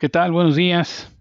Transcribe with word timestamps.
¿Qué 0.00 0.08
tal? 0.08 0.32
Buenos 0.32 0.56
días. 0.56 1.14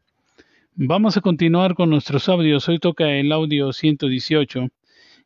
Vamos 0.74 1.18
a 1.18 1.22
continuar 1.22 1.76
con 1.76 1.90
nuestros 1.90 2.30
audios. 2.30 2.70
Hoy 2.70 2.80
toca 2.80 3.10
el 3.10 3.30
audio 3.34 3.74
118 3.74 4.70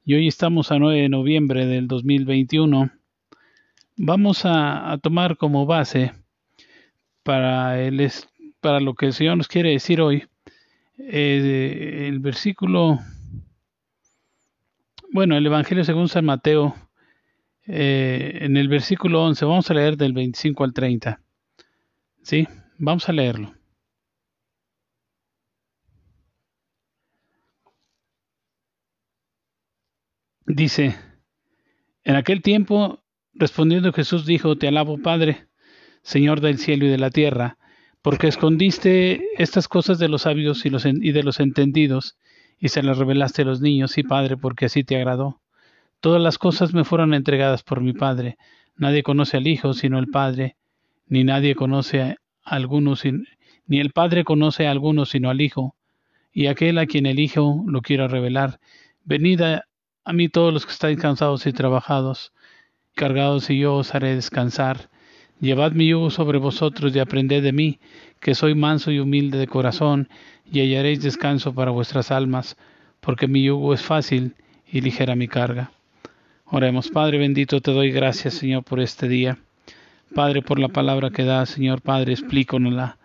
y 0.05 0.15
hoy 0.15 0.27
estamos 0.27 0.71
a 0.71 0.79
9 0.79 1.01
de 1.01 1.09
noviembre 1.09 1.67
del 1.67 1.87
2021. 1.87 2.89
Vamos 3.97 4.41
a, 4.45 4.97
tomar 5.03 5.37
como 5.37 5.67
base 5.67 6.13
para, 7.21 7.79
el, 7.79 8.11
para 8.59 8.79
lo 8.79 8.95
que 8.95 9.05
el 9.05 9.13
Señor 9.13 9.37
nos 9.37 9.47
quiere 9.47 9.69
decir 9.69 10.01
hoy 10.01 10.23
eh, 10.97 12.07
el 12.07 12.17
versículo, 12.21 13.01
bueno, 15.11 15.37
el 15.37 15.45
Evangelio 15.45 15.83
según 15.83 16.09
San 16.09 16.25
Mateo, 16.25 16.73
eh, 17.67 18.39
en 18.41 18.57
el 18.57 18.67
versículo 18.67 19.23
11, 19.23 19.45
vamos 19.45 19.69
a 19.69 19.75
leer 19.75 19.95
del 19.95 20.13
25 20.13 20.63
al 20.63 20.73
30. 20.73 21.21
¿Sí? 22.23 22.47
Vamos 22.85 23.07
a 23.07 23.13
leerlo. 23.13 23.53
Dice, 30.45 30.93
en 32.03 32.17
aquel 32.17 32.41
tiempo, 32.41 33.01
respondiendo 33.33 33.93
Jesús 33.93 34.25
dijo, 34.25 34.57
Te 34.57 34.67
alabo 34.67 34.97
Padre, 35.01 35.47
Señor 36.01 36.41
del 36.41 36.57
cielo 36.57 36.85
y 36.85 36.89
de 36.89 36.97
la 36.97 37.09
tierra, 37.09 37.57
porque 38.01 38.27
escondiste 38.27 39.29
estas 39.41 39.69
cosas 39.69 39.97
de 39.97 40.09
los 40.09 40.23
sabios 40.23 40.65
y, 40.65 40.69
y 40.69 41.13
de 41.13 41.23
los 41.23 41.39
entendidos, 41.39 42.17
y 42.59 42.67
se 42.67 42.83
las 42.83 42.97
revelaste 42.97 43.43
a 43.43 43.45
los 43.45 43.61
niños, 43.61 43.97
y 43.97 44.03
Padre, 44.03 44.35
porque 44.35 44.65
así 44.65 44.83
te 44.83 44.97
agradó. 44.97 45.39
Todas 46.01 46.21
las 46.21 46.37
cosas 46.37 46.73
me 46.73 46.83
fueron 46.83 47.13
entregadas 47.13 47.63
por 47.63 47.79
mi 47.79 47.93
Padre. 47.93 48.35
Nadie 48.75 49.03
conoce 49.03 49.37
al 49.37 49.47
Hijo 49.47 49.73
sino 49.73 49.99
el 49.99 50.07
Padre, 50.07 50.57
ni 51.07 51.23
nadie 51.23 51.55
conoce 51.55 52.17
a 52.43 52.55
alguno 52.55 52.95
ni 53.65 53.79
el 53.79 53.91
Padre 53.91 54.23
conoce 54.23 54.67
a 54.67 54.71
alguno 54.71 55.05
sino 55.05 55.29
al 55.29 55.41
Hijo, 55.41 55.75
y 56.33 56.47
aquel 56.47 56.77
a 56.77 56.85
quien 56.85 57.05
el 57.05 57.19
Hijo 57.19 57.63
lo 57.67 57.81
quiera 57.81 58.07
revelar. 58.07 58.59
Venid 59.05 59.41
a, 59.41 59.65
mí 60.13 60.29
todos 60.29 60.53
los 60.53 60.65
que 60.65 60.71
estáis 60.71 60.99
cansados 60.99 61.45
y 61.45 61.53
trabajados, 61.53 62.33
cargados, 62.95 63.49
y 63.49 63.59
yo 63.59 63.75
os 63.75 63.95
haré 63.95 64.15
descansar. 64.15 64.89
Llevad 65.39 65.73
mi 65.73 65.87
yugo 65.87 66.09
sobre 66.09 66.37
vosotros 66.37 66.95
y 66.95 66.99
aprended 66.99 67.43
de 67.43 67.51
mí, 67.51 67.79
que 68.19 68.35
soy 68.35 68.55
manso 68.55 68.91
y 68.91 68.99
humilde 68.99 69.37
de 69.37 69.47
corazón, 69.47 70.09
y 70.51 70.61
hallaréis 70.61 71.01
descanso 71.01 71.53
para 71.53 71.71
vuestras 71.71 72.11
almas, 72.11 72.57
porque 72.99 73.27
mi 73.27 73.43
yugo 73.43 73.73
es 73.73 73.81
fácil 73.81 74.35
y 74.71 74.81
ligera 74.81 75.15
mi 75.15 75.27
carga. 75.27 75.71
Oremos, 76.45 76.89
Padre 76.89 77.17
bendito, 77.17 77.61
te 77.61 77.71
doy 77.71 77.91
gracias, 77.91 78.35
Señor, 78.35 78.63
por 78.63 78.79
este 78.79 79.07
día. 79.07 79.37
Padre, 80.13 80.41
por 80.41 80.59
la 80.59 80.67
palabra 80.67 81.09
que 81.09 81.23
da, 81.23 81.45
Señor 81.45 81.81
Padre, 81.81 82.13
explícanosla, 82.13 82.97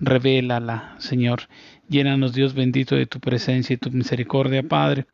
revélala, 0.00 0.94
Señor. 0.98 1.42
Llénanos, 1.88 2.32
Dios 2.32 2.54
bendito, 2.54 2.96
de 2.96 3.06
tu 3.06 3.20
presencia 3.20 3.74
y 3.74 3.76
tu 3.76 3.90
misericordia, 3.90 4.62
Padre. 4.62 5.06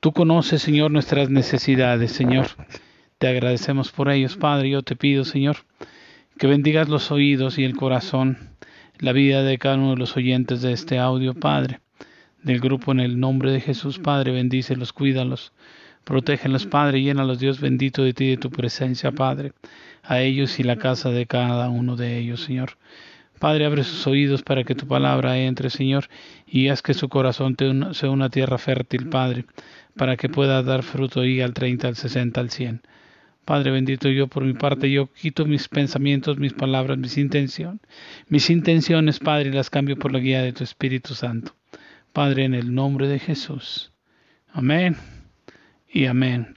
Tú 0.00 0.12
conoces, 0.12 0.62
Señor, 0.62 0.90
nuestras 0.90 1.30
necesidades, 1.30 2.12
Señor. 2.12 2.46
Te 3.18 3.28
agradecemos 3.28 3.90
por 3.90 4.10
ellos, 4.10 4.36
Padre. 4.36 4.70
Yo 4.70 4.82
te 4.82 4.94
pido, 4.94 5.24
Señor, 5.24 5.56
que 6.38 6.46
bendigas 6.46 6.88
los 6.88 7.10
oídos 7.10 7.58
y 7.58 7.64
el 7.64 7.76
corazón, 7.76 8.38
la 8.98 9.12
vida 9.12 9.42
de 9.42 9.58
cada 9.58 9.76
uno 9.76 9.90
de 9.90 9.96
los 9.96 10.16
oyentes 10.16 10.62
de 10.62 10.72
este 10.72 10.98
audio, 10.98 11.34
Padre, 11.34 11.80
del 12.42 12.60
grupo 12.60 12.92
en 12.92 13.00
el 13.00 13.18
nombre 13.18 13.50
de 13.50 13.60
Jesús, 13.60 13.98
Padre. 13.98 14.32
Bendícelos, 14.32 14.92
cuídalos. 14.92 15.52
Protégelos, 16.06 16.66
Padre, 16.66 17.02
llénalos, 17.02 17.40
Dios 17.40 17.58
bendito 17.58 18.04
de 18.04 18.14
ti 18.14 18.26
y 18.26 18.30
de 18.30 18.36
tu 18.36 18.48
presencia, 18.48 19.10
Padre, 19.10 19.54
a 20.04 20.20
ellos 20.20 20.60
y 20.60 20.62
la 20.62 20.76
casa 20.76 21.10
de 21.10 21.26
cada 21.26 21.68
uno 21.68 21.96
de 21.96 22.16
ellos, 22.16 22.44
Señor. 22.44 22.78
Padre, 23.40 23.66
abre 23.66 23.82
sus 23.82 24.06
oídos 24.06 24.44
para 24.44 24.62
que 24.62 24.76
tu 24.76 24.86
palabra 24.86 25.36
entre, 25.36 25.68
Señor, 25.68 26.08
y 26.46 26.68
haz 26.68 26.80
que 26.80 26.94
su 26.94 27.08
corazón 27.08 27.56
sea 27.90 28.10
una 28.10 28.30
tierra 28.30 28.56
fértil, 28.56 29.08
Padre, 29.08 29.46
para 29.96 30.16
que 30.16 30.28
pueda 30.28 30.62
dar 30.62 30.84
fruto 30.84 31.24
y 31.24 31.40
al 31.40 31.54
30, 31.54 31.88
al 31.88 31.96
60, 31.96 32.40
al 32.40 32.50
100. 32.50 32.82
Padre 33.44 33.72
bendito, 33.72 34.08
yo 34.08 34.28
por 34.28 34.44
mi 34.44 34.52
parte, 34.52 34.88
yo 34.88 35.12
quito 35.12 35.44
mis 35.44 35.66
pensamientos, 35.66 36.38
mis 36.38 36.52
palabras, 36.52 36.98
mis 36.98 37.18
intenciones, 37.18 37.80
mis 38.28 38.48
intenciones, 38.48 39.18
Padre, 39.18 39.48
y 39.48 39.52
las 39.52 39.70
cambio 39.70 39.96
por 39.96 40.12
la 40.12 40.20
guía 40.20 40.42
de 40.42 40.52
tu 40.52 40.62
Espíritu 40.62 41.14
Santo. 41.14 41.56
Padre, 42.12 42.44
en 42.44 42.54
el 42.54 42.72
nombre 42.72 43.08
de 43.08 43.18
Jesús. 43.18 43.90
Amén 44.52 45.15
y 45.96 46.04
amén. 46.04 46.54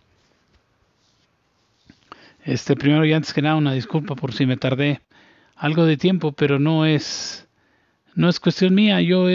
Este 2.44 2.76
primero 2.76 3.06
y 3.06 3.14
antes 3.14 3.34
que 3.34 3.42
nada 3.42 3.56
una 3.56 3.72
disculpa 3.72 4.16
por 4.16 4.34
si 4.34 4.46
me 4.46 4.58
tardé 4.58 5.00
algo 5.56 5.86
de 5.86 5.96
tiempo, 5.96 6.34
pero 6.34 6.60
no 6.60 6.86
es 6.86 7.48
no 8.16 8.28
es 8.28 8.42
cuestión 8.42 8.76
mía. 8.76 9.00
Yo 9.02 9.28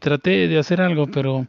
traté 0.00 0.48
de 0.48 0.58
hacer 0.58 0.80
algo, 0.80 1.06
pero 1.06 1.46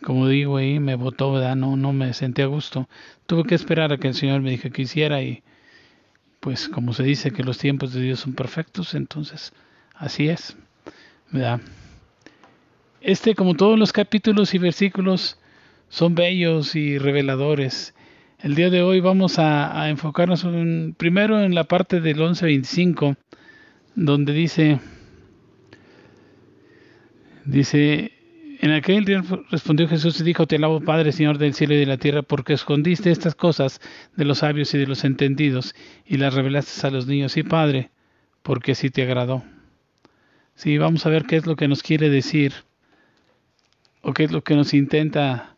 como 0.00 0.28
digo 0.28 0.58
ahí 0.58 0.78
me 0.78 0.94
botó, 0.94 1.32
¿verdad? 1.32 1.56
No 1.56 1.76
no 1.76 1.92
me 1.92 2.14
sentí 2.14 2.42
a 2.42 2.46
gusto. 2.46 2.88
Tuve 3.26 3.42
que 3.42 3.56
esperar 3.56 3.92
a 3.92 3.98
que 3.98 4.06
el 4.06 4.14
Señor 4.14 4.40
me 4.42 4.50
dijera 4.50 4.72
que 4.72 4.82
hiciera 4.82 5.20
y 5.22 5.42
pues 6.38 6.68
como 6.68 6.92
se 6.92 7.02
dice 7.02 7.32
que 7.32 7.42
los 7.42 7.58
tiempos 7.58 7.94
de 7.94 8.00
Dios 8.00 8.20
son 8.20 8.34
perfectos, 8.34 8.94
entonces 8.94 9.52
así 9.96 10.28
es. 10.28 10.56
¿verdad? 11.32 11.60
Este 13.00 13.34
como 13.34 13.54
todos 13.54 13.76
los 13.76 13.92
capítulos 13.92 14.54
y 14.54 14.58
versículos 14.58 15.36
son 15.88 16.14
bellos 16.14 16.74
y 16.76 16.98
reveladores. 16.98 17.94
El 18.38 18.54
día 18.54 18.70
de 18.70 18.82
hoy 18.82 19.00
vamos 19.00 19.38
a, 19.38 19.88
enfocarnos 19.88 20.46
primero 20.96 21.42
en 21.42 21.54
la 21.54 21.64
parte 21.64 22.00
del 22.00 22.18
11.25, 22.18 23.16
donde 23.94 24.32
dice, 24.32 24.78
dice, 27.44 28.12
en 28.60 28.72
aquel 28.72 29.04
día 29.04 29.22
respondió 29.50 29.88
Jesús 29.88 30.20
y 30.20 30.24
dijo, 30.24 30.46
te 30.46 30.56
alabo 30.56 30.80
Padre, 30.80 31.12
Señor 31.12 31.38
del 31.38 31.54
cielo 31.54 31.74
y 31.74 31.78
de 31.78 31.86
la 31.86 31.96
tierra, 31.96 32.22
porque 32.22 32.52
escondiste 32.52 33.10
estas 33.10 33.34
cosas 33.34 33.80
de 34.16 34.24
los 34.24 34.38
sabios 34.38 34.74
y 34.74 34.78
de 34.78 34.86
los 34.86 35.04
entendidos 35.04 35.74
y 36.04 36.18
las 36.18 36.34
revelaste 36.34 36.86
a 36.86 36.90
los 36.90 37.06
niños 37.06 37.36
y 37.36 37.42
Padre, 37.42 37.90
porque 38.42 38.72
así 38.72 38.90
te 38.90 39.02
agradó. 39.02 39.44
Sí, 40.54 40.78
vamos 40.78 41.04
a 41.06 41.10
ver 41.10 41.24
qué 41.24 41.36
es 41.36 41.46
lo 41.46 41.56
que 41.56 41.68
nos 41.68 41.82
quiere 41.82 42.10
decir 42.10 42.52
o 44.02 44.12
qué 44.12 44.24
es 44.24 44.32
lo 44.32 44.42
que 44.44 44.54
nos 44.54 44.72
intenta 44.72 45.55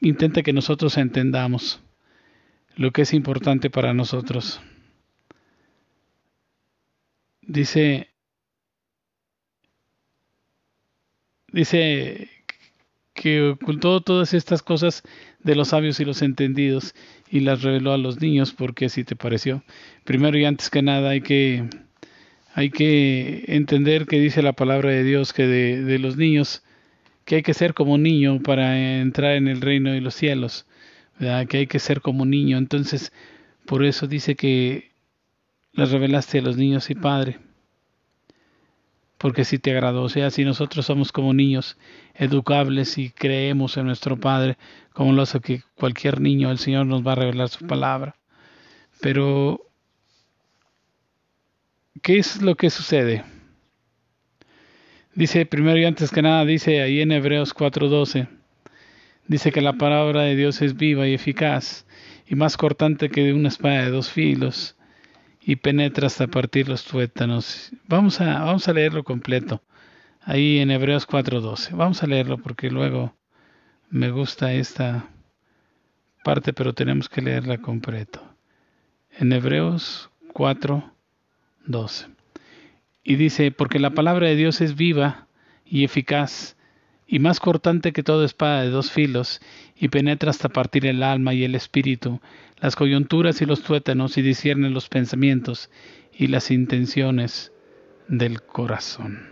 intenta 0.00 0.42
que 0.42 0.52
nosotros 0.52 0.96
entendamos 0.96 1.80
lo 2.76 2.92
que 2.92 3.02
es 3.02 3.12
importante 3.12 3.70
para 3.70 3.92
nosotros. 3.94 4.60
Dice, 7.42 8.08
dice 11.52 12.28
que 13.14 13.42
ocultó 13.42 14.00
todas 14.00 14.32
estas 14.32 14.62
cosas 14.62 15.02
de 15.42 15.56
los 15.56 15.68
sabios 15.68 15.98
y 15.98 16.04
los 16.04 16.22
entendidos 16.22 16.94
y 17.30 17.40
las 17.40 17.62
reveló 17.62 17.92
a 17.92 17.98
los 17.98 18.20
niños 18.20 18.52
porque 18.52 18.86
así 18.86 19.02
te 19.02 19.16
pareció. 19.16 19.64
Primero 20.04 20.38
y 20.38 20.44
antes 20.44 20.70
que 20.70 20.82
nada 20.82 21.10
hay 21.10 21.20
que, 21.20 21.68
hay 22.54 22.70
que 22.70 23.44
entender 23.48 24.06
que 24.06 24.20
dice 24.20 24.42
la 24.42 24.52
palabra 24.52 24.90
de 24.90 25.02
Dios 25.02 25.32
que 25.32 25.46
de, 25.46 25.82
de 25.82 25.98
los 25.98 26.16
niños 26.16 26.62
que 27.28 27.36
hay 27.36 27.42
que 27.42 27.52
ser 27.52 27.74
como 27.74 27.98
niño 27.98 28.40
para 28.42 29.00
entrar 29.00 29.32
en 29.32 29.48
el 29.48 29.60
reino 29.60 29.92
de 29.92 30.00
los 30.00 30.14
cielos, 30.14 30.64
que 31.18 31.58
hay 31.58 31.66
que 31.66 31.78
ser 31.78 32.00
como 32.00 32.24
niño. 32.24 32.56
Entonces, 32.56 33.12
por 33.66 33.84
eso 33.84 34.06
dice 34.06 34.34
que 34.34 34.92
las 35.74 35.90
revelaste 35.90 36.38
a 36.38 36.42
los 36.42 36.56
niños 36.56 36.88
y 36.88 36.94
padre, 36.94 37.38
porque 39.18 39.44
si 39.44 39.58
te 39.58 39.72
agradó, 39.72 40.04
o 40.04 40.08
sea, 40.08 40.30
si 40.30 40.42
nosotros 40.42 40.86
somos 40.86 41.12
como 41.12 41.34
niños 41.34 41.76
educables 42.14 42.96
y 42.96 43.10
creemos 43.10 43.76
en 43.76 43.84
nuestro 43.84 44.16
Padre, 44.16 44.56
como 44.94 45.12
lo 45.12 45.20
hace 45.20 45.40
que 45.40 45.62
cualquier 45.74 46.22
niño, 46.22 46.50
el 46.50 46.58
Señor 46.58 46.86
nos 46.86 47.06
va 47.06 47.12
a 47.12 47.16
revelar 47.16 47.50
su 47.50 47.66
palabra. 47.66 48.16
Pero, 49.02 49.60
¿qué 52.00 52.16
es 52.16 52.40
lo 52.40 52.54
que 52.54 52.70
sucede? 52.70 53.22
Dice 55.18 55.46
primero 55.46 55.76
y 55.80 55.84
antes 55.84 56.12
que 56.12 56.22
nada, 56.22 56.44
dice 56.44 56.80
ahí 56.80 57.00
en 57.00 57.10
Hebreos 57.10 57.52
4:12, 57.52 58.28
dice 59.26 59.50
que 59.50 59.60
la 59.60 59.72
palabra 59.72 60.22
de 60.22 60.36
Dios 60.36 60.62
es 60.62 60.76
viva 60.76 61.08
y 61.08 61.14
eficaz 61.14 61.86
y 62.28 62.36
más 62.36 62.56
cortante 62.56 63.10
que 63.10 63.32
una 63.32 63.48
espada 63.48 63.82
de 63.82 63.90
dos 63.90 64.12
filos 64.12 64.76
y 65.40 65.56
penetra 65.56 66.06
hasta 66.06 66.28
partir 66.28 66.68
los 66.68 66.84
tuétanos. 66.84 67.72
Vamos 67.88 68.20
a, 68.20 68.44
vamos 68.44 68.68
a 68.68 68.72
leerlo 68.72 69.02
completo, 69.02 69.60
ahí 70.22 70.60
en 70.60 70.70
Hebreos 70.70 71.04
4:12. 71.04 71.74
Vamos 71.74 72.00
a 72.04 72.06
leerlo 72.06 72.38
porque 72.38 72.70
luego 72.70 73.16
me 73.90 74.12
gusta 74.12 74.52
esta 74.52 75.08
parte, 76.22 76.52
pero 76.52 76.74
tenemos 76.74 77.08
que 77.08 77.22
leerla 77.22 77.58
completo. 77.58 78.22
En 79.18 79.32
Hebreos 79.32 80.10
4:12. 80.32 82.17
Y 83.08 83.16
dice, 83.16 83.52
porque 83.52 83.78
la 83.78 83.88
palabra 83.88 84.28
de 84.28 84.36
Dios 84.36 84.60
es 84.60 84.76
viva 84.76 85.28
y 85.64 85.84
eficaz, 85.84 86.58
y 87.06 87.20
más 87.20 87.40
cortante 87.40 87.94
que 87.94 88.02
toda 88.02 88.26
espada 88.26 88.60
de 88.60 88.68
dos 88.68 88.92
filos, 88.92 89.40
y 89.74 89.88
penetra 89.88 90.28
hasta 90.28 90.50
partir 90.50 90.84
el 90.84 91.02
alma 91.02 91.32
y 91.32 91.42
el 91.42 91.54
espíritu, 91.54 92.20
las 92.60 92.76
coyunturas 92.76 93.40
y 93.40 93.46
los 93.46 93.62
tuétanos, 93.62 94.18
y 94.18 94.20
discierne 94.20 94.68
los 94.68 94.90
pensamientos 94.90 95.70
y 96.12 96.26
las 96.26 96.50
intenciones 96.50 97.50
del 98.08 98.42
corazón. 98.42 99.26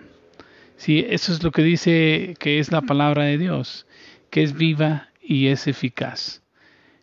Sí, 0.79 1.05
eso 1.07 1.31
es 1.31 1.43
lo 1.43 1.51
que 1.51 1.63
dice 1.63 2.35
que 2.39 2.61
es 2.61 2.73
la 2.73 2.81
palabra 2.81 3.25
de 3.25 3.37
Dios, 3.37 3.87
que 4.31 4.43
es 4.43 4.55
viva 4.55 5.11
y 5.21 5.49
es 5.49 5.67
eficaz. 5.67 6.43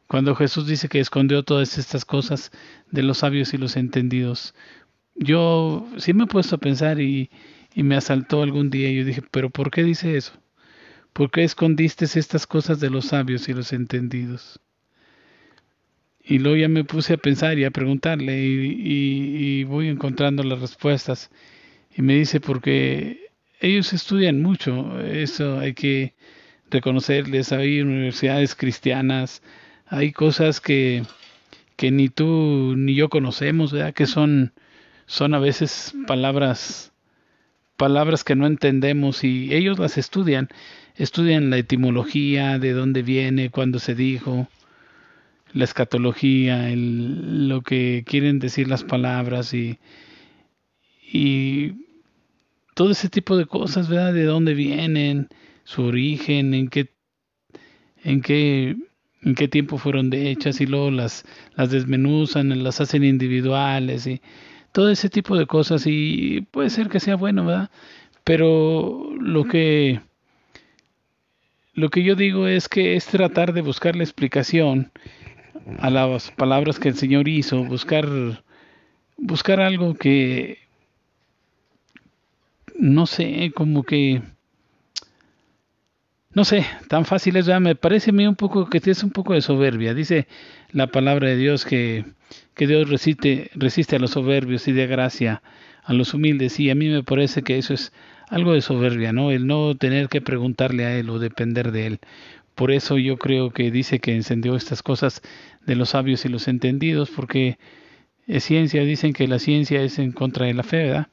Cuando 0.08 0.36
Jesús 0.36 0.66
dice 0.66 0.90
que 0.90 1.00
escondió 1.00 1.44
todas 1.44 1.78
estas 1.78 2.04
cosas 2.04 2.52
de 2.90 3.04
los 3.04 3.20
sabios 3.20 3.54
y 3.54 3.58
los 3.58 3.78
entendidos, 3.78 4.56
yo 5.16 5.88
sí 5.98 6.14
me 6.14 6.24
he 6.24 6.28
puesto 6.28 6.56
a 6.56 6.60
pensar 6.60 7.00
y, 7.00 7.30
y 7.74 7.84
me 7.84 7.96
asaltó 7.96 8.42
algún 8.42 8.70
día 8.70 8.90
y 8.90 8.98
yo 8.98 9.06
dije, 9.06 9.22
pero 9.32 9.50
¿por 9.50 9.72
qué 9.72 9.84
dice 9.84 10.18
eso? 10.18 10.34
¿Por 11.14 11.30
qué 11.30 11.44
escondiste 11.44 12.06
estas 12.06 12.48
cosas 12.48 12.80
de 12.80 12.90
los 12.90 13.06
sabios 13.06 13.48
y 13.48 13.54
los 13.54 13.72
entendidos? 13.74 14.60
Y 16.24 16.40
luego 16.40 16.58
ya 16.58 16.70
me 16.70 16.86
puse 16.86 17.14
a 17.14 17.18
pensar 17.18 17.60
y 17.60 17.66
a 17.66 17.72
preguntarle 17.72 18.42
y, 18.42 19.64
voy 19.66 19.90
encontrando 19.90 20.44
las 20.44 20.60
respuestas. 20.60 21.30
Y 21.96 22.02
me 22.02 22.16
dice, 22.16 22.40
porque 22.40 23.30
ellos 23.60 23.94
estudian 23.94 24.42
mucho, 24.42 25.00
eso 25.02 25.60
hay 25.60 25.74
que 25.74 26.14
reconocerles, 26.72 27.52
hay 27.52 27.82
universidades 27.82 28.56
cristianas, 28.56 29.44
hay 29.86 30.12
cosas 30.12 30.62
que, 30.62 31.04
que 31.76 31.92
ni 31.92 32.10
tú 32.10 32.74
ni 32.78 32.96
yo 32.96 33.10
conocemos, 33.10 33.72
¿verdad? 33.74 33.94
que 33.94 34.06
son, 34.06 34.54
son 35.14 35.36
a 35.36 35.40
veces 35.40 35.94
palabras, 36.08 36.92
palabras 37.78 38.24
que 38.24 38.36
no 38.36 38.48
entendemos 38.48 39.24
y 39.24 39.54
ellos 39.54 39.78
las 39.78 40.00
estudian 40.00 40.50
estudian 40.96 41.52
la 41.52 41.60
etimología, 41.60 42.58
de 42.58 42.74
dónde 42.74 43.04
viene, 43.04 43.52
cuándo 43.52 43.78
se 43.78 43.94
dijo, 43.94 44.48
la 45.54 45.66
escatología, 45.66 46.72
el, 46.72 47.48
lo 47.48 47.62
que 47.62 48.04
quieren 48.08 48.40
decir 48.40 48.68
las 48.68 48.84
palabras 48.84 49.54
y, 49.54 49.78
y 51.12 51.74
todo 52.74 52.90
ese 52.90 53.08
tipo 53.08 53.38
de 53.38 53.46
cosas, 53.46 53.90
¿verdad? 53.90 54.16
De 54.16 54.24
dónde 54.24 54.56
vienen, 54.56 55.28
su 55.64 55.84
origen, 55.84 56.56
en 56.56 56.70
qué, 56.70 56.90
en 58.04 58.22
qué, 58.22 58.76
en 59.22 59.36
qué 59.36 59.48
tiempo 59.48 59.78
fueron 59.78 60.10
de 60.10 60.32
hechas 60.32 60.60
y 60.60 60.66
luego 60.66 60.90
las, 60.90 61.24
las 61.56 61.70
desmenuzan, 61.70 62.64
las 62.64 62.82
hacen 62.82 63.04
individuales 63.04 64.08
y 64.08 64.20
todo 64.74 64.90
ese 64.90 65.10
tipo 65.10 65.38
de 65.38 65.48
cosas 65.48 65.84
y 65.86 66.42
puede 66.52 66.70
ser 66.70 66.90
que 66.90 67.00
sea 67.00 67.16
bueno, 67.16 67.46
¿verdad? 67.46 67.70
Pero 68.26 69.10
lo 69.20 69.46
que 69.46 70.02
lo 71.76 71.90
que 71.90 72.04
yo 72.04 72.16
digo 72.16 72.48
es 72.48 72.70
que 72.70 72.96
es 72.96 73.06
tratar 73.08 73.54
de 73.54 73.62
buscar 73.62 73.96
la 73.96 74.04
explicación 74.04 74.92
a 75.80 75.90
las 75.90 76.30
palabras 76.32 76.80
que 76.80 76.90
el 76.90 76.96
Señor 76.96 77.28
hizo, 77.28 77.64
buscar, 77.64 78.08
buscar 79.18 79.60
algo 79.60 79.96
que, 79.96 80.60
no 82.78 83.08
sé, 83.08 83.52
como 83.56 83.84
que, 83.84 84.22
no 86.32 86.46
sé, 86.46 86.66
tan 86.90 87.06
fácil 87.06 87.38
es, 87.38 87.48
me 87.60 87.76
parece 87.76 88.12
a 88.12 88.14
mí 88.14 88.28
un 88.28 88.36
poco 88.36 88.70
que 88.70 88.82
es 88.84 89.04
un 89.04 89.12
poco 89.12 89.34
de 89.34 89.42
soberbia. 89.42 89.96
Dice 89.96 90.28
la 90.72 90.88
palabra 90.88 91.30
de 91.30 91.38
Dios 91.38 91.66
que, 91.66 92.06
que 92.56 92.68
Dios 92.68 92.90
resiste, 92.90 93.50
resiste 93.56 93.96
a 93.96 94.00
los 94.00 94.12
soberbios 94.12 94.68
y 94.68 94.72
de 94.72 94.88
gracia 94.88 95.42
a 95.84 95.94
los 95.94 96.14
humildes 96.14 96.60
y 96.60 96.70
a 96.70 96.76
mí 96.76 96.88
me 96.88 97.04
parece 97.04 97.44
que 97.44 97.58
eso 97.58 97.74
es 97.74 97.92
algo 98.30 98.54
de 98.54 98.62
soberbia, 98.62 99.14
¿no? 99.14 99.32
El 99.32 99.48
no 99.48 99.76
tener 99.76 100.10
que 100.10 100.22
preguntarle 100.22 100.86
a 100.86 100.98
él 100.98 101.10
o 101.10 101.20
depender 101.20 101.72
de 101.72 101.88
él. 101.88 102.00
Por 102.56 102.72
eso 102.72 102.98
yo 102.98 103.18
creo 103.18 103.52
que 103.52 103.72
dice 103.72 104.00
que 104.00 104.16
encendió 104.16 104.56
estas 104.56 104.84
cosas 104.84 105.22
de 105.66 105.76
los 105.76 105.90
sabios 105.90 106.24
y 106.26 106.30
los 106.30 106.48
entendidos, 106.48 107.10
porque 107.10 107.58
es 108.28 108.44
ciencia, 108.44 108.84
dicen 108.84 109.14
que 109.14 109.28
la 109.28 109.40
ciencia 109.40 109.82
es 109.82 110.00
en 110.00 110.12
contra 110.12 110.46
de 110.46 110.54
la 110.54 110.64
fe, 110.64 110.86
¿verdad? 110.86 111.08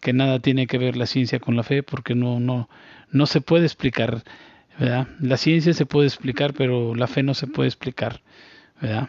Que 0.00 0.12
nada 0.12 0.40
tiene 0.40 0.66
que 0.66 0.78
ver 0.78 0.96
la 0.96 1.06
ciencia 1.06 1.38
con 1.38 1.56
la 1.56 1.62
fe, 1.62 1.82
porque 1.82 2.14
no, 2.14 2.40
no, 2.40 2.68
no 3.10 3.26
se 3.26 3.40
puede 3.40 3.66
explicar, 3.66 4.24
¿verdad? 4.78 5.08
La 5.20 5.36
ciencia 5.36 5.72
se 5.74 5.86
puede 5.86 6.08
explicar, 6.08 6.54
pero 6.54 6.94
la 6.94 7.06
fe 7.06 7.22
no 7.22 7.34
se 7.34 7.46
puede 7.46 7.68
explicar, 7.68 8.22
¿verdad? 8.80 9.08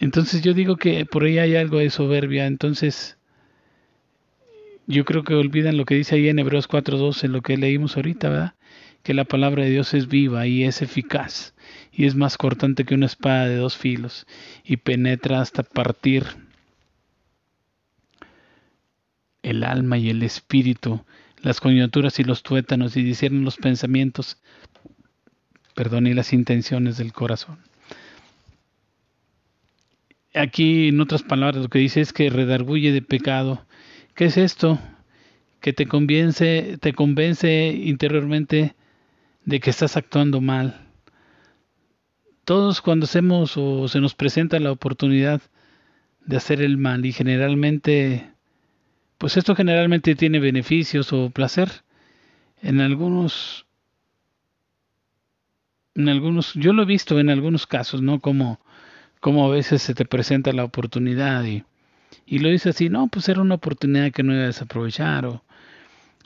Entonces 0.00 0.42
yo 0.42 0.54
digo 0.54 0.76
que 0.76 1.06
por 1.06 1.24
ahí 1.24 1.38
hay 1.38 1.56
algo 1.56 1.78
de 1.78 1.90
soberbia, 1.90 2.46
entonces 2.46 3.18
yo 4.86 5.04
creo 5.04 5.24
que 5.24 5.34
olvidan 5.34 5.76
lo 5.76 5.84
que 5.84 5.96
dice 5.96 6.14
ahí 6.14 6.28
en 6.28 6.38
Hebreos 6.38 6.68
4.2, 6.68 7.24
en 7.24 7.32
lo 7.32 7.42
que 7.42 7.56
leímos 7.56 7.96
ahorita, 7.96 8.28
¿verdad? 8.28 8.54
Que 9.02 9.12
la 9.12 9.24
palabra 9.24 9.64
de 9.64 9.70
Dios 9.70 9.92
es 9.94 10.08
viva 10.08 10.46
y 10.46 10.64
es 10.64 10.82
eficaz 10.82 11.54
y 11.92 12.06
es 12.06 12.14
más 12.14 12.38
cortante 12.38 12.84
que 12.84 12.94
una 12.94 13.06
espada 13.06 13.48
de 13.48 13.56
dos 13.56 13.76
filos 13.76 14.26
y 14.64 14.78
penetra 14.78 15.40
hasta 15.40 15.62
partir 15.62 16.24
el 19.42 19.64
alma 19.64 19.98
y 19.98 20.10
el 20.10 20.22
espíritu, 20.22 21.04
las 21.42 21.60
coyunturas 21.60 22.18
y 22.18 22.24
los 22.24 22.42
tuétanos 22.42 22.96
y 22.96 23.02
disciernen 23.02 23.44
los 23.44 23.56
pensamientos, 23.56 24.38
perdón, 25.74 26.06
y 26.06 26.14
las 26.14 26.32
intenciones 26.32 26.98
del 26.98 27.12
corazón. 27.12 27.67
Aquí, 30.38 30.88
en 30.88 31.00
otras 31.00 31.22
palabras, 31.22 31.62
lo 31.62 31.68
que 31.68 31.80
dice 31.80 32.00
es 32.00 32.12
que 32.12 32.30
redarguye 32.30 32.92
de 32.92 33.02
pecado 33.02 33.66
¿Qué 34.18 34.24
es 34.24 34.36
esto? 34.36 34.80
Que 35.60 35.72
te 35.72 35.86
convence, 35.86 36.76
te 36.80 36.92
convence 36.92 37.68
interiormente 37.68 38.74
de 39.44 39.60
que 39.60 39.70
estás 39.70 39.96
actuando 39.96 40.40
mal. 40.40 40.88
Todos 42.44 42.80
cuando 42.80 43.04
hacemos 43.04 43.56
o 43.56 43.86
se 43.86 44.00
nos 44.00 44.16
presenta 44.16 44.58
la 44.58 44.72
oportunidad 44.72 45.40
de 46.26 46.36
hacer 46.36 46.62
el 46.62 46.78
mal 46.78 47.06
y 47.06 47.12
generalmente, 47.12 48.28
pues 49.18 49.36
esto 49.36 49.54
generalmente 49.54 50.16
tiene 50.16 50.40
beneficios 50.40 51.12
o 51.12 51.30
placer. 51.30 51.70
En 52.60 52.80
algunos, 52.80 53.66
en 55.94 56.08
algunos, 56.08 56.54
yo 56.54 56.72
lo 56.72 56.82
he 56.82 56.86
visto 56.86 57.20
en 57.20 57.30
algunos 57.30 57.68
casos, 57.68 58.02
¿no? 58.02 58.18
Como, 58.18 58.58
como 59.20 59.46
a 59.46 59.50
veces 59.50 59.82
se 59.82 59.94
te 59.94 60.04
presenta 60.04 60.52
la 60.52 60.64
oportunidad 60.64 61.44
y 61.44 61.64
y 62.26 62.38
lo 62.40 62.50
dice 62.50 62.70
así, 62.70 62.88
no, 62.88 63.08
pues 63.08 63.28
era 63.28 63.40
una 63.40 63.54
oportunidad 63.54 64.12
que 64.12 64.22
no 64.22 64.34
iba 64.34 64.42
a 64.44 64.46
desaprovechar 64.46 65.26
o, 65.26 65.42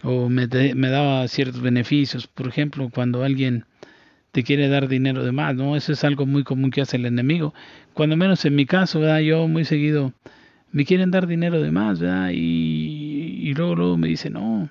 o 0.02 0.28
me, 0.28 0.48
me 0.48 0.88
daba 0.88 1.26
ciertos 1.28 1.60
beneficios. 1.60 2.26
Por 2.26 2.48
ejemplo, 2.48 2.90
cuando 2.92 3.22
alguien 3.24 3.66
te 4.32 4.42
quiere 4.44 4.68
dar 4.68 4.88
dinero 4.88 5.24
de 5.24 5.32
más, 5.32 5.54
¿no? 5.54 5.76
Eso 5.76 5.92
es 5.92 6.04
algo 6.04 6.26
muy 6.26 6.44
común 6.44 6.70
que 6.70 6.82
hace 6.82 6.96
el 6.96 7.06
enemigo. 7.06 7.54
Cuando 7.94 8.16
menos 8.16 8.44
en 8.44 8.56
mi 8.56 8.66
caso, 8.66 9.00
¿verdad? 9.00 9.20
Yo 9.20 9.46
muy 9.48 9.64
seguido 9.64 10.12
me 10.72 10.84
quieren 10.86 11.10
dar 11.10 11.26
dinero 11.26 11.60
de 11.62 11.70
más, 11.70 12.00
¿verdad? 12.00 12.30
Y, 12.32 13.38
y 13.42 13.54
luego, 13.54 13.76
luego 13.76 13.96
me 13.98 14.08
dice, 14.08 14.30
no. 14.30 14.70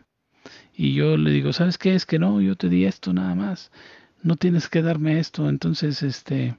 Y 0.75 0.93
yo 0.93 1.17
le 1.17 1.31
digo, 1.31 1.53
¿sabes 1.53 1.77
qué? 1.77 1.95
Es 1.95 2.05
que 2.05 2.19
no, 2.19 2.41
yo 2.41 2.55
te 2.55 2.69
di 2.69 2.85
esto 2.85 3.13
nada 3.13 3.35
más. 3.35 3.71
No 4.23 4.35
tienes 4.35 4.67
que 4.67 4.81
darme 4.81 5.19
esto. 5.19 5.47
Entonces, 5.47 6.03
este, 6.03 6.57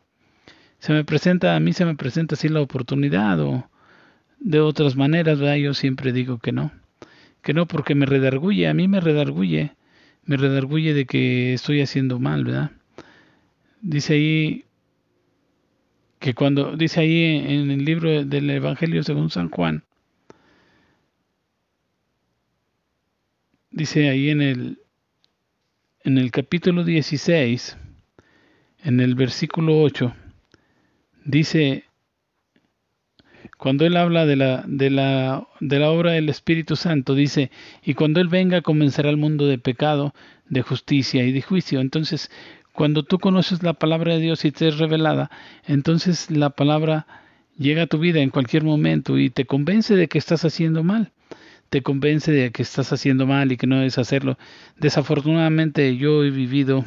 se 0.82 0.92
me 0.92 1.04
presenta, 1.04 1.54
a 1.54 1.60
mí 1.60 1.72
se 1.72 1.84
me 1.84 1.94
presenta 1.94 2.34
así 2.34 2.48
la 2.48 2.60
oportunidad 2.60 3.38
o, 3.38 3.70
de 4.40 4.58
otras 4.58 4.96
maneras, 4.96 5.38
¿verdad? 5.38 5.54
Yo 5.54 5.74
siempre 5.74 6.12
digo 6.12 6.38
que 6.38 6.50
no. 6.50 6.72
Que 7.40 7.54
no 7.54 7.66
porque 7.68 7.94
me 7.94 8.04
redarguye, 8.04 8.66
a 8.66 8.74
mí 8.74 8.88
me 8.88 8.98
redarguye, 9.00 9.76
me 10.24 10.36
redarguye 10.36 10.92
de 10.92 11.06
que 11.06 11.54
estoy 11.54 11.82
haciendo 11.82 12.18
mal, 12.18 12.42
¿verdad? 12.44 12.72
Dice 13.80 14.14
ahí 14.14 14.64
que 16.18 16.34
cuando 16.34 16.76
dice 16.76 16.98
ahí 16.98 17.26
en 17.46 17.70
el 17.70 17.84
libro 17.84 18.24
del 18.24 18.50
Evangelio 18.50 19.04
según 19.04 19.30
San 19.30 19.50
Juan, 19.50 19.84
dice 23.70 24.08
ahí 24.08 24.30
en 24.30 24.42
el 24.42 24.78
en 26.02 26.18
el 26.18 26.32
capítulo 26.32 26.82
16, 26.82 27.76
en 28.82 28.98
el 28.98 29.14
versículo 29.14 29.80
8, 29.80 30.12
dice 31.24 31.84
cuando 33.62 33.86
él 33.86 33.96
habla 33.96 34.26
de 34.26 34.34
la, 34.34 34.64
de 34.66 34.90
la, 34.90 35.46
de 35.60 35.78
la 35.78 35.90
obra 35.90 36.12
del 36.12 36.28
Espíritu 36.28 36.74
Santo, 36.74 37.14
dice, 37.14 37.52
y 37.84 37.94
cuando 37.94 38.20
él 38.20 38.26
venga 38.26 38.60
comenzará 38.60 39.08
el 39.08 39.16
mundo 39.16 39.46
de 39.46 39.56
pecado, 39.56 40.14
de 40.48 40.62
justicia 40.62 41.24
y 41.24 41.30
de 41.30 41.42
juicio. 41.42 41.80
Entonces, 41.80 42.28
cuando 42.72 43.04
tú 43.04 43.18
conoces 43.18 43.62
la 43.62 43.74
palabra 43.74 44.14
de 44.14 44.20
Dios 44.20 44.44
y 44.44 44.50
te 44.50 44.66
es 44.66 44.78
revelada, 44.78 45.30
entonces 45.66 46.30
la 46.30 46.50
palabra 46.50 47.06
llega 47.56 47.82
a 47.82 47.86
tu 47.86 47.98
vida 47.98 48.20
en 48.20 48.30
cualquier 48.30 48.64
momento 48.64 49.18
y 49.18 49.30
te 49.30 49.44
convence 49.44 49.94
de 49.94 50.08
que 50.08 50.18
estás 50.18 50.44
haciendo 50.44 50.82
mal. 50.82 51.12
Te 51.68 51.82
convence 51.82 52.32
de 52.32 52.50
que 52.50 52.62
estás 52.62 52.92
haciendo 52.92 53.26
mal 53.26 53.52
y 53.52 53.56
que 53.56 53.66
no 53.66 53.76
debes 53.76 53.96
hacerlo. 53.96 54.38
Desafortunadamente 54.78 55.96
yo 55.96 56.24
he 56.24 56.30
vivido, 56.30 56.84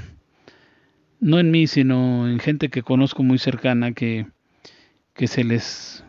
no 1.19 1.39
en 1.39 1.51
mí, 1.51 1.67
sino 1.67 2.27
en 2.27 2.39
gente 2.39 2.69
que 2.69 2.83
conozco 2.83 3.23
muy 3.23 3.37
cercana, 3.37 3.93
que, 3.93 4.27
que 5.13 5.27
se 5.27 5.43
les 5.43 6.05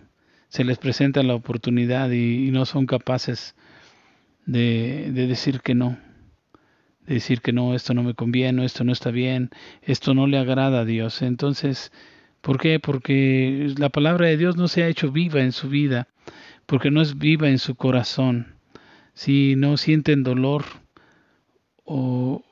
se 0.57 0.65
les 0.65 0.79
presenta 0.79 1.23
la 1.23 1.35
oportunidad 1.35 2.11
y, 2.11 2.51
no 2.51 2.65
son 2.65 2.87
capaces 2.87 3.55
de, 4.47 5.11
decir 5.13 5.61
que 5.61 5.75
no, 5.75 5.99
de 7.07 7.15
decir 7.15 7.43
que 7.43 7.53
no, 7.53 7.75
esto 7.75 7.93
no 7.93 8.03
me 8.03 8.15
conviene, 8.15 8.65
esto 8.65 8.83
no 8.83 8.93
está 8.93 9.11
bien, 9.11 9.51
esto 9.83 10.15
no 10.15 10.27
le 10.27 10.39
agrada 10.39 10.81
a 10.81 10.85
Dios. 10.87 11.21
Entonces, 11.21 11.93
¿por 12.41 12.59
qué? 12.59 12.81
Porque 12.81 13.71
la 13.77 13.91
palabra 13.91 14.29
de 14.29 14.39
Dios 14.39 14.57
no 14.57 14.67
se 14.67 14.83
ha 14.83 14.89
hecho 14.89 15.13
viva 15.13 15.43
en 15.43 15.53
su 15.53 15.69
vida, 15.69 16.09
porque 16.65 16.91
no 16.91 17.03
es 17.03 17.19
viva 17.19 17.51
en 17.51 17.59
su 17.59 17.75
corazón, 17.75 18.55
si 19.13 19.57
no 19.57 19.77
sienten 19.77 20.23
dolor 20.23 20.65
o 21.85 22.46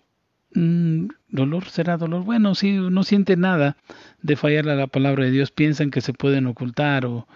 mm, 0.55 1.09
dolor 1.29 1.69
será 1.69 1.97
dolor. 1.97 2.25
Bueno, 2.25 2.55
si 2.55 2.73
no 2.73 3.03
sienten 3.05 3.41
nada 3.41 3.77
de 4.23 4.37
fallar 4.37 4.69
a 4.69 4.75
la 4.75 4.87
palabra 4.87 5.25
de 5.25 5.31
Dios, 5.31 5.51
piensan 5.51 5.91
que 5.91 6.01
se 6.01 6.13
pueden 6.13 6.47
ocultar 6.47 7.07
o, 7.07 7.27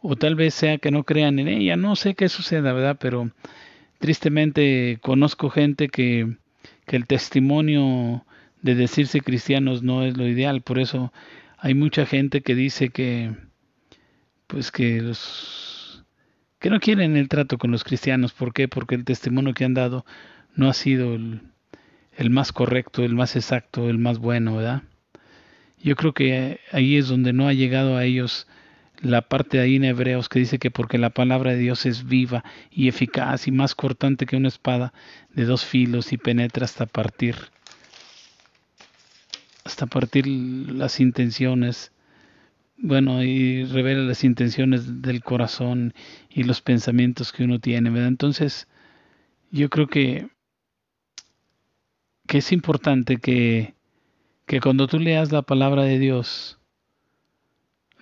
o 0.00 0.16
tal 0.16 0.34
vez 0.34 0.54
sea 0.54 0.78
que 0.78 0.90
no 0.90 1.04
crean 1.04 1.38
en 1.38 1.48
ella. 1.48 1.76
No 1.76 1.96
sé 1.96 2.14
qué 2.14 2.28
suceda, 2.28 2.72
¿verdad? 2.72 2.96
Pero 3.00 3.30
tristemente 3.98 4.98
conozco 5.00 5.50
gente 5.50 5.88
que, 5.88 6.36
que 6.86 6.96
el 6.96 7.06
testimonio 7.06 8.24
de 8.62 8.74
decirse 8.74 9.20
cristianos 9.20 9.82
no 9.82 10.02
es 10.02 10.16
lo 10.16 10.26
ideal. 10.26 10.62
Por 10.62 10.78
eso 10.78 11.12
hay 11.58 11.74
mucha 11.74 12.06
gente 12.06 12.42
que 12.42 12.54
dice 12.54 12.88
que, 12.88 13.32
pues 14.48 14.72
que 14.72 15.00
los, 15.00 16.04
que 16.58 16.70
no 16.70 16.80
quieren 16.80 17.16
el 17.16 17.28
trato 17.28 17.58
con 17.58 17.70
los 17.70 17.84
cristianos. 17.84 18.32
¿Por 18.32 18.52
qué? 18.52 18.66
Porque 18.66 18.96
el 18.96 19.04
testimonio 19.04 19.54
que 19.54 19.64
han 19.64 19.74
dado 19.74 20.04
no 20.56 20.68
ha 20.68 20.74
sido 20.74 21.14
el, 21.14 21.40
el 22.16 22.30
más 22.30 22.52
correcto, 22.52 23.04
el 23.04 23.14
más 23.14 23.36
exacto, 23.36 23.88
el 23.88 23.98
más 23.98 24.18
bueno, 24.18 24.56
¿verdad? 24.56 24.82
Yo 25.82 25.96
creo 25.96 26.12
que 26.12 26.60
ahí 26.70 26.96
es 26.96 27.08
donde 27.08 27.32
no 27.32 27.48
ha 27.48 27.52
llegado 27.52 27.96
a 27.96 28.04
ellos 28.04 28.46
la 29.02 29.22
parte 29.22 29.58
ahí 29.58 29.76
en 29.76 29.84
Hebreos 29.84 30.28
que 30.28 30.38
dice 30.38 30.58
que 30.58 30.70
porque 30.70 30.96
la 30.96 31.10
palabra 31.10 31.52
de 31.52 31.58
Dios 31.58 31.86
es 31.86 32.06
viva 32.06 32.44
y 32.70 32.88
eficaz 32.88 33.48
y 33.48 33.50
más 33.50 33.74
cortante 33.74 34.26
que 34.26 34.36
una 34.36 34.48
espada 34.48 34.92
de 35.34 35.44
dos 35.44 35.64
filos 35.64 36.12
y 36.12 36.18
penetra 36.18 36.64
hasta 36.64 36.86
partir 36.86 37.34
hasta 39.64 39.86
partir 39.86 40.26
las 40.28 41.00
intenciones 41.00 41.90
bueno 42.76 43.24
y 43.24 43.64
revela 43.64 44.02
las 44.02 44.22
intenciones 44.22 45.02
del 45.02 45.22
corazón 45.22 45.94
y 46.30 46.44
los 46.44 46.60
pensamientos 46.60 47.32
que 47.32 47.42
uno 47.42 47.58
tiene 47.58 47.90
¿verdad? 47.90 48.08
entonces 48.08 48.68
yo 49.50 49.68
creo 49.68 49.88
que 49.88 50.28
que 52.26 52.38
es 52.38 52.52
importante 52.52 53.18
que 53.18 53.74
que 54.46 54.60
cuando 54.60 54.86
tú 54.86 54.98
leas 54.98 55.32
la 55.32 55.42
palabra 55.42 55.84
de 55.84 55.98
Dios 55.98 56.58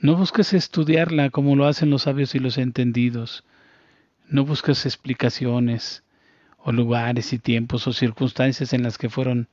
no 0.00 0.16
busques 0.16 0.54
estudiarla 0.54 1.28
como 1.28 1.56
lo 1.56 1.66
hacen 1.66 1.90
los 1.90 2.02
sabios 2.02 2.34
y 2.34 2.38
los 2.38 2.56
entendidos. 2.56 3.44
No 4.28 4.46
busques 4.46 4.86
explicaciones 4.86 6.04
o 6.56 6.72
lugares 6.72 7.34
y 7.34 7.38
tiempos 7.38 7.86
o 7.86 7.92
circunstancias 7.92 8.72
en 8.72 8.82
las 8.82 8.96
que 8.96 9.10
fueron 9.10 9.48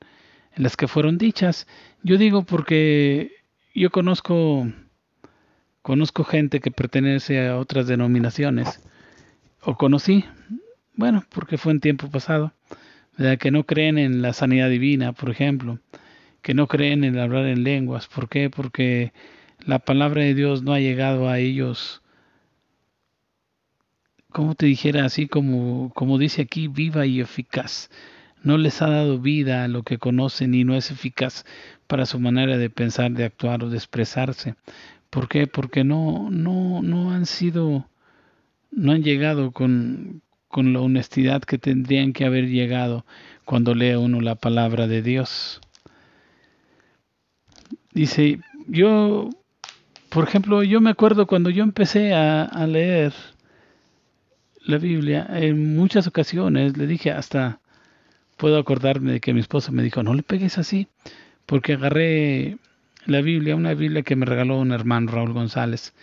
en 0.56 0.62
las 0.62 0.76
que 0.76 0.88
fueron 0.88 1.18
dichas. 1.18 1.66
Yo 2.02 2.16
digo 2.16 2.44
porque 2.44 3.32
yo 3.74 3.90
conozco 3.90 4.66
conozco 5.82 6.24
gente 6.24 6.60
que 6.60 6.70
pertenece 6.70 7.46
a 7.46 7.58
otras 7.58 7.86
denominaciones 7.86 8.80
o 9.62 9.76
conocí, 9.76 10.24
bueno, 10.94 11.24
porque 11.28 11.58
fue 11.58 11.72
en 11.72 11.80
tiempo 11.80 12.10
pasado, 12.10 12.52
que 13.38 13.50
no 13.50 13.64
creen 13.64 13.98
en 13.98 14.22
la 14.22 14.32
sanidad 14.32 14.70
divina, 14.70 15.12
por 15.12 15.30
ejemplo, 15.30 15.80
que 16.42 16.54
no 16.54 16.68
creen 16.68 17.02
en 17.04 17.18
hablar 17.18 17.46
en 17.46 17.64
lenguas. 17.64 18.06
¿Por 18.06 18.28
qué? 18.28 18.48
Porque 18.48 19.12
la 19.64 19.80
palabra 19.80 20.22
de 20.22 20.34
Dios 20.34 20.62
no 20.62 20.72
ha 20.72 20.80
llegado 20.80 21.28
a 21.28 21.38
ellos, 21.38 22.02
como 24.30 24.54
te 24.54 24.66
dijera, 24.66 25.04
así 25.04 25.26
como, 25.26 25.92
como 25.94 26.18
dice 26.18 26.42
aquí, 26.42 26.68
viva 26.68 27.06
y 27.06 27.20
eficaz. 27.20 27.90
No 28.42 28.56
les 28.56 28.82
ha 28.82 28.88
dado 28.88 29.18
vida 29.18 29.64
a 29.64 29.68
lo 29.68 29.82
que 29.82 29.98
conocen 29.98 30.54
y 30.54 30.62
no 30.62 30.76
es 30.76 30.92
eficaz 30.92 31.44
para 31.88 32.06
su 32.06 32.20
manera 32.20 32.56
de 32.56 32.70
pensar, 32.70 33.10
de 33.10 33.24
actuar 33.24 33.64
o 33.64 33.70
de 33.70 33.76
expresarse. 33.76 34.54
¿Por 35.10 35.28
qué? 35.28 35.48
Porque 35.48 35.82
no, 35.82 36.28
no, 36.30 36.82
no 36.82 37.10
han 37.12 37.26
sido, 37.26 37.88
no 38.70 38.92
han 38.92 39.02
llegado 39.02 39.50
con, 39.50 40.22
con 40.48 40.72
la 40.72 40.80
honestidad 40.80 41.42
que 41.42 41.58
tendrían 41.58 42.12
que 42.12 42.24
haber 42.24 42.48
llegado 42.48 43.04
cuando 43.44 43.74
lee 43.74 43.94
uno 43.94 44.20
la 44.20 44.34
palabra 44.34 44.86
de 44.86 45.02
Dios. 45.02 45.60
Dice, 47.92 48.40
yo 48.66 49.30
por 50.08 50.26
ejemplo, 50.26 50.62
yo 50.62 50.80
me 50.80 50.90
acuerdo 50.90 51.26
cuando 51.26 51.50
yo 51.50 51.62
empecé 51.62 52.14
a, 52.14 52.66
leer 52.66 53.12
la 54.64 54.78
Biblia, 54.78 55.26
en 55.30 55.76
muchas 55.76 56.06
ocasiones 56.06 56.76
le 56.78 56.86
dije 56.86 57.10
hasta, 57.10 57.60
puedo 58.36 58.58
acordarme 58.58 59.12
de 59.12 59.20
que 59.20 59.34
mi 59.34 59.40
esposa 59.40 59.70
me 59.70 59.82
dijo, 59.82 60.02
no 60.02 60.14
le 60.14 60.22
pegues 60.22 60.56
así, 60.56 60.88
porque 61.44 61.74
agarré 61.74 62.56
la 63.04 63.20
Biblia, 63.20 63.54
una 63.54 63.74
Biblia 63.74 64.02
que 64.02 64.16
me 64.16 64.24
regaló 64.24 64.58
un 64.58 64.72
hermano, 64.72 65.12
Raúl 65.12 65.32
González, 65.32 65.94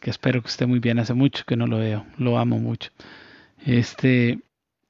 que 0.00 0.10
espero 0.10 0.42
que 0.42 0.48
esté 0.48 0.66
muy 0.66 0.80
bien, 0.80 0.98
hace 0.98 1.14
mucho 1.14 1.44
que 1.46 1.56
no 1.56 1.66
lo 1.66 1.78
veo, 1.78 2.06
lo 2.18 2.38
amo 2.38 2.58
mucho. 2.58 2.90
Este, 3.64 4.40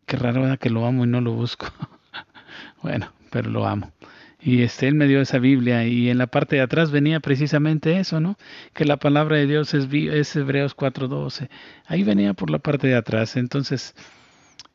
qué 0.06 0.16
raro 0.16 0.56
que 0.58 0.70
lo 0.70 0.87
amo 0.87 1.04
y 1.04 1.08
no 1.08 1.20
lo 1.20 1.32
busco. 1.32 1.66
bueno, 2.82 3.12
pero 3.30 3.50
lo 3.50 3.66
amo. 3.66 3.92
Y 4.40 4.62
este, 4.62 4.87
él 4.87 4.94
me 4.94 5.08
dio 5.08 5.20
esa 5.20 5.38
Biblia 5.38 5.87
y 5.87 6.08
en 6.08 6.18
la 6.18 6.28
parte 6.28 6.56
de 6.56 6.62
atrás 6.62 6.90
venía 6.90 7.20
precisamente 7.20 7.99
eso, 7.99 8.20
¿no? 8.20 8.37
Que 8.75 8.85
la 8.85 8.96
palabra 8.96 9.37
de 9.37 9.46
Dios 9.46 9.75
es, 9.75 9.88
es 9.92 10.37
Hebreos 10.37 10.76
4.12. 10.76 11.49
Ahí 11.87 12.04
venía 12.04 12.35
por 12.35 12.50
la 12.50 12.58
parte 12.58 12.87
de 12.87 12.94
atrás. 12.94 13.37
Entonces 13.37 13.94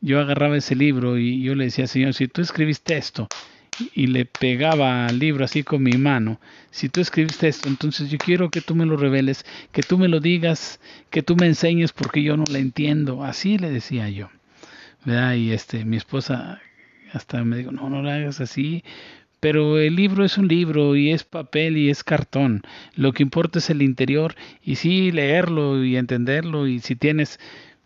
yo 0.01 0.19
agarraba 0.19 0.57
ese 0.57 0.75
libro 0.75 1.17
y 1.17 1.41
yo 1.41 1.55
le 1.55 1.65
decía, 1.65 1.88
Señor, 1.88 2.13
si 2.13 2.27
tú 2.27 2.41
escribiste 2.41 2.98
esto 2.98 3.29
y 3.93 4.07
le 4.07 4.25
pegaba 4.25 5.07
al 5.07 5.19
libro 5.19 5.45
así 5.45 5.63
con 5.63 5.83
mi 5.83 5.93
mano, 5.93 6.39
si 6.71 6.89
tú 6.89 7.01
escribiste 7.01 7.47
esto, 7.47 7.67
entonces 7.69 8.09
yo 8.09 8.17
quiero 8.17 8.50
que 8.50 8.61
tú 8.61 8.75
me 8.75 8.85
lo 8.85 8.97
reveles, 8.97 9.45
que 9.71 9.81
tú 9.81 9.97
me 9.97 10.07
lo 10.07 10.19
digas, 10.19 10.79
que 11.09 11.23
tú 11.23 11.35
me 11.35 11.47
enseñes 11.47 11.91
porque 11.91 12.23
yo 12.23 12.38
no 12.38 12.45
la 12.50 12.59
entiendo. 12.59 13.23
Así 13.23 13.57
le 13.57 13.69
decía 13.69 14.09
yo. 14.09 14.29
Y 15.05 15.51
este, 15.51 15.83
mi 15.83 15.97
esposa 15.97 16.61
hasta 17.11 17.43
me 17.43 17.57
dijo, 17.57 17.71
no, 17.71 17.89
no 17.89 18.01
lo 18.01 18.09
hagas 18.09 18.39
así, 18.39 18.83
pero 19.39 19.79
el 19.79 19.95
libro 19.95 20.23
es 20.23 20.38
un 20.38 20.47
libro 20.47 20.95
y 20.95 21.11
es 21.11 21.23
papel 21.23 21.75
y 21.75 21.89
es 21.89 22.03
cartón. 22.03 22.61
Lo 22.95 23.11
que 23.11 23.23
importa 23.23 23.59
es 23.59 23.69
el 23.71 23.81
interior 23.81 24.35
y 24.63 24.75
sí 24.75 25.11
leerlo 25.11 25.83
y 25.83 25.97
entenderlo 25.97 26.67
y 26.67 26.79
si 26.79 26.95
tienes 26.95 27.39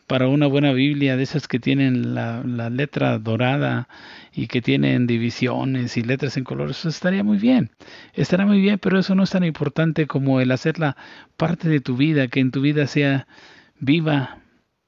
para 0.07 0.27
una 0.27 0.47
buena 0.47 0.71
Biblia 0.71 1.17
de 1.17 1.23
esas 1.23 1.47
que 1.47 1.59
tienen 1.59 2.13
la, 2.13 2.43
letra 2.69 3.17
dorada 3.17 3.87
y 4.33 4.47
que 4.47 4.61
tienen 4.61 5.07
divisiones 5.07 5.97
y 5.97 6.03
letras 6.03 6.37
en 6.37 6.43
colores, 6.43 6.79
eso 6.79 6.89
estaría 6.89 7.23
muy 7.23 7.37
bien. 7.37 7.71
Estará 8.13 8.45
muy 8.45 8.61
bien, 8.61 8.79
pero 8.79 8.99
eso 8.99 9.15
no 9.15 9.23
es 9.23 9.31
tan 9.31 9.43
importante 9.43 10.07
como 10.07 10.41
el 10.41 10.51
hacerla 10.51 10.95
parte 11.37 11.69
de 11.69 11.79
tu 11.79 11.97
vida, 11.97 12.27
que 12.27 12.39
en 12.39 12.51
tu 12.51 12.61
vida 12.61 12.87
sea 12.87 13.27
viva 13.79 14.39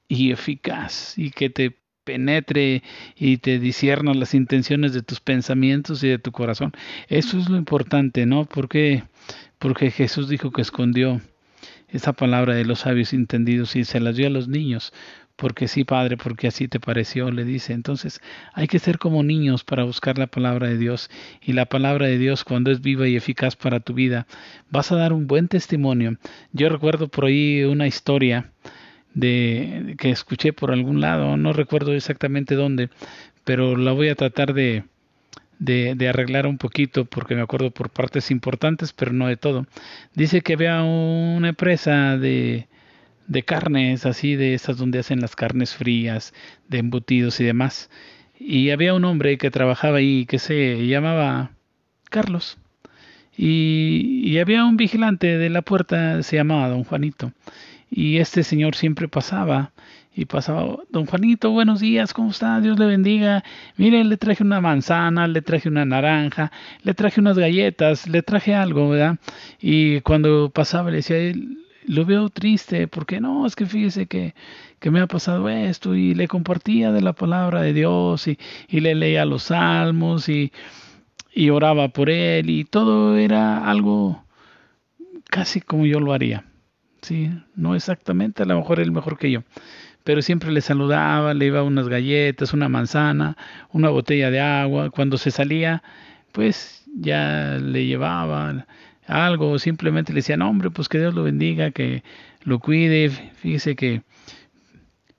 y 0.08 0.30
eficaz 0.30 1.18
y 1.18 1.30
que 1.30 1.50
te 1.50 1.76
penetre 2.04 2.82
y 3.16 3.36
te 3.38 3.58
disierna 3.58 4.14
las 4.14 4.34
intenciones 4.34 4.94
de 4.94 5.02
tus 5.02 5.20
pensamientos 5.20 6.02
y 6.02 6.08
de 6.08 6.18
tu 6.18 6.32
corazón. 6.32 6.72
Eso 7.08 7.38
es 7.38 7.48
lo 7.50 7.56
importante, 7.56 8.24
¿no? 8.24 8.46
Porque 8.46 9.02
porque 9.58 9.90
Jesús 9.90 10.28
dijo 10.28 10.50
que 10.52 10.62
escondió 10.62 11.20
esa 11.88 12.12
palabra 12.12 12.54
de 12.54 12.64
los 12.64 12.80
sabios 12.80 13.12
entendidos 13.12 13.76
y 13.76 13.84
se 13.84 14.00
las 14.00 14.16
dio 14.16 14.26
a 14.26 14.30
los 14.30 14.48
niños, 14.48 14.92
porque 15.36 15.68
sí, 15.68 15.84
Padre, 15.84 16.16
porque 16.16 16.48
así 16.48 16.66
te 16.66 16.80
pareció, 16.80 17.30
le 17.30 17.44
dice. 17.44 17.72
Entonces, 17.72 18.20
hay 18.54 18.66
que 18.66 18.80
ser 18.80 18.98
como 18.98 19.22
niños 19.22 19.62
para 19.62 19.84
buscar 19.84 20.18
la 20.18 20.26
palabra 20.26 20.68
de 20.68 20.76
Dios 20.76 21.10
y 21.40 21.52
la 21.52 21.66
palabra 21.66 22.06
de 22.06 22.18
Dios 22.18 22.42
cuando 22.42 22.72
es 22.72 22.80
viva 22.80 23.06
y 23.06 23.16
eficaz 23.16 23.54
para 23.54 23.80
tu 23.80 23.94
vida, 23.94 24.26
vas 24.70 24.90
a 24.90 24.96
dar 24.96 25.12
un 25.12 25.26
buen 25.28 25.46
testimonio. 25.48 26.16
Yo 26.52 26.68
recuerdo 26.68 27.08
por 27.08 27.26
ahí 27.26 27.62
una 27.62 27.86
historia 27.86 28.50
de 29.14 29.94
que 29.98 30.10
escuché 30.10 30.52
por 30.52 30.72
algún 30.72 31.00
lado, 31.00 31.36
no 31.36 31.52
recuerdo 31.52 31.92
exactamente 31.94 32.54
dónde, 32.54 32.90
pero 33.44 33.76
la 33.76 33.92
voy 33.92 34.08
a 34.08 34.14
tratar 34.14 34.54
de, 34.54 34.84
de, 35.58 36.08
arreglar 36.08 36.46
un 36.46 36.58
poquito 36.58 37.04
porque 37.04 37.34
me 37.34 37.42
acuerdo 37.42 37.70
por 37.70 37.90
partes 37.90 38.30
importantes, 38.30 38.92
pero 38.92 39.12
no 39.12 39.26
de 39.26 39.36
todo. 39.36 39.66
Dice 40.14 40.40
que 40.40 40.54
había 40.54 40.82
una 40.82 41.50
empresa 41.50 42.16
de, 42.16 42.68
de 43.26 43.42
carnes, 43.42 44.06
así 44.06 44.36
de 44.36 44.54
esas 44.54 44.76
donde 44.76 45.00
hacen 45.00 45.20
las 45.20 45.36
carnes 45.36 45.74
frías, 45.74 46.32
de 46.68 46.78
embutidos 46.78 47.40
y 47.40 47.44
demás. 47.44 47.90
Y 48.38 48.70
había 48.70 48.94
un 48.94 49.04
hombre 49.04 49.38
que 49.38 49.50
trabajaba 49.50 49.98
ahí 49.98 50.26
que 50.26 50.38
se 50.38 50.86
llamaba 50.86 51.50
Carlos. 52.10 52.58
Y, 53.36 54.22
y 54.24 54.38
había 54.38 54.64
un 54.64 54.76
vigilante 54.76 55.38
de 55.38 55.50
la 55.50 55.62
puerta, 55.62 56.22
se 56.22 56.36
llamaba 56.36 56.68
don 56.68 56.84
Juanito. 56.84 57.32
Y 57.90 58.18
este 58.18 58.42
señor 58.42 58.74
siempre 58.74 59.08
pasaba 59.08 59.72
y 60.18 60.24
pasaba, 60.24 60.78
don 60.90 61.06
Juanito, 61.06 61.52
buenos 61.52 61.78
días, 61.78 62.12
¿cómo 62.12 62.32
está? 62.32 62.60
Dios 62.60 62.76
le 62.76 62.86
bendiga. 62.86 63.44
Mire, 63.76 64.02
le 64.02 64.16
traje 64.16 64.42
una 64.42 64.60
manzana, 64.60 65.28
le 65.28 65.42
traje 65.42 65.68
una 65.68 65.84
naranja, 65.84 66.50
le 66.82 66.92
traje 66.92 67.20
unas 67.20 67.38
galletas, 67.38 68.08
le 68.08 68.22
traje 68.22 68.52
algo, 68.52 68.88
¿verdad? 68.88 69.18
Y 69.60 70.00
cuando 70.00 70.50
pasaba 70.50 70.90
le 70.90 70.96
decía, 70.96 71.32
lo 71.86 72.04
veo 72.04 72.30
triste, 72.30 72.88
porque 72.88 73.20
no, 73.20 73.46
es 73.46 73.54
que 73.54 73.64
fíjese 73.64 74.06
que, 74.06 74.34
me 74.90 74.98
ha 74.98 75.06
pasado 75.06 75.48
esto 75.48 75.94
y 75.94 76.14
le 76.14 76.26
compartía 76.26 76.90
de 76.90 77.00
la 77.00 77.12
palabra 77.12 77.62
de 77.62 77.72
Dios 77.72 78.26
y, 78.26 78.40
y 78.68 78.80
le 78.80 78.96
leía 78.96 79.24
los 79.24 79.44
salmos 79.44 80.28
y, 80.28 80.52
y 81.32 81.50
oraba 81.50 81.90
por 81.90 82.10
él 82.10 82.50
y 82.50 82.64
todo 82.64 83.16
era 83.16 83.70
algo 83.70 84.24
casi 85.30 85.60
como 85.60 85.86
yo 85.86 86.00
lo 86.00 86.12
haría. 86.12 86.44
Sí, 87.02 87.30
no 87.54 87.76
exactamente, 87.76 88.42
a 88.42 88.46
lo 88.46 88.56
mejor 88.56 88.80
él 88.80 88.90
mejor 88.90 89.16
que 89.16 89.30
yo. 89.30 89.44
Pero 90.08 90.22
siempre 90.22 90.50
le 90.50 90.62
saludaba, 90.62 91.34
le 91.34 91.44
iba 91.44 91.62
unas 91.62 91.86
galletas, 91.86 92.54
una 92.54 92.70
manzana, 92.70 93.36
una 93.74 93.90
botella 93.90 94.30
de 94.30 94.40
agua. 94.40 94.88
Cuando 94.88 95.18
se 95.18 95.30
salía, 95.30 95.82
pues 96.32 96.82
ya 96.98 97.58
le 97.60 97.84
llevaba 97.84 98.64
algo, 99.06 99.58
simplemente 99.58 100.14
le 100.14 100.20
decían, 100.20 100.40
hombre, 100.40 100.70
pues 100.70 100.88
que 100.88 100.98
Dios 100.98 101.12
lo 101.12 101.24
bendiga, 101.24 101.72
que 101.72 102.04
lo 102.42 102.58
cuide, 102.58 103.10
fíjese 103.10 103.76
que 103.76 104.00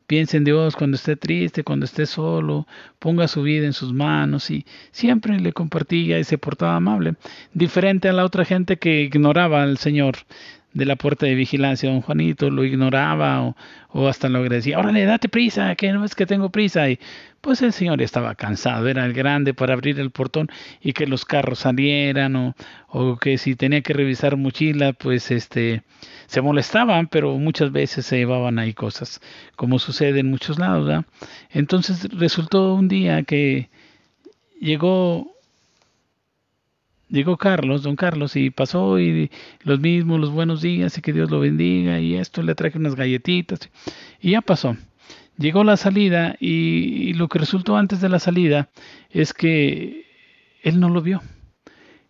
piense 0.07 0.37
en 0.37 0.43
Dios 0.43 0.75
cuando 0.75 0.95
esté 0.95 1.15
triste, 1.15 1.63
cuando 1.63 1.85
esté 1.85 2.07
solo, 2.07 2.65
ponga 2.97 3.27
su 3.27 3.43
vida 3.43 3.67
en 3.67 3.73
sus 3.73 3.93
manos 3.93 4.49
y 4.49 4.65
siempre 4.91 5.39
le 5.39 5.53
compartía 5.53 6.17
y 6.17 6.23
se 6.23 6.39
portaba 6.39 6.75
amable, 6.75 7.13
diferente 7.53 8.09
a 8.09 8.13
la 8.13 8.25
otra 8.25 8.43
gente 8.43 8.77
que 8.77 9.03
ignoraba 9.03 9.61
al 9.61 9.77
Señor 9.77 10.15
de 10.73 10.85
la 10.85 10.95
puerta 10.95 11.25
de 11.25 11.35
vigilancia, 11.35 11.89
don 11.89 12.01
Juanito 12.01 12.49
lo 12.49 12.63
ignoraba 12.63 13.41
o, 13.41 13.55
o 13.89 14.07
hasta 14.07 14.29
lo 14.29 14.39
agradecía, 14.39 14.77
órale, 14.77 15.05
date 15.05 15.29
prisa, 15.29 15.73
que 15.75 15.91
no 15.91 16.05
es 16.05 16.15
que 16.15 16.25
tengo 16.25 16.49
prisa. 16.49 16.89
Y 16.89 16.99
pues 17.41 17.61
el 17.61 17.73
señor 17.73 18.01
estaba 18.01 18.35
cansado, 18.35 18.87
era 18.87 19.05
el 19.05 19.13
grande 19.13 19.53
para 19.53 19.73
abrir 19.73 19.99
el 19.99 20.11
portón 20.11 20.49
y 20.81 20.93
que 20.93 21.07
los 21.07 21.25
carros 21.25 21.59
salieran 21.59 22.35
o, 22.35 22.55
o 22.87 23.17
que 23.17 23.37
si 23.37 23.55
tenía 23.55 23.81
que 23.81 23.93
revisar 23.93 24.37
mochila, 24.37 24.93
pues 24.93 25.31
este 25.31 25.83
se 26.27 26.41
molestaban, 26.41 27.07
pero 27.07 27.35
muchas 27.37 27.71
veces 27.71 28.05
se 28.05 28.17
llevaban 28.17 28.59
ahí 28.59 28.73
cosas, 28.73 29.19
como 29.55 29.79
sucede 29.79 30.19
en 30.19 30.29
muchos 30.29 30.59
lados. 30.59 31.03
Entonces 31.49 32.07
resultó 32.11 32.75
un 32.75 32.87
día 32.87 33.23
que 33.23 33.69
llegó 34.59 35.38
llegó 37.09 37.37
Carlos, 37.37 37.83
don 37.83 37.95
Carlos, 37.95 38.35
y 38.35 38.49
pasó 38.49 38.99
y 38.99 39.29
los 39.63 39.79
mismos, 39.79 40.19
los 40.19 40.31
buenos 40.31 40.61
días 40.61 40.97
y 40.97 41.01
que 41.01 41.13
Dios 41.13 41.29
lo 41.29 41.39
bendiga 41.39 41.99
y 41.99 42.15
esto, 42.15 42.41
le 42.41 42.55
traje 42.55 42.77
unas 42.77 42.95
galletitas 42.95 43.69
y 44.21 44.31
ya 44.31 44.41
pasó. 44.41 44.77
Llegó 45.37 45.63
la 45.63 45.77
salida 45.77 46.35
y, 46.39 47.13
lo 47.13 47.29
que 47.29 47.39
resultó 47.39 47.77
antes 47.77 48.01
de 48.01 48.09
la 48.09 48.19
salida 48.19 48.69
es 49.09 49.33
que 49.33 50.05
él 50.63 50.79
no 50.79 50.89
lo 50.89 51.01
vio. 51.01 51.21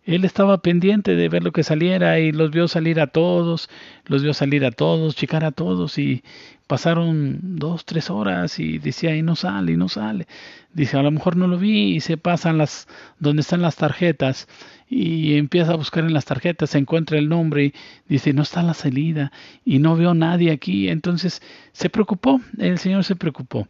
Él 0.02 0.24
estaba 0.24 0.58
pendiente 0.58 1.14
de 1.14 1.28
ver 1.28 1.44
lo 1.44 1.52
que 1.52 1.62
saliera 1.62 2.18
y 2.18 2.32
los 2.32 2.50
vio 2.50 2.66
salir 2.66 2.98
a 2.98 3.06
todos, 3.06 3.68
los 4.06 4.24
vio 4.24 4.34
salir 4.34 4.64
a 4.64 4.72
todos, 4.72 5.14
chicar 5.14 5.44
a 5.44 5.52
todos 5.52 5.98
y 5.98 6.24
pasaron 6.66 7.38
dos, 7.58 7.84
tres 7.84 8.10
horas 8.10 8.58
y 8.58 8.78
decía, 8.78 9.14
y 9.14 9.22
no 9.22 9.36
sale, 9.36 9.72
y 9.72 9.76
no 9.76 9.88
sale. 9.88 10.26
Dice, 10.72 10.96
a 10.96 11.02
lo 11.02 11.12
mejor 11.12 11.36
no 11.36 11.46
lo 11.46 11.58
vi 11.58 11.94
y 11.94 12.00
se 12.00 12.16
pasan 12.16 12.58
las, 12.58 12.88
donde 13.20 13.42
están 13.42 13.62
las 13.62 13.76
tarjetas 13.76 14.48
y 14.90 15.36
empieza 15.36 15.72
a 15.72 15.76
buscar 15.76 16.04
en 16.04 16.12
las 16.12 16.24
tarjetas, 16.24 16.70
se 16.70 16.78
encuentra 16.78 17.16
el 17.16 17.28
nombre 17.28 17.66
y 17.66 17.72
dice, 18.08 18.32
no 18.32 18.42
está 18.42 18.62
la 18.62 18.74
salida 18.74 19.30
y 19.64 19.78
no 19.78 19.96
veo 19.96 20.14
nadie 20.14 20.50
aquí. 20.50 20.88
Entonces 20.88 21.40
se 21.72 21.88
preocupó, 21.88 22.40
el 22.58 22.78
Señor 22.78 23.04
se 23.04 23.16
preocupó. 23.16 23.68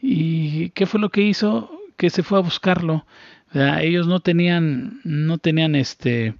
¿Y 0.00 0.70
qué 0.70 0.86
fue 0.86 1.00
lo 1.00 1.10
que 1.10 1.22
hizo? 1.22 1.70
Que 1.96 2.08
se 2.08 2.22
fue 2.22 2.38
a 2.38 2.42
buscarlo 2.42 3.04
ellos 3.52 4.06
no 4.06 4.20
tenían, 4.20 5.00
no 5.04 5.38
tenían 5.38 5.74
este 5.74 6.34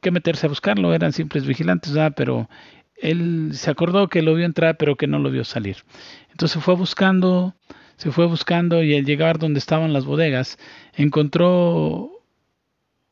que 0.00 0.10
meterse 0.10 0.46
a 0.46 0.50
buscarlo, 0.50 0.92
eran 0.92 1.12
simples 1.12 1.46
vigilantes, 1.46 1.94
pero 2.14 2.48
él 2.96 3.50
se 3.54 3.70
acordó 3.70 4.08
que 4.08 4.22
lo 4.22 4.34
vio 4.34 4.44
entrar, 4.44 4.76
pero 4.76 4.96
que 4.96 5.06
no 5.06 5.18
lo 5.18 5.30
vio 5.30 5.44
salir. 5.44 5.78
Entonces 6.30 6.62
fue 6.62 6.74
buscando, 6.74 7.54
se 7.96 8.10
fue 8.10 8.26
buscando 8.26 8.82
y 8.82 8.94
al 8.94 9.06
llegar 9.06 9.38
donde 9.38 9.58
estaban 9.58 9.94
las 9.94 10.04
bodegas, 10.04 10.58
encontró, 10.94 12.10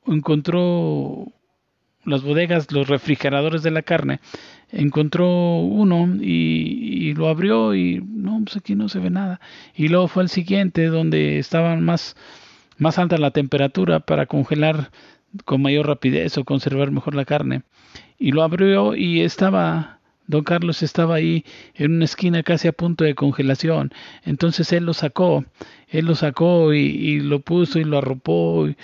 encontró 0.07 1.27
las 2.05 2.23
bodegas, 2.23 2.71
los 2.73 2.89
refrigeradores 2.89 3.63
de 3.63 3.71
la 3.71 3.83
carne, 3.83 4.21
encontró 4.71 5.61
uno 5.61 6.17
y, 6.21 7.09
y, 7.09 7.15
lo 7.15 7.29
abrió 7.29 7.75
y 7.75 8.03
no, 8.05 8.41
pues 8.45 8.57
aquí 8.57 8.75
no 8.75 8.89
se 8.89 8.99
ve 8.99 9.11
nada. 9.11 9.41
Y 9.75 9.89
luego 9.89 10.09
fue 10.09 10.23
al 10.23 10.29
siguiente 10.29 10.87
donde 10.87 11.39
estaban 11.39 11.85
más 11.85 12.17
más 12.83 12.99
alta 12.99 13.17
la 13.17 13.31
temperatura 13.31 14.01
para 14.01 14.27
congelar 14.27 14.91
con 15.45 15.63
mayor 15.63 15.87
rapidez 15.87 16.37
o 16.37 16.45
conservar 16.45 16.91
mejor 16.91 17.15
la 17.15 17.25
carne. 17.25 17.63
Y 18.19 18.33
lo 18.33 18.43
abrió 18.43 18.95
y 18.95 19.21
estaba, 19.21 20.01
don 20.27 20.45
Carlos 20.45 20.83
estaba 20.83 21.15
ahí 21.15 21.45
en 21.75 21.97
una 21.97 22.05
esquina 22.05 22.43
casi 22.43 22.69
a 22.69 22.73
punto 22.73 23.05
de 23.05 23.15
congelación. 23.15 23.93
Entonces 24.25 24.73
él 24.73 24.85
lo 24.85 24.95
sacó, 24.95 25.45
él 25.89 26.07
lo 26.07 26.15
sacó 26.15 26.75
y, 26.75 27.21
lo 27.21 27.41
puso 27.41 27.79
y 27.79 27.85
lo 27.85 27.99
arropó 27.99 28.69
y, 28.69 28.77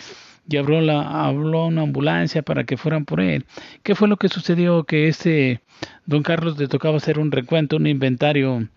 y 0.48 0.56
habló, 0.56 0.80
la, 0.80 1.26
habló 1.26 1.66
una 1.66 1.82
ambulancia 1.82 2.42
para 2.42 2.64
que 2.64 2.76
fueran 2.76 3.04
por 3.04 3.20
él. 3.20 3.44
¿Qué 3.82 3.94
fue 3.94 4.08
lo 4.08 4.16
que 4.16 4.28
sucedió? 4.28 4.84
Que 4.84 5.08
este 5.08 5.60
don 6.06 6.22
Carlos 6.22 6.58
le 6.58 6.68
tocaba 6.68 6.96
hacer 6.96 7.18
un 7.18 7.30
recuento, 7.30 7.76
un 7.76 7.86
inventario 7.86 8.68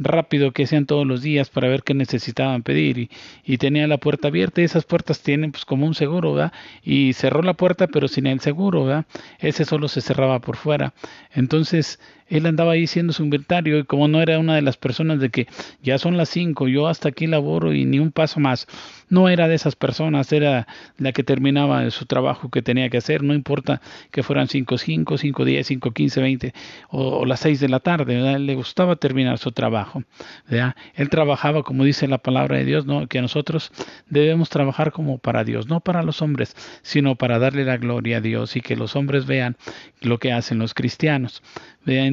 rápido 0.00 0.52
que 0.52 0.64
hacían 0.64 0.86
todos 0.86 1.06
los 1.06 1.22
días 1.22 1.50
para 1.50 1.68
ver 1.68 1.82
qué 1.82 1.94
necesitaban 1.94 2.62
pedir 2.62 3.10
y, 3.44 3.58
tenía 3.58 3.86
la 3.86 3.98
puerta 3.98 4.28
abierta 4.28 4.62
y 4.62 4.64
esas 4.64 4.84
puertas 4.84 5.22
tienen 5.22 5.52
pues 5.52 5.66
como 5.66 5.86
un 5.86 5.94
seguro, 5.94 6.32
¿verdad? 6.32 6.52
Y 6.82 7.12
cerró 7.12 7.42
la 7.42 7.54
puerta 7.54 7.86
pero 7.86 8.08
sin 8.08 8.26
el 8.26 8.40
seguro, 8.40 8.86
¿verdad? 8.86 9.04
Ese 9.38 9.66
solo 9.66 9.88
se 9.88 10.00
cerraba 10.00 10.40
por 10.40 10.56
fuera. 10.56 10.94
Entonces 11.34 12.00
él 12.30 12.46
andaba 12.46 12.72
ahí 12.72 12.84
haciendo 12.84 13.12
su 13.12 13.24
inventario 13.24 13.78
y 13.78 13.84
como 13.84 14.08
no 14.08 14.22
era 14.22 14.38
una 14.38 14.54
de 14.54 14.62
las 14.62 14.76
personas 14.76 15.20
de 15.20 15.30
que 15.30 15.46
ya 15.82 15.98
son 15.98 16.16
las 16.16 16.28
cinco, 16.28 16.68
yo 16.68 16.86
hasta 16.86 17.10
aquí 17.10 17.26
laboro 17.26 17.74
y 17.74 17.84
ni 17.84 17.98
un 17.98 18.12
paso 18.12 18.40
más, 18.40 18.66
no 19.08 19.28
era 19.28 19.48
de 19.48 19.56
esas 19.56 19.76
personas, 19.76 20.32
era 20.32 20.66
la 20.96 21.12
que 21.12 21.24
terminaba 21.24 21.90
su 21.90 22.06
trabajo 22.06 22.48
que 22.48 22.62
tenía 22.62 22.88
que 22.88 22.98
hacer, 22.98 23.22
no 23.22 23.34
importa 23.34 23.82
que 24.12 24.22
fueran 24.22 24.46
cinco, 24.46 24.78
cinco, 24.78 25.18
cinco, 25.18 25.44
diez, 25.44 25.66
cinco, 25.66 25.90
quince, 25.90 26.22
veinte 26.22 26.54
o, 26.88 27.26
las 27.26 27.40
seis 27.40 27.60
de 27.60 27.68
la 27.68 27.80
tarde, 27.80 28.14
¿verdad? 28.14 28.38
le 28.38 28.54
gustaba 28.54 28.96
terminar 28.96 29.38
su 29.38 29.50
trabajo, 29.50 30.04
¿verdad? 30.48 30.76
él 30.94 31.10
trabajaba 31.10 31.64
como 31.64 31.84
dice 31.84 32.06
la 32.06 32.18
palabra 32.18 32.58
de 32.58 32.64
Dios, 32.64 32.86
¿no? 32.86 33.08
que 33.08 33.20
nosotros 33.20 33.72
debemos 34.08 34.48
trabajar 34.48 34.92
como 34.92 35.18
para 35.18 35.42
Dios, 35.42 35.66
no 35.68 35.80
para 35.80 36.02
los 36.02 36.22
hombres, 36.22 36.54
sino 36.82 37.16
para 37.16 37.40
darle 37.40 37.64
la 37.64 37.76
gloria 37.76 38.18
a 38.18 38.20
Dios 38.20 38.54
y 38.54 38.60
que 38.60 38.76
los 38.76 38.94
hombres 38.94 39.26
vean 39.26 39.56
lo 40.00 40.18
que 40.18 40.32
hacen 40.32 40.58
los 40.58 40.74
cristianos. 40.74 41.42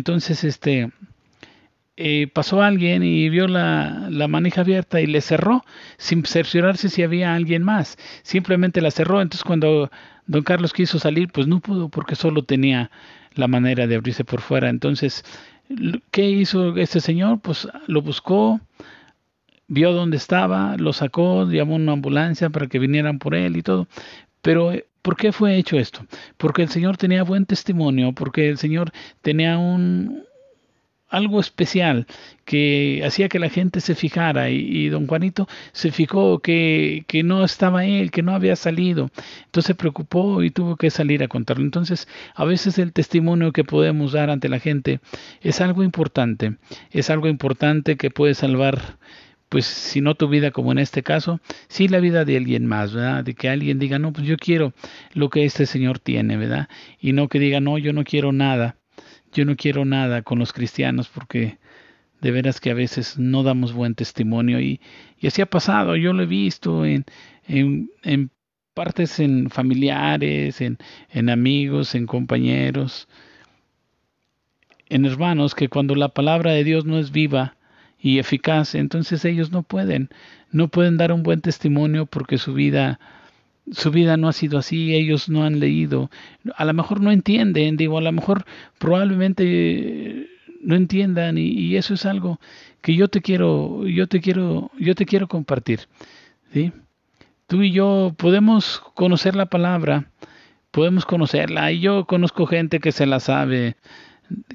Entonces, 0.08 0.46
este, 0.46 0.90
eh, 1.98 2.28
pasó 2.32 2.62
alguien 2.62 3.04
y 3.04 3.28
vio 3.28 3.50
la, 3.50 4.08
la, 4.10 4.30
manija 4.30 4.62
abierta 4.62 5.02
y 5.02 5.06
le 5.06 5.20
cerró 5.20 5.66
sin 5.98 6.24
cerciorarse 6.24 6.88
si 6.88 7.04
había 7.04 7.36
alguien 7.36 7.62
más. 7.62 7.98
Simplemente 8.24 8.80
la 8.80 8.90
cerró. 8.90 9.22
Entonces, 9.22 9.44
cuando 9.44 9.92
don 10.26 10.44
Carlos 10.44 10.72
quiso 10.72 10.98
salir, 10.98 11.30
pues 11.30 11.48
no 11.48 11.60
pudo 11.60 11.90
porque 11.90 12.16
solo 12.16 12.44
tenía 12.44 12.90
la 13.34 13.50
manera 13.50 13.86
de 13.86 13.96
abrirse 13.96 14.24
por 14.24 14.40
fuera. 14.40 14.70
Entonces, 14.70 15.26
¿qué 16.12 16.30
hizo 16.30 16.78
este 16.78 17.02
señor? 17.02 17.42
Pues 17.42 17.68
lo 17.88 18.02
buscó, 18.02 18.62
vio 19.68 19.92
dónde 19.92 20.16
estaba, 20.16 20.78
lo 20.78 20.94
sacó, 20.94 21.52
llamó 21.52 21.76
una 21.76 21.92
ambulancia 21.92 22.50
para 22.50 22.68
que 22.68 22.80
vinieran 22.80 23.20
por 23.20 23.36
él 23.36 23.58
y 23.58 23.62
todo. 23.62 23.90
Pero 24.42 24.72
¿Por 25.08 25.16
qué 25.16 25.32
fue 25.32 25.56
hecho 25.56 25.80
esto? 25.80 26.06
Porque 26.36 26.64
el 26.64 26.68
Señor 26.68 26.98
tenía 26.98 27.24
buen 27.24 27.46
testimonio, 27.46 28.12
porque 28.12 28.50
el 28.50 28.58
Señor 28.58 28.92
tenía 29.22 29.58
un 29.58 30.26
algo 31.08 31.40
especial 31.40 32.06
que 32.44 33.02
hacía 33.06 33.30
que 33.30 33.40
la 33.40 33.48
gente 33.48 33.80
se 33.80 33.96
fijara 33.96 34.50
y, 34.50 34.90
don 34.90 35.08
Juanito 35.08 35.48
se 35.72 35.92
fijó 35.92 36.40
que, 36.40 37.06
que, 37.08 37.24
no 37.24 37.46
estaba 37.46 37.86
él, 37.86 38.12
que 38.12 38.22
no 38.22 38.34
había 38.34 38.58
salido. 38.58 39.10
Entonces 39.46 39.68
se 39.68 39.76
preocupó 39.76 40.44
y 40.44 40.52
tuvo 40.52 40.76
que 40.76 40.90
salir 40.90 41.24
a 41.24 41.30
contarlo. 41.30 41.64
Entonces 41.64 42.10
a 42.36 42.44
veces 42.44 42.78
el 42.78 42.92
testimonio 42.92 43.54
que 43.54 43.64
podemos 43.64 44.12
dar 44.12 44.30
ante 44.30 44.50
la 44.50 44.60
gente 44.60 45.00
es 45.40 45.62
algo 45.62 45.84
importante, 45.84 46.58
es 46.92 47.10
algo 47.10 47.30
importante 47.30 47.96
que 47.96 48.12
puede 48.12 48.34
salvar 48.34 48.98
pues 49.50 49.66
si 49.66 50.02
no 50.02 50.16
tu 50.16 50.28
vida 50.28 50.52
como 50.52 50.72
en 50.72 50.80
este 50.80 51.04
caso, 51.04 51.40
sí 51.68 51.88
la 51.88 52.00
vida 52.00 52.26
de 52.26 52.38
alguien 52.38 52.66
más, 52.66 52.94
¿verdad? 52.94 53.24
De 53.24 53.34
que 53.34 53.50
alguien 53.50 53.80
diga, 53.80 54.00
no, 54.00 54.14
pues 54.14 54.28
yo 54.28 54.38
quiero 54.38 54.74
lo 55.14 55.30
que 55.30 55.46
este 55.46 55.66
Señor 55.66 56.00
tiene, 56.00 56.38
¿verdad? 56.38 56.68
Y 57.00 57.14
no 57.14 57.28
que 57.30 57.40
diga, 57.40 57.60
no, 57.60 57.78
yo 57.78 57.94
no 57.94 58.04
quiero 58.04 58.32
nada, 58.32 58.78
yo 59.32 59.46
no 59.46 59.56
quiero 59.56 59.86
nada 59.86 60.22
con 60.22 60.40
los 60.40 60.54
cristianos 60.54 61.10
porque 61.10 61.60
de 62.22 62.32
veras 62.32 62.60
que 62.60 62.72
a 62.72 62.74
veces 62.74 63.18
no 63.18 63.44
damos 63.44 63.74
buen 63.74 63.96
testimonio 63.96 64.60
y, 64.60 64.82
y 65.20 65.28
así 65.28 65.42
ha 65.42 65.46
pasado, 65.46 65.96
yo 65.96 66.14
lo 66.14 66.24
he 66.24 66.26
visto 66.26 66.86
en, 66.86 67.06
en, 67.48 67.92
en 68.04 68.32
partes 68.74 69.20
en 69.20 69.50
familiares, 69.50 70.62
en, 70.62 70.78
en 71.10 71.30
amigos, 71.30 71.96
en 71.96 72.06
compañeros, 72.06 73.08
en 74.90 75.06
hermanos, 75.06 75.56
que 75.56 75.68
cuando 75.68 75.96
la 75.96 76.10
palabra 76.10 76.52
de 76.52 76.64
Dios 76.64 76.86
no 76.86 76.98
es 77.00 77.12
viva, 77.12 77.57
y 78.08 78.20
eficaz, 78.20 78.74
entonces 78.76 79.26
ellos 79.26 79.52
no 79.52 79.64
pueden, 79.64 80.10
no 80.52 80.70
pueden 80.70 80.96
dar 80.96 81.12
un 81.12 81.24
buen 81.24 81.42
testimonio 81.42 82.06
porque 82.06 82.38
su 82.38 82.54
vida 82.54 83.00
su 83.70 83.92
vida 83.92 84.16
no 84.16 84.30
ha 84.30 84.34
sido 84.34 84.58
así, 84.58 84.96
ellos 84.96 85.28
no 85.28 85.44
han 85.44 85.60
leído, 85.60 86.10
a 86.56 86.64
lo 86.64 86.74
mejor 86.74 87.02
no 87.02 87.12
entienden, 87.12 87.76
digo, 87.76 87.98
a 87.98 88.02
lo 88.02 88.14
mejor 88.14 88.46
probablemente 88.80 90.30
no 90.62 90.76
entiendan 90.76 91.38
y, 91.38 91.50
y, 91.50 91.76
eso 91.76 91.94
es 91.94 92.06
algo 92.06 92.40
que 92.82 92.96
yo 92.96 93.10
te 93.10 93.22
quiero, 93.22 93.86
yo 93.86 94.08
te 94.08 94.22
quiero, 94.22 94.72
yo 94.80 94.96
te 94.96 95.06
quiero 95.06 95.28
compartir, 95.28 95.82
¿sí? 96.54 96.72
Tú 97.48 97.62
y 97.62 97.72
yo 97.74 98.16
podemos 98.18 98.82
conocer 98.94 99.36
la 99.36 99.48
palabra, 99.48 100.12
podemos 100.72 101.06
conocerla, 101.06 101.74
y 101.74 101.82
yo 101.82 102.06
conozco 102.06 102.46
gente 102.46 102.80
que 102.80 102.94
se 102.94 103.06
la 103.06 103.20
sabe 103.20 103.76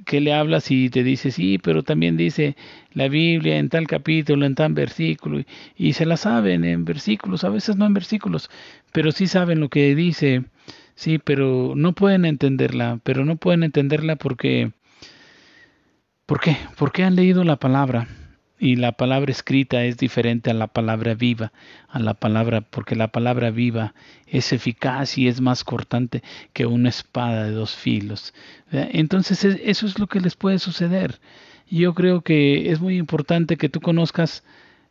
que 0.05 0.21
le 0.21 0.33
hablas 0.33 0.71
y 0.71 0.91
te 0.91 1.03
dice, 1.03 1.31
sí, 1.31 1.59
pero 1.59 1.83
también 1.83 2.17
dice 2.17 2.57
la 2.93 3.09
Biblia 3.09 3.59
en 3.59 3.69
tal 3.69 3.87
capítulo, 3.87 4.47
en 4.47 4.55
tal 4.55 4.75
versículo, 4.75 5.43
y, 5.77 5.93
se 5.95 6.07
la 6.07 6.17
saben 6.17 6.65
en 6.65 6.85
versículos, 6.85 7.45
a 7.45 7.49
veces 7.49 7.77
no 7.77 7.87
en 7.87 7.95
versículos, 7.95 8.51
pero 8.93 9.13
sí 9.13 9.27
saben 9.27 9.61
lo 9.61 9.69
que 9.69 9.95
dice, 9.95 10.45
sí, 10.95 11.19
pero 11.19 11.75
no 11.77 11.95
pueden 11.95 12.25
entenderla, 12.25 13.01
pero 13.03 13.25
no 13.25 13.37
pueden 13.37 13.63
entenderla 13.63 14.17
porque, 14.17 14.73
¿por 16.27 16.41
qué? 16.41 16.57
Porque 16.77 17.05
han 17.05 17.17
leído 17.17 17.45
la 17.45 17.57
palabra 17.57 18.09
y 18.63 18.77
la 18.77 18.93
palabra 18.93 19.33
escrita 19.33 19.85
es 19.85 19.97
diferente 19.97 20.49
a 20.49 20.55
la 20.55 20.69
palabra 20.69 21.15
viva, 21.15 21.53
a 21.89 21.99
la 21.99 22.15
palabra, 22.15 22.61
porque 22.61 22.95
la 22.95 23.09
palabra 23.09 23.51
viva 23.51 23.93
es 24.29 24.53
eficaz 24.53 25.19
y 25.19 25.27
es 25.27 25.41
más 25.41 25.65
cortante 25.65 26.23
que 26.53 26.67
una 26.67 26.89
espada 26.89 27.43
de 27.43 27.51
dos 27.51 27.75
filos. 27.75 28.33
Entonces 28.71 29.45
eso 29.45 29.85
es 29.85 29.99
lo 29.99 30.07
que 30.07 30.21
les 30.21 30.37
puede 30.37 30.61
suceder. 30.61 31.19
Yo 31.69 31.93
creo 31.93 32.21
que 32.21 32.71
es 32.71 32.81
muy 32.81 32.99
importante 32.99 33.57
que 33.57 33.69
tú 33.69 33.81
conozcas 33.81 34.45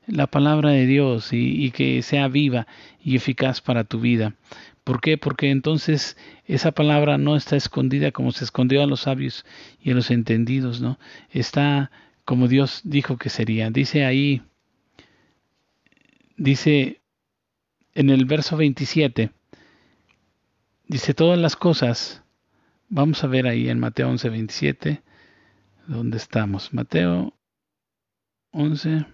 la 0.05 0.27
palabra 0.27 0.71
de 0.71 0.85
Dios 0.85 1.31
y, 1.31 1.63
y 1.63 1.71
que 1.71 2.01
sea 2.01 2.27
viva 2.27 2.67
y 3.01 3.15
eficaz 3.15 3.61
para 3.61 3.85
tu 3.85 4.01
vida. 4.01 4.33
¿Por 4.83 4.99
qué? 4.99 5.17
Porque 5.17 5.49
entonces 5.49 6.17
esa 6.45 6.73
palabra 6.73 7.17
no 7.17 7.37
está 7.37 7.55
escondida 7.55 8.11
como 8.11 8.33
se 8.33 8.43
escondió 8.43 8.83
a 8.83 8.87
los 8.87 9.01
sabios 9.01 9.45
y 9.81 9.91
a 9.91 9.93
los 9.93 10.11
entendidos, 10.11 10.81
¿no? 10.81 10.99
Está 11.29 11.89
como 12.25 12.47
Dios 12.47 12.81
dijo 12.83 13.17
que 13.17 13.29
sería. 13.29 13.69
Dice 13.69 14.05
ahí, 14.05 14.41
dice 16.37 17.01
en 17.93 18.09
el 18.09 18.25
verso 18.25 18.57
27, 18.57 19.31
dice 20.87 21.13
todas 21.13 21.37
las 21.37 21.55
cosas, 21.55 22.23
vamos 22.89 23.23
a 23.23 23.27
ver 23.27 23.47
ahí 23.47 23.69
en 23.69 23.79
Mateo 23.79 24.09
11, 24.09 24.29
27, 24.29 25.01
¿dónde 25.87 26.17
estamos? 26.17 26.73
Mateo 26.73 27.33
11, 28.51 29.05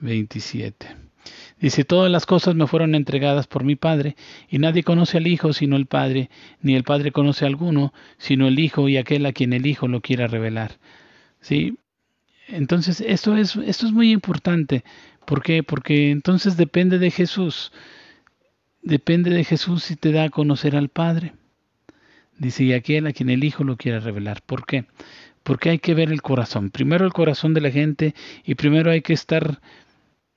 27. 0.00 1.10
Dice, 1.60 1.84
todas 1.84 2.10
las 2.10 2.24
cosas 2.24 2.54
me 2.54 2.66
fueron 2.66 2.94
entregadas 2.94 3.46
por 3.46 3.64
mi 3.64 3.76
Padre, 3.76 4.16
y 4.48 4.58
nadie 4.58 4.82
conoce 4.82 5.18
al 5.18 5.26
Hijo 5.26 5.52
sino 5.52 5.76
el 5.76 5.86
Padre, 5.86 6.30
ni 6.62 6.74
el 6.74 6.84
Padre 6.84 7.12
conoce 7.12 7.44
a 7.44 7.48
alguno 7.48 7.92
sino 8.16 8.48
el 8.48 8.58
Hijo 8.58 8.88
y 8.88 8.96
aquel 8.96 9.26
a 9.26 9.32
quien 9.32 9.52
el 9.52 9.66
Hijo 9.66 9.86
lo 9.86 10.00
quiera 10.00 10.26
revelar. 10.26 10.78
¿Sí? 11.40 11.78
Entonces, 12.52 13.00
esto 13.00 13.36
es, 13.36 13.56
esto 13.56 13.86
es 13.86 13.92
muy 13.92 14.10
importante. 14.10 14.84
¿Por 15.24 15.42
qué? 15.42 15.62
Porque 15.62 16.10
entonces 16.10 16.56
depende 16.56 16.98
de 16.98 17.10
Jesús. 17.10 17.72
Depende 18.82 19.30
de 19.30 19.44
Jesús 19.44 19.84
si 19.84 19.96
te 19.96 20.12
da 20.12 20.24
a 20.24 20.30
conocer 20.30 20.74
al 20.76 20.88
Padre. 20.88 21.34
Dice, 22.38 22.64
y 22.64 22.72
aquel 22.72 23.06
a 23.06 23.12
quien 23.12 23.30
el 23.30 23.44
Hijo 23.44 23.64
lo 23.64 23.76
quiera 23.76 24.00
revelar. 24.00 24.42
¿Por 24.42 24.66
qué? 24.66 24.86
Porque 25.42 25.70
hay 25.70 25.78
que 25.78 25.94
ver 25.94 26.10
el 26.10 26.22
corazón. 26.22 26.70
Primero 26.70 27.04
el 27.04 27.12
corazón 27.12 27.54
de 27.54 27.60
la 27.60 27.70
gente 27.70 28.14
y 28.44 28.54
primero 28.54 28.90
hay 28.90 29.02
que 29.02 29.12
estar, 29.12 29.60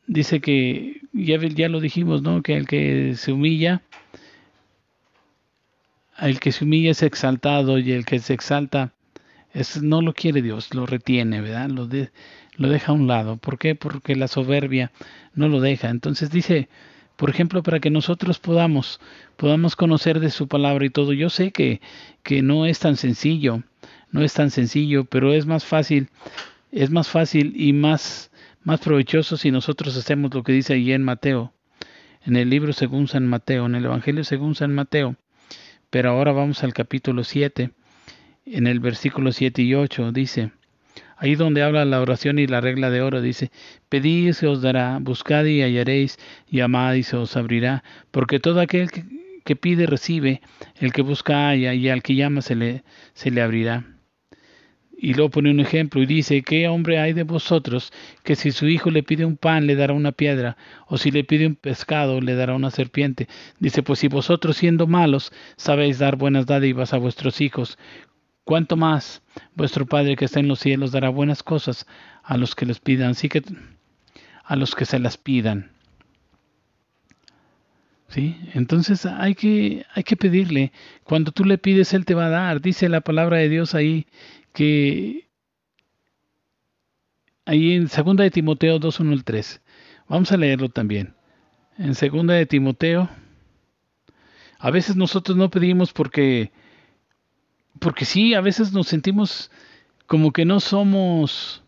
dice 0.06 0.42
que, 0.42 1.02
ya, 1.14 1.38
ya 1.40 1.70
lo 1.70 1.80
dijimos, 1.80 2.22
¿no? 2.22 2.44
Que 2.44 2.58
el 2.58 2.68
que 2.68 3.16
se 3.16 3.32
humilla, 3.32 3.82
el 6.20 6.40
que 6.40 6.52
se 6.52 6.66
humilla 6.66 6.92
es 6.92 7.04
exaltado 7.04 7.80
y 7.80 7.92
el 7.92 8.06
que 8.06 8.20
se 8.20 8.34
exalta 8.34 8.94
no 9.82 10.02
lo 10.02 10.14
quiere 10.14 10.42
Dios, 10.42 10.74
lo 10.74 10.86
retiene, 10.86 11.42
¿verdad? 11.42 11.70
Lo, 11.70 11.88
lo 12.58 12.70
deja 12.70 12.92
a 12.92 12.96
un 12.96 13.08
lado. 13.08 13.38
¿Por 13.38 13.58
qué? 13.58 13.76
Porque 13.76 14.16
la 14.16 14.28
soberbia 14.28 14.92
no 15.36 15.48
lo 15.48 15.62
deja. 15.62 15.90
Entonces 15.90 16.32
dice, 16.32 16.70
por 17.16 17.30
ejemplo, 17.30 17.62
para 17.62 17.80
que 17.80 17.90
nosotros 17.90 18.40
podamos, 18.40 19.00
podamos 19.38 19.76
conocer 19.76 20.20
de 20.20 20.32
su 20.32 20.48
palabra 20.48 20.86
y 20.86 20.90
todo. 20.90 21.14
Yo 21.14 21.30
sé 21.30 21.52
que, 21.52 21.82
que 22.24 22.42
no 22.42 22.66
es 22.66 22.80
tan 22.80 22.98
sencillo, 22.98 23.64
no 24.12 24.24
es 24.24 24.34
tan 24.34 24.50
sencillo, 24.50 25.06
pero 25.06 25.34
es 25.34 25.46
más 25.46 25.66
fácil, 25.66 26.10
es 26.72 26.90
más 26.90 27.08
fácil 27.08 27.54
y 27.56 27.74
más, 27.74 28.32
más 28.64 28.80
provechoso 28.80 29.38
si 29.38 29.52
nosotros 29.52 29.96
hacemos 29.96 30.34
lo 30.34 30.44
que 30.44 30.54
dice 30.54 30.74
ahí 30.74 30.92
en 30.92 31.04
Mateo, 31.04 31.54
en 32.26 32.36
el 32.36 32.50
libro 32.50 32.74
según 32.74 33.08
San 33.08 33.28
Mateo, 33.28 33.68
en 33.68 33.76
el 33.76 33.86
Evangelio 33.86 34.24
según 34.24 34.56
San 34.56 34.74
Mateo. 34.74 35.16
Pero 35.92 36.10
ahora 36.10 36.32
vamos 36.32 36.64
al 36.64 36.74
capítulo 36.74 37.24
7 37.24 37.70
en 38.46 38.68
el 38.68 38.80
versículo 38.80 39.32
7 39.32 39.62
y 39.62 39.76
8 39.76 40.12
dice, 40.12 40.52
ahí 41.18 41.36
donde 41.36 41.64
habla 41.64 41.86
la 41.86 42.02
oración 42.02 42.40
y 42.40 42.48
la 42.48 42.62
regla 42.62 42.90
de 42.90 43.02
oro, 43.02 43.22
dice, 43.22 43.52
pedid 43.90 44.30
y 44.30 44.34
se 44.34 44.48
os 44.48 44.62
dará, 44.62 44.98
buscad 45.02 45.46
y 45.46 45.62
hallaréis, 45.62 46.18
llamad 46.50 46.96
y 46.96 47.04
se 47.04 47.16
os 47.16 47.38
abrirá, 47.38 47.84
porque 48.12 48.40
todo 48.40 48.60
aquel 48.60 48.90
que, 48.92 49.56
pide 49.56 49.86
recibe, 49.86 50.42
el 50.80 50.92
que 50.92 51.02
busca 51.02 51.48
halla 51.48 51.74
y 51.74 51.90
al 51.90 52.04
que 52.04 52.16
llama 52.16 52.42
se 52.42 52.56
le, 52.56 52.84
se 53.14 53.32
le 53.32 53.42
abrirá. 53.42 53.86
Y 54.96 55.16
luego 55.16 55.32
pone 55.32 55.52
un 55.52 55.60
ejemplo 55.60 56.02
y 56.02 56.06
dice, 56.06 56.44
¿qué 56.44 56.70
hombre 56.70 56.98
hay 56.98 57.12
de 57.12 57.24
vosotros 57.24 57.92
que 58.24 58.36
si 58.36 58.52
su 58.52 58.70
hijo 58.70 58.90
le 58.90 59.04
pide 59.04 59.26
un 59.26 59.36
pan 59.36 59.68
le 59.68 59.76
dará 59.76 59.92
una 59.92 60.14
piedra, 60.14 60.56
o 60.88 60.98
si 60.98 61.12
le 61.12 61.26
pide 61.26 61.46
un 61.46 61.56
pescado 61.56 62.22
le 62.22 62.36
dará 62.36 62.56
una 62.56 62.72
serpiente? 62.72 63.28
Dice, 63.60 63.84
pues 63.84 64.00
si 64.00 64.08
vosotros 64.08 64.56
siendo 64.56 64.88
malos 64.88 65.34
sabéis 65.58 66.00
dar 66.00 66.16
buenas 66.16 66.46
dádivas 66.46 66.94
a 66.94 67.00
vuestros 67.00 67.42
hijos, 67.42 67.78
cuánto 68.44 68.76
más 68.76 69.22
vuestro 69.56 69.86
Padre 69.86 70.16
que 70.16 70.26
está 70.26 70.40
en 70.40 70.48
los 70.48 70.60
cielos 70.60 70.92
dará 70.92 71.10
buenas 71.10 71.44
cosas 71.44 71.88
a 72.24 72.38
los 72.38 72.56
que 72.56 72.66
les 72.66 72.80
pidan, 72.80 73.12
así 73.12 73.30
que 73.30 73.44
a 74.44 74.56
los 74.56 74.76
que 74.76 74.86
se 74.86 75.00
las 75.00 75.18
pidan. 75.18 75.72
¿Sí? 78.10 78.38
Entonces 78.54 79.06
hay 79.08 79.34
que, 79.34 79.86
hay 79.94 80.04
que 80.04 80.16
pedirle. 80.16 80.72
Cuando 81.04 81.32
tú 81.32 81.46
le 81.46 81.58
pides, 81.58 81.94
Él 81.94 82.06
te 82.06 82.14
va 82.14 82.28
a 82.28 82.30
dar. 82.30 82.62
Dice 82.62 82.88
la 82.88 83.02
palabra 83.02 83.38
de 83.38 83.50
Dios 83.50 83.74
ahí 83.74 84.06
que 84.54 85.28
ahí 87.46 87.74
en 87.74 87.88
2 87.88 88.18
de 88.18 88.30
Timoteo 88.32 88.78
2, 88.78 89.00
1 89.00 89.14
al 89.14 89.24
3. 89.24 89.62
Vamos 90.08 90.32
a 90.32 90.38
leerlo 90.38 90.70
también. 90.70 91.16
En 91.78 91.94
2 91.94 92.28
de 92.28 92.46
Timoteo, 92.46 93.10
a 94.60 94.70
veces 94.70 94.96
nosotros 94.96 95.36
no 95.36 95.50
pedimos 95.50 95.92
porque 95.92 96.52
porque 97.80 98.06
sí, 98.06 98.34
a 98.34 98.42
veces 98.42 98.74
nos 98.74 98.88
sentimos 98.88 99.52
como 100.08 100.32
que 100.32 100.46
no 100.46 100.60
somos 100.60 101.64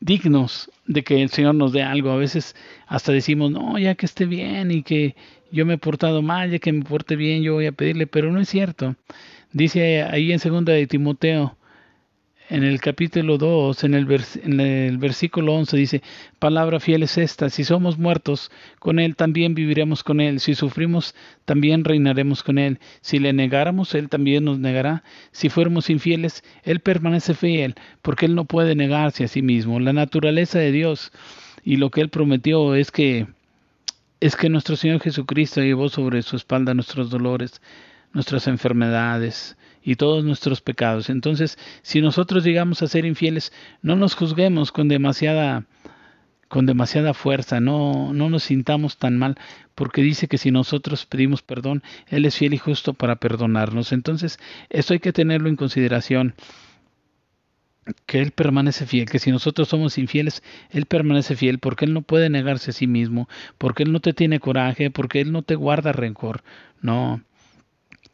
dignos 0.00 0.70
de 0.86 1.02
que 1.02 1.22
el 1.22 1.30
Señor 1.30 1.54
nos 1.54 1.72
dé 1.72 1.82
algo. 1.82 2.10
A 2.10 2.16
veces 2.16 2.54
hasta 2.86 3.12
decimos, 3.12 3.50
no, 3.50 3.78
ya 3.78 3.94
que 3.94 4.06
esté 4.06 4.26
bien 4.26 4.70
y 4.70 4.82
que 4.82 5.16
yo 5.50 5.64
me 5.64 5.74
he 5.74 5.78
portado 5.78 6.20
mal, 6.20 6.50
ya 6.50 6.58
que 6.58 6.72
me 6.72 6.84
porte 6.84 7.16
bien, 7.16 7.42
yo 7.42 7.54
voy 7.54 7.66
a 7.66 7.72
pedirle, 7.72 8.06
pero 8.06 8.32
no 8.32 8.40
es 8.40 8.48
cierto. 8.48 8.96
Dice 9.52 10.02
ahí 10.02 10.32
en 10.32 10.40
segunda 10.40 10.72
de 10.72 10.86
Timoteo 10.86 11.56
en 12.50 12.62
el 12.62 12.80
capítulo 12.80 13.38
2, 13.38 13.84
en 13.84 13.94
el, 13.94 14.24
en 14.42 14.60
el 14.60 14.98
versículo 14.98 15.54
11 15.54 15.76
dice, 15.76 16.02
palabra 16.38 16.78
fiel 16.78 17.02
es 17.02 17.16
esta, 17.16 17.48
si 17.48 17.64
somos 17.64 17.98
muertos 17.98 18.50
con 18.78 18.98
Él, 18.98 19.16
también 19.16 19.54
viviremos 19.54 20.04
con 20.04 20.20
Él, 20.20 20.40
si 20.40 20.54
sufrimos, 20.54 21.14
también 21.46 21.84
reinaremos 21.84 22.42
con 22.42 22.58
Él, 22.58 22.80
si 23.00 23.18
le 23.18 23.32
negáramos, 23.32 23.94
Él 23.94 24.08
también 24.08 24.44
nos 24.44 24.58
negará, 24.58 25.04
si 25.32 25.48
fuéramos 25.48 25.88
infieles, 25.88 26.44
Él 26.64 26.80
permanece 26.80 27.34
fiel, 27.34 27.74
porque 28.02 28.26
Él 28.26 28.34
no 28.34 28.44
puede 28.44 28.74
negarse 28.74 29.24
a 29.24 29.28
sí 29.28 29.40
mismo. 29.40 29.80
La 29.80 29.94
naturaleza 29.94 30.58
de 30.58 30.70
Dios 30.70 31.12
y 31.64 31.76
lo 31.76 31.90
que 31.90 32.02
Él 32.02 32.10
prometió 32.10 32.74
es 32.74 32.90
que 32.90 33.26
es 34.20 34.36
que 34.36 34.48
nuestro 34.48 34.76
Señor 34.76 35.00
Jesucristo 35.00 35.60
llevó 35.60 35.90
sobre 35.90 36.22
su 36.22 36.36
espalda 36.36 36.72
nuestros 36.72 37.10
dolores, 37.10 37.60
nuestras 38.14 38.46
enfermedades, 38.46 39.56
y 39.84 39.96
todos 39.96 40.24
nuestros 40.24 40.60
pecados. 40.60 41.10
Entonces, 41.10 41.58
si 41.82 42.00
nosotros 42.00 42.42
llegamos 42.42 42.82
a 42.82 42.88
ser 42.88 43.04
infieles, 43.04 43.52
no 43.82 43.94
nos 43.94 44.14
juzguemos 44.14 44.72
con 44.72 44.88
demasiada 44.88 45.66
con 46.48 46.66
demasiada 46.66 47.14
fuerza, 47.14 47.58
no, 47.58 48.12
no 48.12 48.30
nos 48.30 48.44
sintamos 48.44 48.96
tan 48.96 49.18
mal, 49.18 49.36
porque 49.74 50.02
dice 50.02 50.28
que 50.28 50.38
si 50.38 50.52
nosotros 50.52 51.04
pedimos 51.04 51.42
perdón, 51.42 51.82
Él 52.06 52.26
es 52.26 52.36
fiel 52.36 52.54
y 52.54 52.58
justo 52.58 52.94
para 52.94 53.16
perdonarnos. 53.16 53.90
Entonces, 53.90 54.38
esto 54.70 54.92
hay 54.92 55.00
que 55.00 55.12
tenerlo 55.12 55.48
en 55.48 55.56
consideración, 55.56 56.34
que 58.06 58.20
Él 58.20 58.30
permanece 58.30 58.86
fiel, 58.86 59.10
que 59.10 59.18
si 59.18 59.32
nosotros 59.32 59.68
somos 59.68 59.98
infieles, 59.98 60.44
Él 60.70 60.86
permanece 60.86 61.34
fiel, 61.34 61.58
porque 61.58 61.86
Él 61.86 61.92
no 61.92 62.02
puede 62.02 62.30
negarse 62.30 62.70
a 62.70 62.74
sí 62.74 62.86
mismo, 62.86 63.28
porque 63.58 63.82
Él 63.82 63.90
no 63.90 63.98
te 63.98 64.12
tiene 64.12 64.38
coraje, 64.38 64.90
porque 64.90 65.20
Él 65.20 65.32
no 65.32 65.42
te 65.42 65.56
guarda 65.56 65.92
rencor. 65.92 66.44
No, 66.80 67.20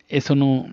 eso 0.08 0.34
no, 0.34 0.72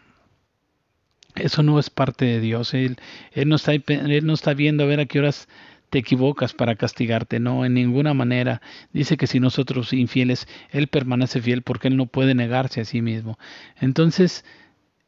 eso 1.39 1.63
no 1.63 1.79
es 1.79 1.89
parte 1.89 2.25
de 2.25 2.39
Dios. 2.39 2.73
Él, 2.73 2.97
él, 3.31 3.49
no 3.49 3.55
está, 3.55 3.73
él 3.73 4.25
no 4.25 4.33
está 4.33 4.53
viendo 4.53 4.83
a 4.83 4.87
ver 4.87 4.99
a 4.99 5.05
qué 5.05 5.19
horas 5.19 5.47
te 5.89 5.99
equivocas 5.99 6.53
para 6.53 6.75
castigarte. 6.75 7.39
No, 7.39 7.65
en 7.65 7.73
ninguna 7.73 8.13
manera. 8.13 8.61
Dice 8.93 9.17
que 9.17 9.27
si 9.27 9.39
nosotros 9.39 9.93
infieles, 9.93 10.47
Él 10.71 10.87
permanece 10.87 11.41
fiel 11.41 11.61
porque 11.61 11.87
Él 11.87 11.97
no 11.97 12.07
puede 12.07 12.35
negarse 12.35 12.81
a 12.81 12.85
sí 12.85 13.01
mismo. 13.01 13.37
Entonces, 13.79 14.43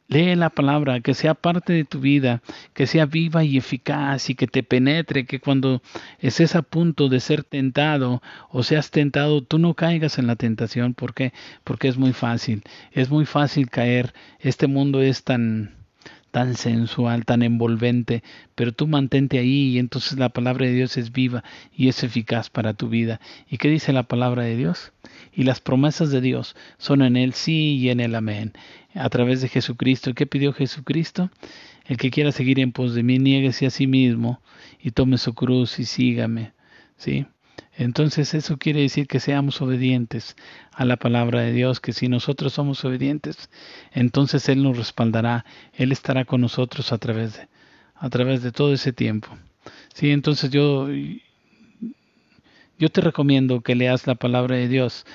lee 0.07 0.35
la 0.35 0.49
palabra, 0.49 1.01
que 1.01 1.13
sea 1.13 1.35
parte 1.35 1.73
de 1.73 1.85
tu 1.85 1.99
vida, 1.99 2.41
que 2.73 2.87
sea 2.87 3.05
viva 3.05 3.43
y 3.43 3.57
eficaz 3.57 4.29
y 4.29 4.35
que 4.35 4.47
te 4.47 4.63
penetre, 4.63 5.25
que 5.25 5.39
cuando 5.39 5.81
estés 6.19 6.55
a 6.55 6.61
punto 6.63 7.09
de 7.09 7.19
ser 7.19 7.43
tentado 7.43 8.21
o 8.49 8.63
seas 8.63 8.91
tentado, 8.91 9.43
tú 9.43 9.59
no 9.59 9.75
caigas 9.75 10.17
en 10.17 10.27
la 10.27 10.35
tentación. 10.35 10.93
¿Por 10.93 11.13
qué? 11.13 11.33
Porque 11.63 11.87
es 11.87 11.97
muy 11.97 12.13
fácil. 12.13 12.63
Es 12.91 13.09
muy 13.09 13.25
fácil 13.25 13.69
caer. 13.69 14.13
Este 14.39 14.67
mundo 14.67 15.01
es 15.01 15.23
tan 15.23 15.78
tan 16.31 16.55
sensual, 16.55 17.25
tan 17.25 17.43
envolvente, 17.43 18.23
pero 18.55 18.71
tú 18.71 18.87
mantente 18.87 19.39
ahí 19.39 19.69
y 19.69 19.79
entonces 19.79 20.17
la 20.17 20.29
palabra 20.29 20.65
de 20.65 20.73
Dios 20.73 20.97
es 20.97 21.11
viva 21.11 21.43
y 21.75 21.87
es 21.87 22.03
eficaz 22.03 22.49
para 22.49 22.73
tu 22.73 22.89
vida. 22.89 23.19
¿Y 23.49 23.57
qué 23.57 23.69
dice 23.69 23.93
la 23.93 24.03
palabra 24.03 24.43
de 24.43 24.55
Dios? 24.55 24.91
Y 25.33 25.43
las 25.43 25.59
promesas 25.61 26.11
de 26.11 26.21
Dios 26.21 26.55
son 26.77 27.01
en 27.01 27.17
el 27.17 27.33
sí 27.33 27.77
y 27.77 27.89
en 27.89 27.99
el 27.99 28.15
amén, 28.15 28.53
a 28.93 29.09
través 29.09 29.41
de 29.41 29.49
Jesucristo. 29.49 30.13
¿Qué 30.13 30.25
pidió 30.25 30.53
Jesucristo? 30.53 31.29
El 31.85 31.97
que 31.97 32.11
quiera 32.11 32.31
seguir 32.31 32.59
en 32.59 32.71
pos 32.71 32.93
de 32.93 33.03
mí, 33.03 33.17
niéguese 33.17 33.65
a 33.65 33.71
sí 33.71 33.87
mismo 33.87 34.41
y 34.81 34.91
tome 34.91 35.17
su 35.17 35.33
cruz 35.33 35.79
y 35.79 35.85
sígame. 35.85 36.53
¿Sí? 36.97 37.25
Entonces 37.79 38.33
eso 38.33 38.57
quiere 38.57 38.81
decir 38.81 39.07
que 39.07 39.21
seamos 39.21 39.61
obedientes 39.61 40.35
a 40.73 40.83
la 40.83 40.97
palabra 40.97 41.39
de 41.39 41.53
Dios, 41.53 41.79
que 41.79 41.93
si 41.93 42.09
nosotros 42.09 42.51
somos 42.51 42.83
obedientes, 42.83 43.49
entonces 43.93 44.49
Él 44.49 44.63
nos 44.63 44.77
respaldará, 44.77 45.45
Él 45.71 45.93
estará 45.93 46.25
con 46.25 46.41
nosotros 46.41 46.91
a 46.91 46.97
través 46.97 47.37
de, 47.37 47.47
a 47.95 48.09
través 48.09 48.43
de 48.43 48.51
todo 48.51 48.73
ese 48.73 48.91
tiempo. 48.91 49.29
Sí, 49.93 50.11
entonces 50.11 50.51
yo, 50.51 50.89
yo 52.77 52.89
te 52.89 52.99
recomiendo 52.99 53.61
que 53.61 53.75
leas 53.75 54.07
la 54.07 54.15
palabra 54.15 54.57
de 54.57 54.67
Dios, 54.67 55.05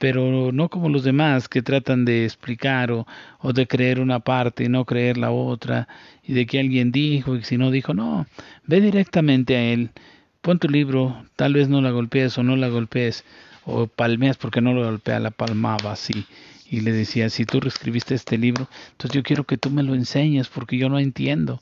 pero 0.00 0.50
no 0.50 0.70
como 0.70 0.88
los 0.88 1.04
demás 1.04 1.48
que 1.48 1.62
tratan 1.62 2.04
de 2.04 2.24
explicar 2.24 2.90
o, 2.90 3.06
o, 3.38 3.52
de 3.52 3.68
creer 3.68 4.00
una 4.00 4.18
parte 4.18 4.64
y 4.64 4.68
no 4.68 4.84
creer 4.86 5.18
la 5.18 5.30
otra, 5.30 5.86
y 6.24 6.32
de 6.32 6.46
que 6.46 6.58
alguien 6.58 6.90
dijo 6.90 7.36
y 7.36 7.44
si 7.44 7.58
no 7.58 7.70
dijo, 7.70 7.94
no, 7.94 8.26
ve 8.66 8.80
directamente 8.80 9.54
a 9.54 9.62
Él 9.62 9.92
pon 10.48 10.58
tu 10.58 10.70
libro, 10.70 11.26
tal 11.36 11.52
vez 11.52 11.68
no 11.68 11.82
la 11.82 11.90
golpees 11.90 12.38
o 12.38 12.42
no 12.42 12.56
la 12.56 12.68
golpees, 12.68 13.22
o 13.66 13.86
palmeas 13.86 14.38
porque 14.38 14.62
no 14.62 14.72
lo 14.72 14.82
golpea, 14.82 15.20
la 15.20 15.30
palmaba 15.30 15.92
así. 15.92 16.24
Y 16.70 16.80
le 16.80 16.90
decía, 16.92 17.28
si 17.28 17.44
tú 17.44 17.60
reescribiste 17.60 18.14
este 18.14 18.38
libro, 18.38 18.66
entonces 18.92 19.14
yo 19.14 19.22
quiero 19.22 19.44
que 19.44 19.58
tú 19.58 19.68
me 19.68 19.82
lo 19.82 19.94
enseñes 19.94 20.48
porque 20.48 20.78
yo 20.78 20.88
no 20.88 20.98
entiendo. 20.98 21.60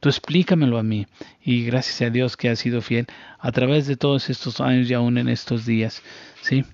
Tú 0.00 0.08
explícamelo 0.08 0.78
a 0.78 0.82
mí. 0.82 1.06
Y 1.44 1.64
gracias 1.64 2.02
a 2.02 2.10
Dios 2.10 2.36
que 2.36 2.48
ha 2.48 2.56
sido 2.56 2.82
fiel 2.82 3.06
a 3.38 3.52
través 3.52 3.86
de 3.86 3.96
todos 3.96 4.28
estos 4.28 4.60
años 4.60 4.90
y 4.90 4.94
aún 4.94 5.16
en 5.16 5.28
estos 5.28 5.64
días. 5.64 6.02
¿sí? 6.42 6.64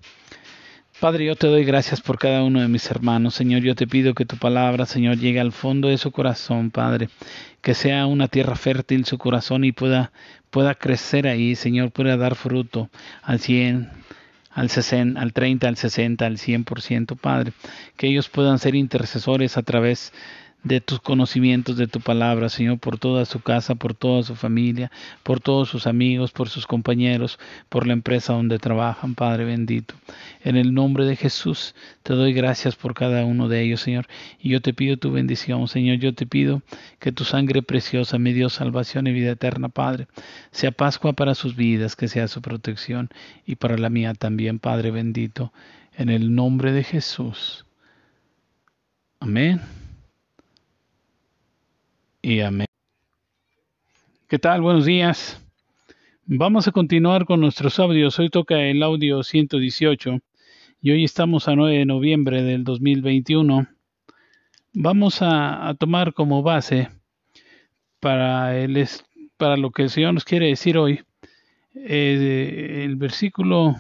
Padre, 1.01 1.25
yo 1.25 1.35
te 1.35 1.47
doy 1.47 1.65
gracias 1.65 2.03
por 2.03 2.19
cada 2.19 2.45
uno 2.45 2.61
de 2.61 2.69
mis 2.69 2.91
hermanos. 2.91 3.33
Señor, 3.35 3.63
yo 3.63 3.75
te 3.75 3.87
pido 3.87 4.13
que 4.13 4.27
tu 4.27 4.37
palabra, 4.37 4.85
Señor, 4.85 5.17
llegue 5.17 5.41
al 5.41 5.51
fondo 5.51 5.89
de 5.89 5.97
su 5.97 6.13
corazón, 6.13 6.71
Padre. 6.71 7.09
Que 7.63 7.73
sea 7.73 8.05
una 8.05 8.29
tierra 8.29 8.55
fértil 8.55 9.07
su 9.07 9.17
corazón 9.17 9.65
y 9.65 9.73
pueda, 9.73 10.13
pueda 10.51 10.75
crecer 10.75 11.27
ahí, 11.27 11.55
Señor, 11.55 11.91
pueda 11.91 12.19
dar 12.19 12.35
fruto 12.35 12.91
al 13.23 13.41
100, 13.41 13.89
al 14.51 14.69
60, 14.69 15.19
al 15.19 15.33
30, 15.33 15.69
al 15.69 15.77
60, 15.79 16.27
al 16.27 16.37
100%, 16.37 17.17
Padre. 17.17 17.55
Que 17.97 18.09
ellos 18.09 18.29
puedan 18.29 18.59
ser 18.59 18.75
intercesores 18.75 19.57
a 19.57 19.63
través 19.63 20.13
de 20.63 20.81
tus 20.81 21.01
conocimientos 21.01 21.77
de 21.77 21.87
tu 21.87 22.01
palabra, 22.01 22.49
Señor, 22.49 22.79
por 22.79 22.99
toda 22.99 23.25
su 23.25 23.41
casa, 23.41 23.75
por 23.75 23.95
toda 23.95 24.23
su 24.23 24.35
familia, 24.35 24.91
por 25.23 25.41
todos 25.41 25.69
sus 25.69 25.87
amigos, 25.87 26.33
por 26.33 26.49
sus 26.51 26.67
compañeros, 26.67 27.39
por 27.69 27.87
la 27.87 27.95
empresa 27.95 28.35
donde 28.35 28.59
trabajan, 28.59 29.15
Padre 29.15 29.45
bendito. 29.45 29.95
En 30.43 30.57
el 30.57 30.75
nombre 30.75 31.07
de 31.07 31.17
Jesús 31.17 31.75
te 32.03 32.13
doy 32.13 32.33
gracias 32.35 32.77
por 32.77 32.95
cada 32.95 33.25
uno 33.25 33.49
de 33.49 33.63
ellos, 33.63 33.81
Señor, 33.81 34.07
y 34.39 34.51
yo 34.51 34.61
te 34.61 34.75
pido 34.75 34.99
tu 34.99 35.11
bendición, 35.11 35.67
Señor, 35.67 35.99
yo 35.99 36.15
te 36.15 36.27
pido 36.27 36.63
que 36.99 37.13
tu 37.13 37.25
sangre 37.25 37.63
preciosa 37.63 38.19
me 38.19 38.35
dio 38.35 38.51
salvación 38.51 39.07
y 39.07 39.13
vida 39.13 39.33
eterna, 39.33 39.71
Padre, 39.71 40.09
sea 40.51 40.73
Pascua 40.73 41.15
para 41.15 41.35
sus 41.35 41.57
vidas, 41.57 41.97
que 41.97 42.09
sea 42.09 42.29
su 42.29 42.43
protección 42.43 43.09
y 43.47 43.57
para 43.57 43.79
la 43.79 43.89
mía 43.89 44.13
también, 44.15 44.59
Padre 44.59 44.91
bendito, 44.91 45.53
en 45.97 46.11
el 46.11 46.35
nombre 46.35 46.73
de 46.73 46.85
Jesús. 46.85 47.65
Amén 49.21 49.80
y 52.23 52.41
amén. 52.41 52.67
¿Qué 54.29 54.39
tal? 54.39 54.61
Buenos 54.61 54.85
días. 54.85 55.41
Vamos 56.27 56.69
a 56.69 56.73
continuar 56.73 57.25
con 57.25 57.41
nuestros 57.41 57.79
audios. 57.79 58.19
Hoy 58.19 58.29
toca 58.29 58.61
el 58.61 58.83
audio 58.83 59.23
118 59.23 60.21
y 60.83 60.91
hoy 60.91 61.05
estamos 61.05 61.49
a 61.49 61.57
9 61.57 61.79
de 61.79 61.87
noviembre 61.87 62.43
del 62.43 62.65
2021. 62.65 63.67
Vamos 64.75 65.19
a, 65.23 65.75
tomar 65.79 66.15
como 66.15 66.43
base 66.43 66.91
para, 67.99 68.57
el, 68.57 68.87
para 69.37 69.57
lo 69.57 69.71
que 69.71 69.83
el 69.83 69.91
Señor 69.91 70.15
nos 70.15 70.25
quiere 70.25 70.47
decir 70.47 70.79
hoy 70.79 71.01
eh, 71.75 72.83
el 72.85 72.97
versículo, 72.97 73.77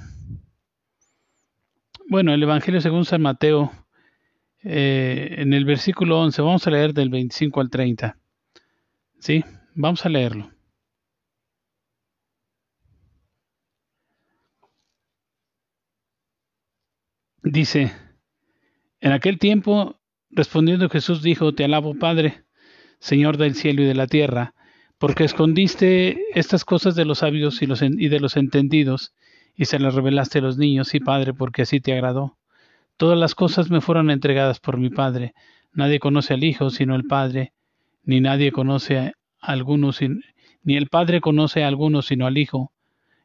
bueno, 2.08 2.34
el 2.34 2.42
Evangelio 2.42 2.80
según 2.80 3.04
San 3.04 3.22
Mateo, 3.22 3.70
eh, 4.62 5.36
en 5.38 5.52
el 5.52 5.64
versículo 5.64 6.20
11, 6.20 6.42
vamos 6.42 6.66
a 6.66 6.70
leer 6.70 6.92
del 6.92 7.10
25 7.10 7.60
al 7.60 7.70
30. 7.70 8.19
Sí, 9.20 9.44
vamos 9.74 10.04
a 10.06 10.08
leerlo. 10.08 10.50
Dice, 17.42 17.92
en 19.00 19.12
aquel 19.12 19.38
tiempo, 19.38 20.00
respondiendo 20.30 20.88
Jesús 20.88 21.22
dijo, 21.22 21.54
Te 21.54 21.64
alabo 21.64 21.98
Padre, 21.98 22.44
Señor 22.98 23.36
del 23.36 23.54
cielo 23.54 23.82
y 23.82 23.86
de 23.86 23.94
la 23.94 24.06
tierra, 24.06 24.54
porque 24.98 25.24
escondiste 25.24 26.18
estas 26.34 26.64
cosas 26.64 26.94
de 26.94 27.04
los 27.04 27.18
sabios 27.18 27.60
y, 27.60 27.66
de 28.08 28.20
los 28.20 28.36
entendidos, 28.38 29.14
y 29.54 29.66
se 29.66 29.78
las 29.78 29.94
revelaste 29.94 30.38
a 30.38 30.42
los 30.42 30.56
niños, 30.56 30.94
y 30.94 31.00
Padre, 31.00 31.34
porque 31.34 31.62
así 31.62 31.80
te 31.80 31.92
agradó. 31.92 32.38
Todas 32.96 33.18
las 33.18 33.34
cosas 33.34 33.70
me 33.70 33.82
fueron 33.82 34.10
entregadas 34.10 34.60
por 34.60 34.78
mi 34.78 34.88
Padre. 34.88 35.34
Nadie 35.72 36.00
conoce 36.00 36.34
al 36.34 36.44
Hijo 36.44 36.70
sino 36.70 36.94
el 36.94 37.04
Padre, 37.04 37.52
ni 38.04 38.20
nadie 38.20 38.52
conoce 38.52 38.98
a 38.98 39.12
ni 40.62 40.76
el 40.76 40.88
Padre 40.88 41.20
conoce 41.20 41.64
a 41.64 41.68
alguno 41.68 42.02
sino 42.02 42.26
al 42.26 42.38
Hijo, 42.38 42.72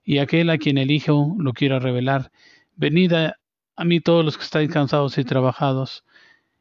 y 0.03 0.19
aquel 0.19 0.49
a 0.49 0.57
quien 0.57 0.77
el 0.77 0.91
Hijo 0.91 1.35
lo 1.37 1.53
quiera 1.53 1.79
revelar. 1.79 2.31
Venid 2.75 3.13
a, 3.13 3.35
mí 3.83 3.99
todos 3.99 4.23
los 4.23 4.37
que 4.37 4.43
estáis 4.43 4.69
cansados 4.69 5.17
y 5.17 5.23
trabajados, 5.23 6.03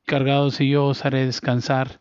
cargados, 0.04 0.60
y 0.60 0.70
yo 0.70 0.86
os 0.86 1.04
haré 1.04 1.26
descansar. 1.26 2.00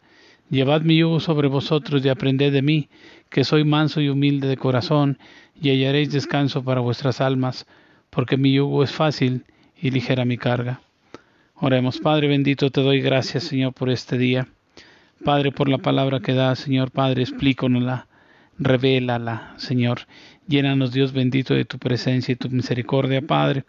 Llevad 0.49 0.82
mi 0.82 0.97
yugo 0.97 1.19
sobre 1.19 1.47
vosotros 1.47 2.04
y 2.06 2.10
aprended 2.10 2.52
de 2.52 2.62
mí, 2.62 2.89
que 3.30 3.43
soy 3.43 3.63
manso 3.63 4.02
y 4.02 4.10
humilde 4.10 4.47
de 4.47 4.58
corazón, 4.58 5.17
y 5.62 5.69
hallaréis 5.69 6.12
descanso 6.12 6.63
para 6.63 6.82
vuestras 6.82 7.21
almas, 7.21 7.65
porque 8.10 8.38
mi 8.38 8.54
yugo 8.54 8.84
es 8.84 8.91
fácil 8.91 9.45
y 9.80 9.91
ligera 9.91 10.26
mi 10.26 10.38
carga. 10.38 10.82
Oremos, 11.56 11.99
Padre 11.99 12.28
bendito, 12.28 12.69
te 12.71 12.82
doy 12.82 13.02
gracias, 13.02 13.45
Señor, 13.45 13.73
por 13.73 13.89
este 13.89 14.17
día. 14.17 14.47
Padre, 15.23 15.51
por 15.51 15.69
la 15.69 15.77
palabra 15.77 16.19
que 16.19 16.33
da, 16.33 16.53
Señor 16.55 16.91
Padre, 16.91 17.21
explícanosla, 17.21 18.07
revélala, 18.59 19.53
Señor. 19.57 20.01
Llénanos, 20.47 20.91
Dios 20.91 21.13
bendito, 21.13 21.53
de 21.53 21.63
tu 21.63 21.79
presencia 21.79 22.33
y 22.33 22.36
tu 22.36 22.49
misericordia, 22.49 23.21
Padre. 23.21 23.63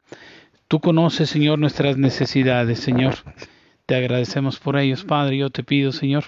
Tú 0.67 0.81
conoces, 0.81 1.31
Señor, 1.31 1.61
nuestras 1.61 1.97
necesidades, 1.97 2.81
Señor. 2.81 3.15
Te 3.87 3.95
agradecemos 3.95 4.59
por 4.59 4.77
ellos, 4.77 5.05
Padre. 5.05 5.37
Yo 5.37 5.51
te 5.51 5.63
pido, 5.63 5.93
Señor, 5.93 6.25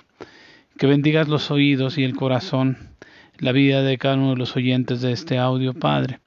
que 0.79 0.87
bendigas 0.87 1.29
los 1.29 1.51
oídos 1.51 1.99
y 1.99 2.05
el 2.05 2.15
corazón, 2.15 2.79
la 3.39 3.51
vida 3.51 3.83
de 3.83 3.99
cada 3.99 4.15
uno 4.15 4.31
de 4.31 4.37
los 4.37 4.55
oyentes 4.57 5.01
de 5.01 5.11
este 5.11 5.39
audio, 5.39 5.75
Padre, 5.75 6.21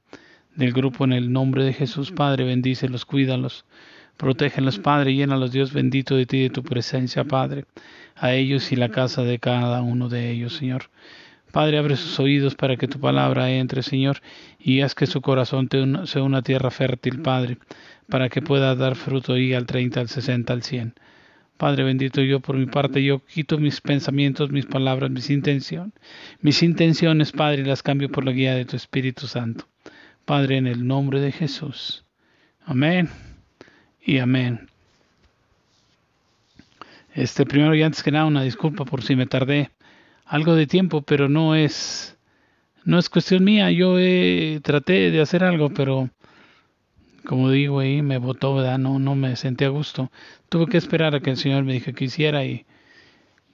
del 0.55 0.73
grupo 0.73 1.05
en 1.05 1.13
el 1.13 1.31
nombre 1.31 1.63
de 1.63 1.71
Jesús, 1.71 2.12
Padre. 2.12 2.43
Bendícelos, 2.43 3.05
cuídalos, 3.05 3.65
protégelos, 4.19 4.77
Padre. 4.77 5.15
Llénalos, 5.15 5.51
Dios 5.51 5.73
bendito, 5.73 6.15
de 6.15 6.27
ti 6.27 6.38
y 6.38 6.43
de 6.43 6.49
tu 6.51 6.62
presencia, 6.62 7.23
Padre 7.23 7.65
a 8.19 8.34
ellos 8.34 8.71
y 8.71 8.75
la 8.75 8.89
casa 8.89 9.23
de 9.23 9.39
cada 9.39 9.82
uno 9.82 10.10
de 10.10 10.29
ellos, 10.29 10.53
Señor. 10.53 10.89
Padre, 11.51 11.79
abre 11.79 11.95
sus 11.95 12.19
oídos 12.19 12.53
para 12.55 12.77
que 12.77 12.88
tu 12.88 12.99
palabra 12.99 13.49
entre, 13.49 13.82
Señor, 13.82 14.21
y 14.60 14.82
haz 14.82 14.93
que 14.93 15.08
su 15.08 15.21
corazón 15.21 15.67
sea 16.05 16.21
una 16.21 16.43
tierra 16.43 16.69
fértil, 16.69 17.21
Padre, 17.21 17.58
para 18.08 18.29
que 18.29 18.41
pueda 18.41 18.75
dar 18.75 18.95
fruto 18.95 19.36
y 19.38 19.53
al 19.53 19.65
30, 19.65 19.99
al 19.99 20.10
60, 20.10 20.53
al 20.53 20.63
100. 20.63 20.93
Padre 21.58 21.84
bendito, 21.84 22.21
yo 22.21 22.39
por 22.39 22.55
mi 22.55 22.67
parte, 22.67 23.03
yo 23.03 23.25
quito 23.25 23.58
mis 23.58 23.82
pensamientos, 23.82 24.51
mis 24.51 24.65
palabras, 24.65 25.10
mis 25.10 25.29
intenciones, 25.29 25.93
mis 26.41 26.62
intenciones, 26.62 27.32
Padre, 27.32 27.63
y 27.63 27.65
las 27.65 27.84
cambio 27.84 28.10
por 28.10 28.25
la 28.25 28.32
guía 28.32 28.53
de 28.53 28.65
tu 28.65 28.75
Espíritu 28.75 29.27
Santo. 29.27 29.65
Padre, 30.25 30.58
en 30.58 30.67
el 30.67 30.86
nombre 30.86 31.19
de 31.19 31.32
Jesús. 31.32 32.05
Amén 32.65 33.28
y 34.09 34.17
amén. 34.17 34.67
Este, 37.13 37.45
primero 37.45 37.75
y 37.75 37.83
antes 37.83 38.01
que 38.01 38.09
nada, 38.09 38.25
una 38.25 38.41
disculpa 38.41 38.83
por 38.83 39.03
si 39.03 39.15
me 39.15 39.27
tardé 39.27 39.69
algo 40.25 40.55
de 40.55 40.65
tiempo, 40.65 41.03
pero 41.03 41.29
no 41.29 41.53
es, 41.53 42.17
no 42.85 42.97
es 42.97 43.07
cuestión 43.07 43.43
mía. 43.43 43.69
Yo 43.69 43.97
traté 44.63 45.11
de 45.11 45.21
hacer 45.21 45.43
algo, 45.43 45.69
pero 45.69 46.09
como 47.23 47.51
digo 47.51 47.81
ahí, 47.81 48.01
me 48.01 48.17
votó, 48.17 48.55
¿verdad? 48.55 48.79
No, 48.79 48.97
no 48.97 49.13
me 49.13 49.35
sentí 49.35 49.65
a 49.65 49.69
gusto. 49.69 50.11
Tuve 50.49 50.65
que 50.65 50.77
esperar 50.77 51.13
a 51.13 51.19
que 51.19 51.29
el 51.29 51.37
Señor 51.37 51.63
me 51.63 51.73
dijera 51.73 51.95
que 51.95 52.05
hiciera 52.05 52.43
y 52.43 52.65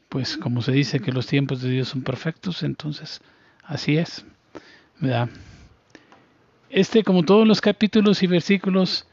pues 0.07 0.37
como 0.37 0.61
se 0.61 0.71
dice 0.71 1.01
que 1.01 1.11
los 1.11 1.27
tiempos 1.27 1.61
de 1.61 1.69
Dios 1.69 1.89
son 1.89 2.01
perfectos, 2.01 2.63
entonces 2.63 3.19
así 3.65 3.97
es, 3.97 4.25
¿verdad? 5.01 5.27
Este, 6.69 7.03
como 7.03 7.23
todos 7.23 7.45
los 7.45 7.59
capítulos 7.59 8.23
y 8.23 8.27
versículos, 8.27 9.05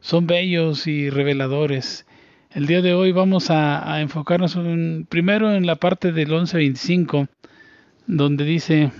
son 0.00 0.26
bellos 0.26 0.86
y 0.86 1.10
reveladores 1.10 2.06
El 2.50 2.66
día 2.66 2.82
de 2.82 2.94
hoy 2.94 3.12
vamos 3.12 3.50
a, 3.50 4.00
enfocarnos 4.00 4.58
primero 5.08 5.54
en 5.54 5.66
la 5.66 5.76
parte 5.76 6.12
del 6.12 6.30
11.25, 6.30 7.28
donde 8.06 8.44
dice, 8.44 8.90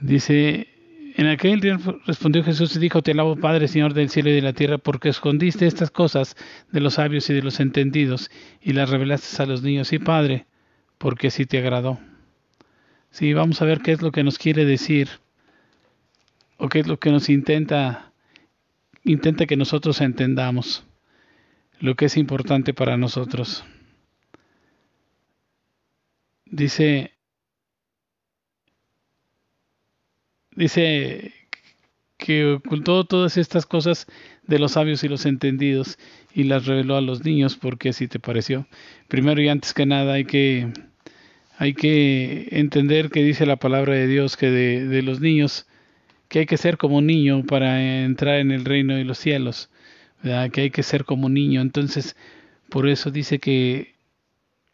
dice, 0.00 0.68
en 1.16 1.26
aquel 1.26 1.60
día 1.60 1.78
respondió 2.06 2.44
Jesús 2.44 2.76
y 2.76 2.78
dijo, 2.78 3.00
te 3.02 3.12
alabo 3.12 3.36
Padre, 3.36 3.68
Señor 3.68 3.94
del 3.94 4.10
cielo 4.10 4.30
y 4.30 4.34
de 4.34 4.42
la 4.42 4.52
tierra, 4.52 4.78
porque 4.78 5.08
escondiste 5.08 5.66
estas 5.66 5.90
cosas 5.90 6.36
de 6.70 6.80
los 6.80 6.94
sabios 6.94 7.30
y 7.30 7.34
de 7.34 7.42
los 7.42 7.58
entendidos 7.58 8.30
y 8.60 8.72
las 8.74 8.90
revelaste 8.90 9.42
a 9.42 9.46
los 9.46 9.62
niños. 9.62 9.92
Y 9.92 9.98
Padre, 9.98 10.46
porque 10.98 11.28
así 11.28 11.46
te 11.46 11.58
agradó. 11.58 11.98
Sí, 13.10 13.32
vamos 13.32 13.62
a 13.62 13.64
ver 13.64 13.80
qué 13.80 13.92
es 13.92 14.02
lo 14.02 14.12
que 14.12 14.24
nos 14.24 14.38
quiere 14.38 14.64
decir 14.64 15.08
o 16.58 16.68
qué 16.68 16.80
es 16.80 16.86
lo 16.86 16.98
que 16.98 17.10
nos 17.10 17.28
intenta 17.28 18.11
intenta 19.04 19.46
que 19.46 19.56
nosotros 19.56 20.00
entendamos 20.00 20.84
lo 21.80 21.96
que 21.96 22.06
es 22.06 22.16
importante 22.16 22.74
para 22.74 22.96
nosotros. 22.96 23.64
Dice 26.46 27.12
dice 30.54 31.32
que 32.18 32.46
ocultó 32.46 33.04
todas 33.04 33.36
estas 33.36 33.66
cosas 33.66 34.06
de 34.46 34.58
los 34.58 34.72
sabios 34.72 35.02
y 35.02 35.08
los 35.08 35.26
entendidos 35.26 35.98
y 36.32 36.44
las 36.44 36.66
reveló 36.66 36.96
a 36.96 37.00
los 37.00 37.24
niños 37.24 37.56
porque 37.56 37.88
así 37.88 38.06
te 38.06 38.20
pareció. 38.20 38.66
Primero 39.08 39.40
y 39.40 39.48
antes 39.48 39.74
que 39.74 39.86
nada 39.86 40.14
hay 40.14 40.24
que 40.24 40.72
hay 41.58 41.74
que 41.74 42.48
entender 42.50 43.10
que 43.10 43.22
dice 43.22 43.46
la 43.46 43.56
palabra 43.56 43.94
de 43.94 44.06
Dios 44.06 44.36
que 44.36 44.50
de, 44.50 45.02
los 45.02 45.20
niños, 45.20 45.66
que 46.32 46.38
hay 46.38 46.46
que 46.46 46.56
ser 46.56 46.78
como 46.78 47.02
niño 47.02 47.44
para 47.44 48.04
entrar 48.04 48.36
en 48.36 48.52
el 48.52 48.64
reino 48.64 48.96
de 48.96 49.04
los 49.04 49.18
cielos, 49.18 49.68
que 50.22 50.62
hay 50.62 50.70
que 50.70 50.82
ser 50.82 51.04
como 51.04 51.28
niño. 51.28 51.60
Entonces, 51.60 52.16
por 52.70 52.88
eso 52.88 53.10
dice 53.10 53.38
que 53.38 53.96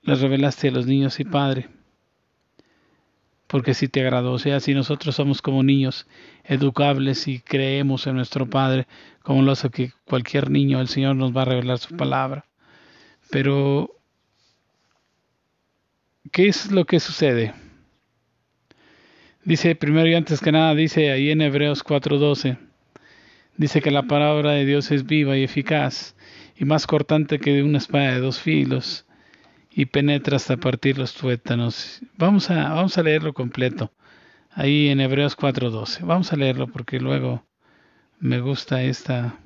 las 0.02 0.20
revelaste 0.20 0.68
a 0.68 0.70
los 0.70 0.86
niños 0.86 1.18
y 1.18 1.24
Padre, 1.24 1.68
porque 3.48 3.74
si 3.74 3.88
te 3.88 4.02
agradó. 4.02 4.34
O 4.34 4.38
sea, 4.38 4.60
si 4.60 4.72
nosotros 4.72 5.16
somos 5.16 5.42
como 5.42 5.64
niños 5.64 6.06
educables 6.44 7.26
y 7.26 7.40
creemos 7.40 8.06
en 8.06 8.14
nuestro 8.14 8.48
Padre, 8.48 8.86
como 9.24 9.42
lo 9.42 9.50
hace 9.50 9.68
que 9.68 9.90
cualquier 10.04 10.50
niño, 10.50 10.80
el 10.80 10.86
Señor 10.86 11.16
nos 11.16 11.36
va 11.36 11.42
a 11.42 11.46
revelar 11.46 11.78
su 11.78 11.96
palabra. 11.96 12.44
Pero 13.30 13.90
¿qué 16.30 16.46
es 16.46 16.70
lo 16.70 16.84
que 16.84 17.00
sucede? 17.00 17.52
Dice 19.44 19.74
primero 19.76 20.08
y 20.08 20.14
antes 20.14 20.40
que 20.40 20.52
nada, 20.52 20.74
dice 20.74 21.10
ahí 21.10 21.30
en 21.30 21.40
Hebreos 21.40 21.84
4:12, 21.84 22.58
dice 23.56 23.80
que 23.80 23.90
la 23.90 24.02
palabra 24.02 24.52
de 24.52 24.64
Dios 24.64 24.90
es 24.90 25.06
viva 25.06 25.36
y 25.36 25.44
eficaz 25.44 26.16
y 26.56 26.64
más 26.64 26.86
cortante 26.86 27.38
que 27.38 27.52
de 27.52 27.62
una 27.62 27.78
espada 27.78 28.12
de 28.12 28.20
dos 28.20 28.40
filos 28.40 29.06
y 29.70 29.86
penetra 29.86 30.36
hasta 30.36 30.56
partir 30.56 30.98
los 30.98 31.14
tuétanos. 31.14 32.00
Vamos 32.16 32.50
a, 32.50 32.74
vamos 32.74 32.98
a 32.98 33.02
leerlo 33.02 33.32
completo, 33.32 33.92
ahí 34.50 34.88
en 34.88 35.00
Hebreos 35.00 35.36
4:12. 35.36 36.04
Vamos 36.04 36.32
a 36.32 36.36
leerlo 36.36 36.66
porque 36.66 36.98
luego 36.98 37.46
me 38.18 38.40
gusta 38.40 38.82
esta 38.82 39.38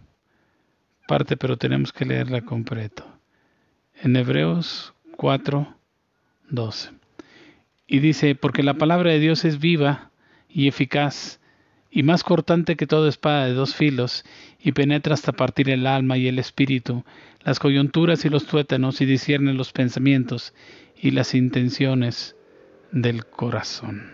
parte, 1.07 1.37
pero 1.37 1.59
tenemos 1.59 1.93
que 1.93 2.07
leerla 2.07 2.41
completo. 2.41 3.05
En 4.03 4.17
Hebreos 4.17 4.95
4, 5.17 5.77
12. 6.49 7.02
Y 7.87 7.99
dice, 7.99 8.35
porque 8.35 8.63
la 8.63 8.75
palabra 8.75 9.11
de 9.11 9.19
Dios 9.19 9.45
es 9.45 9.59
viva 9.59 10.11
y 10.49 10.69
eficaz, 10.69 11.41
y 11.91 12.03
más 12.03 12.25
cortante 12.25 12.77
que 12.77 12.87
toda 12.87 13.09
espada 13.09 13.47
de 13.47 13.53
dos 13.53 13.75
filos, 13.75 14.25
y 14.59 14.73
penetra 14.73 15.15
hasta 15.15 15.33
partir 15.33 15.69
el 15.69 15.87
alma 15.87 16.17
y 16.17 16.29
el 16.29 16.39
espíritu, 16.39 17.05
las 17.45 17.59
coyunturas 17.59 18.25
y 18.25 18.29
los 18.29 18.47
tuétanos, 18.47 19.01
y 19.01 19.07
discierne 19.07 19.53
los 19.53 19.73
pensamientos 19.73 20.55
y 20.97 21.11
las 21.11 21.35
intenciones 21.35 22.37
del 22.93 23.27
corazón. 23.27 24.13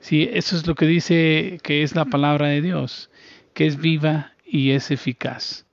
Sí, 0.00 0.28
eso 0.32 0.56
es 0.56 0.66
lo 0.66 0.74
que 0.74 0.86
dice 0.86 1.60
que 1.62 1.82
es 1.82 1.94
la 1.94 2.06
palabra 2.06 2.48
de 2.48 2.62
Dios, 2.62 3.10
que 3.54 3.66
es 3.66 3.78
viva 3.78 4.32
y 4.44 4.70
es 4.70 4.90
eficaz. 4.90 5.66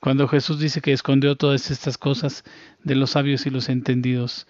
Cuando 0.00 0.28
Jesús 0.28 0.60
dice 0.60 0.80
que 0.80 0.92
escondió 0.92 1.36
todas 1.36 1.70
estas 1.70 1.98
cosas 1.98 2.44
de 2.84 2.94
los 2.94 3.10
sabios 3.10 3.44
y 3.46 3.50
los 3.50 3.68
entendidos, 3.68 4.46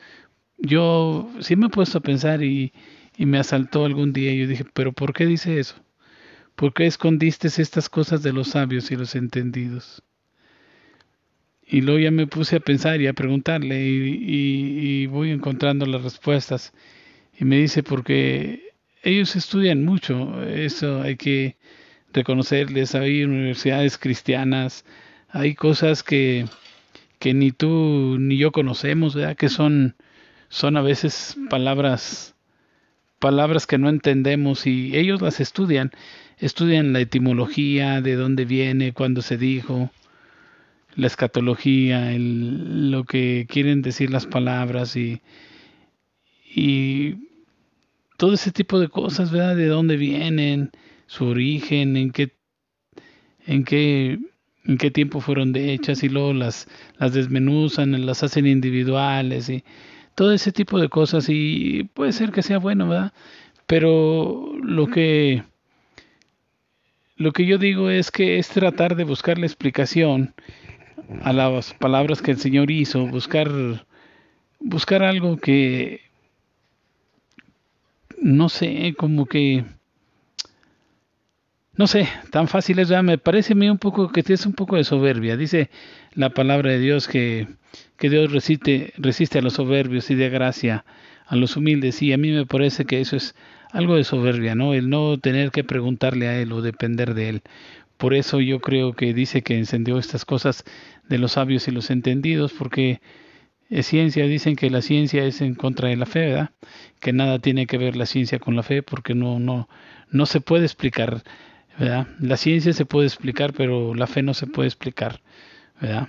yo 0.58 1.30
sí 1.40 1.56
me 1.56 1.66
he 1.66 1.70
puesto 1.70 1.98
a 1.98 2.02
pensar 2.02 2.42
y, 2.42 2.72
me 3.18 3.38
asaltó 3.38 3.86
algún 3.86 4.12
día 4.12 4.32
y 4.32 4.40
yo 4.40 4.46
dije, 4.46 4.66
pero 4.74 4.92
¿por 4.92 5.14
qué 5.14 5.24
dice 5.24 5.58
eso? 5.58 5.76
¿Por 6.54 6.74
qué 6.74 6.86
escondiste 6.86 7.48
estas 7.48 7.88
cosas 7.88 8.22
de 8.22 8.32
los 8.32 8.48
sabios 8.48 8.90
y 8.90 8.96
los 8.96 9.14
entendidos? 9.14 10.02
Y 11.66 11.80
luego 11.80 11.98
ya 11.98 12.10
me 12.10 12.26
puse 12.26 12.56
a 12.56 12.60
pensar 12.60 13.00
y 13.00 13.06
a 13.06 13.14
preguntarle 13.14 13.82
y, 13.82 15.02
y, 15.02 15.06
voy 15.06 15.30
encontrando 15.30 15.86
las 15.86 16.02
respuestas. 16.02 16.74
Y 17.38 17.44
me 17.46 17.58
dice, 17.58 17.82
porque 17.82 18.74
ellos 19.02 19.34
estudian 19.34 19.84
mucho, 19.84 20.42
eso 20.42 21.00
hay 21.00 21.16
que 21.16 21.56
reconocerles, 22.12 22.94
hay 22.94 23.24
universidades 23.24 23.98
cristianas, 23.98 24.84
hay 25.28 25.54
cosas 25.54 26.02
que, 26.02 26.46
que 27.18 27.34
ni 27.34 27.50
tú 27.52 28.16
ni 28.18 28.36
yo 28.36 28.52
conocemos, 28.52 29.14
¿verdad? 29.14 29.36
que 29.36 29.48
son 29.48 29.96
son 30.56 30.78
a 30.78 30.80
veces 30.80 31.36
palabras 31.50 32.34
palabras 33.18 33.66
que 33.66 33.76
no 33.76 33.90
entendemos 33.90 34.66
y 34.66 34.96
ellos 34.96 35.20
las 35.20 35.38
estudian, 35.38 35.92
estudian 36.38 36.94
la 36.94 37.00
etimología, 37.00 38.00
de 38.00 38.14
dónde 38.14 38.46
viene, 38.46 38.94
cuándo 38.94 39.20
se 39.20 39.36
dijo, 39.36 39.90
la 40.94 41.08
escatología, 41.08 42.10
el, 42.12 42.90
lo 42.90 43.04
que 43.04 43.46
quieren 43.50 43.82
decir 43.82 44.10
las 44.10 44.26
palabras 44.26 44.96
y, 44.96 45.20
y 46.54 47.16
todo 48.16 48.32
ese 48.32 48.50
tipo 48.50 48.80
de 48.80 48.88
cosas, 48.88 49.30
¿verdad? 49.30 49.56
De 49.56 49.66
dónde 49.66 49.98
vienen, 49.98 50.70
su 51.06 51.26
origen, 51.26 51.98
en 51.98 52.12
qué, 52.12 52.32
en 53.46 53.64
qué, 53.64 54.18
en 54.64 54.78
qué 54.78 54.90
tiempo 54.90 55.20
fueron 55.20 55.52
de 55.52 55.74
hechas 55.74 56.02
y 56.02 56.08
luego 56.08 56.32
las, 56.32 56.66
las 56.98 57.12
desmenuzan, 57.12 58.06
las 58.06 58.22
hacen 58.22 58.46
individuales 58.46 59.50
y 59.50 59.62
todo 60.16 60.32
ese 60.32 60.50
tipo 60.50 60.80
de 60.80 60.88
cosas 60.88 61.26
y 61.28 61.84
puede 61.94 62.12
ser 62.12 62.32
que 62.32 62.42
sea 62.42 62.58
bueno, 62.58 62.88
¿verdad? 62.88 63.12
Pero 63.66 64.50
lo 64.62 64.88
que 64.88 65.44
lo 67.16 67.32
que 67.32 67.46
yo 67.46 67.58
digo 67.58 67.90
es 67.90 68.10
que 68.10 68.38
es 68.38 68.48
tratar 68.48 68.96
de 68.96 69.04
buscar 69.04 69.38
la 69.38 69.46
explicación 69.46 70.34
a 71.22 71.32
las 71.32 71.74
palabras 71.74 72.22
que 72.22 72.30
el 72.32 72.38
Señor 72.38 72.70
hizo, 72.70 73.06
buscar 73.06 73.50
buscar 74.58 75.02
algo 75.02 75.36
que 75.36 76.00
no 78.18 78.48
sé, 78.48 78.94
como 78.96 79.26
que 79.26 79.64
no 81.74 81.86
sé, 81.86 82.08
tan 82.30 82.48
fácil 82.48 82.78
es, 82.78 82.90
me 83.02 83.18
parece 83.18 83.52
a 83.52 83.56
mí 83.56 83.68
un 83.68 83.76
poco 83.76 84.10
que 84.10 84.24
es 84.26 84.46
un 84.46 84.54
poco 84.54 84.76
de 84.76 84.84
soberbia. 84.84 85.36
Dice 85.36 85.68
la 86.14 86.30
palabra 86.30 86.70
de 86.70 86.78
Dios 86.78 87.06
que, 87.06 87.48
que 87.96 88.10
Dios 88.10 88.32
resiste, 88.32 88.92
resiste 88.96 89.38
a 89.38 89.42
los 89.42 89.54
soberbios 89.54 90.10
y 90.10 90.14
de 90.14 90.28
gracia 90.28 90.84
a 91.26 91.36
los 91.36 91.56
humildes. 91.56 92.02
Y 92.02 92.12
a 92.12 92.18
mí 92.18 92.30
me 92.30 92.46
parece 92.46 92.84
que 92.84 93.00
eso 93.00 93.16
es 93.16 93.34
algo 93.72 93.96
de 93.96 94.04
soberbia, 94.04 94.54
¿no? 94.54 94.74
El 94.74 94.88
no 94.88 95.18
tener 95.18 95.50
que 95.50 95.64
preguntarle 95.64 96.28
a 96.28 96.38
Él 96.40 96.52
o 96.52 96.62
depender 96.62 97.14
de 97.14 97.28
Él. 97.28 97.42
Por 97.96 98.14
eso 98.14 98.40
yo 98.40 98.60
creo 98.60 98.92
que 98.92 99.14
dice 99.14 99.42
que 99.42 99.56
encendió 99.56 99.98
estas 99.98 100.24
cosas 100.24 100.64
de 101.08 101.18
los 101.18 101.32
sabios 101.32 101.66
y 101.68 101.70
los 101.70 101.90
entendidos, 101.90 102.52
porque 102.52 103.00
es 103.70 103.86
ciencia, 103.86 104.26
dicen 104.26 104.54
que 104.54 104.70
la 104.70 104.82
ciencia 104.82 105.24
es 105.24 105.40
en 105.40 105.54
contra 105.54 105.88
de 105.88 105.96
la 105.96 106.06
fe, 106.06 106.26
¿verdad? 106.26 106.50
Que 107.00 107.12
nada 107.12 107.38
tiene 107.38 107.66
que 107.66 107.78
ver 107.78 107.96
la 107.96 108.06
ciencia 108.06 108.38
con 108.38 108.54
la 108.54 108.62
fe, 108.62 108.82
porque 108.82 109.14
no, 109.14 109.38
no, 109.40 109.68
no 110.10 110.26
se 110.26 110.40
puede 110.40 110.66
explicar 110.66 111.22
la 111.78 112.36
ciencia 112.36 112.72
se 112.72 112.86
puede 112.86 113.06
explicar, 113.06 113.52
pero 113.52 113.94
la 113.94 114.06
fe 114.06 114.22
no 114.22 114.34
se 114.34 114.46
puede 114.46 114.68
explicar, 114.68 115.20
¿verdad? 115.80 116.08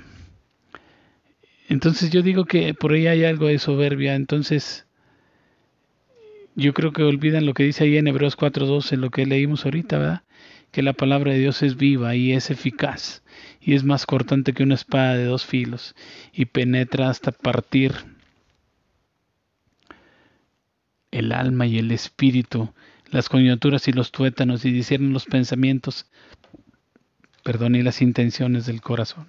Entonces 1.68 2.10
yo 2.12 2.22
digo 2.22 2.46
que 2.46 2.74
por 2.74 2.94
ahí 2.94 3.08
hay 3.08 3.26
algo 3.26 3.48
de 3.48 3.60
soberbia, 3.60 4.16
entonces 4.16 4.86
yo 6.56 6.74
creo 6.74 6.94
que 6.94 7.04
olvidan 7.04 7.46
lo 7.46 7.54
que 7.54 7.64
dice 7.64 7.84
ahí 7.84 7.98
en 7.98 8.08
Hebreos 8.08 8.38
4.12, 8.38 8.98
lo 8.98 9.12
que 9.12 9.26
leímos 9.26 9.66
ahorita, 9.66 9.98
¿verdad? 9.98 10.24
Que 10.72 10.82
la 10.82 10.94
palabra 10.94 11.34
de 11.34 11.40
Dios 11.40 11.62
es 11.64 11.78
viva 11.78 12.16
y 12.16 12.34
es 12.34 12.50
eficaz 12.50 13.24
y 13.62 13.76
es 13.76 13.84
más 13.84 14.06
cortante 14.06 14.54
que 14.54 14.64
una 14.64 14.76
espada 14.76 15.16
de 15.16 15.26
dos 15.26 15.46
filos 15.46 15.96
y 16.34 16.46
penetra 16.46 17.10
hasta 17.10 17.32
partir 17.32 17.94
el 21.12 21.32
alma 21.32 21.68
y 21.68 21.78
el 21.78 21.92
espíritu 21.92 22.74
las 23.12 23.30
coyunturas 23.30 23.88
y 23.88 23.92
los 23.92 24.12
tuétanos 24.12 24.66
y 24.66 24.72
disciernen 24.72 25.14
los 25.14 25.26
pensamientos, 25.26 26.08
perdón, 27.44 27.76
y 27.76 27.84
las 27.84 28.02
intenciones 28.02 28.66
del 28.66 28.82
corazón. 28.82 29.28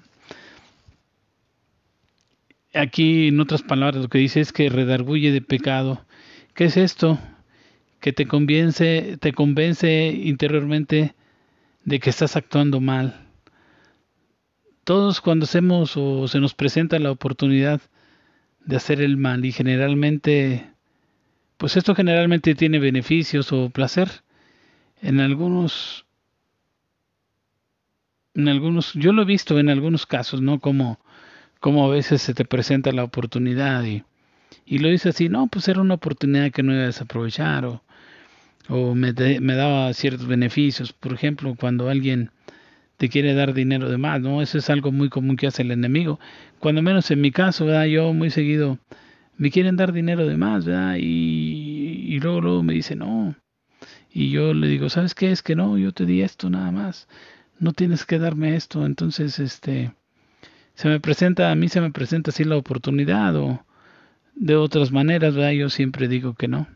Aquí, 2.75 3.29
en 3.29 3.41
otras 3.41 3.63
palabras, 3.63 4.03
lo 4.03 4.09
que 4.09 4.19
dice 4.19 4.41
es 4.41 4.53
que 4.53 4.69
redarguye 4.69 5.33
de 5.33 5.41
pecado. 5.43 6.05
¿Qué 6.55 6.65
es 6.67 6.77
esto? 6.77 7.19
Que 8.01 8.13
te 8.13 8.27
convence, 8.27 9.17
te 9.21 9.33
convence 9.33 10.07
interiormente 10.09 11.15
de 11.85 12.01
que 12.01 12.11
estás 12.11 12.37
actuando 12.37 12.81
mal. 12.81 13.27
todos 14.85 15.21
cuando 15.21 15.45
hacemos 15.45 15.99
o 15.99 16.27
se 16.29 16.41
nos 16.41 16.55
presenta 16.55 16.99
la 16.99 17.11
oportunidad 17.11 17.83
de 18.65 18.77
hacer 18.77 19.03
el 19.03 19.19
mal 19.19 19.45
y 19.45 19.53
generalmente, 19.53 20.71
pues 21.59 21.77
esto 21.77 21.95
generalmente 21.95 22.55
tiene 22.55 22.79
beneficios 22.79 23.53
o 23.53 23.69
placer. 23.69 24.09
En 25.03 25.21
algunos, 25.21 26.07
en 28.35 28.49
algunos, 28.49 28.95
yo 28.95 29.13
lo 29.13 29.23
he 29.23 29.27
visto 29.27 29.59
en 29.59 29.69
algunos 29.69 30.07
casos, 30.07 30.41
¿no? 30.41 30.59
Como, 30.59 30.99
como 31.61 31.85
a 31.85 31.91
veces 31.91 32.23
se 32.23 32.35
te 32.35 32.45
presenta 32.45 32.93
la 32.93 33.05
oportunidad 33.05 33.85
y, 33.85 34.05
y 34.67 34.79
lo 34.79 34.89
dice 34.89 35.11
así, 35.11 35.29
no, 35.29 35.47
pues 35.49 35.69
era 35.69 35.81
una 35.81 35.95
oportunidad 35.95 36.51
que 36.53 36.63
no 36.63 36.73
iba 36.73 36.83
a 36.83 36.87
desaprovechar 36.87 37.65
o, 37.65 37.83
o 38.69 38.95
me, 38.95 39.13
me 39.13 39.55
daba 39.55 39.93
ciertos 39.95 40.27
beneficios. 40.27 40.93
Por 40.93 41.13
ejemplo, 41.13 41.55
cuando 41.59 41.89
alguien 41.89 42.31
te 42.97 43.09
quiere 43.09 43.35
dar 43.35 43.55
dinero 43.55 43.89
de 43.89 43.99
más, 43.99 44.21
¿no? 44.21 44.43
Eso 44.43 44.59
es 44.59 44.71
algo 44.71 44.93
muy 44.93 45.09
común 45.09 45.37
que 45.37 45.47
hace 45.47 45.63
el 45.63 45.71
enemigo. 45.71 46.19
Cuando 46.59 46.83
menos 46.83 47.11
en 47.11 47.21
mi 47.21 47.31
caso, 47.31 47.67
¿verdad? 47.67 47.87
Yo 47.87 48.13
muy 48.13 48.31
seguido 48.31 48.79
me 49.39 49.51
quieren 49.53 49.77
dar 49.77 49.93
dinero 49.93 50.27
de 50.27 50.37
más, 50.37 50.65
¿verdad? 50.65 50.97
Y, 50.99 52.07
y 52.09 52.21
luego, 52.21 52.41
luego 52.41 52.63
me 52.63 52.75
dice, 52.75 52.97
no. 52.97 53.37
Y 54.13 54.31
yo 54.31 54.53
le 54.53 54.67
digo, 54.67 54.91
¿sabes 54.91 55.15
qué? 55.15 55.31
Es 55.31 55.43
que 55.43 55.55
no, 55.55 55.79
yo 55.79 55.93
te 55.93 56.05
di 56.07 56.23
esto 56.23 56.51
nada 56.51 56.73
más. 56.73 57.09
No 57.61 57.73
tienes 57.73 58.05
que 58.05 58.19
darme 58.19 58.57
esto. 58.57 58.85
Entonces, 58.85 59.39
este, 59.39 59.93
se 60.79 60.89
me 60.89 61.01
presenta, 61.01 61.51
a 61.51 61.57
mí 61.57 61.69
se 61.69 61.81
me 61.81 61.91
presenta 61.91 62.31
así 62.31 62.45
la 62.45 62.57
oportunidad 62.57 63.35
o 63.35 63.65
de 64.37 64.55
otras 64.55 64.93
maneras, 64.93 65.35
¿verdad? 65.35 65.51
Yo 65.51 65.71
siempre 65.71 66.07
digo 66.07 66.35
que 66.35 66.47
no. 66.47 66.69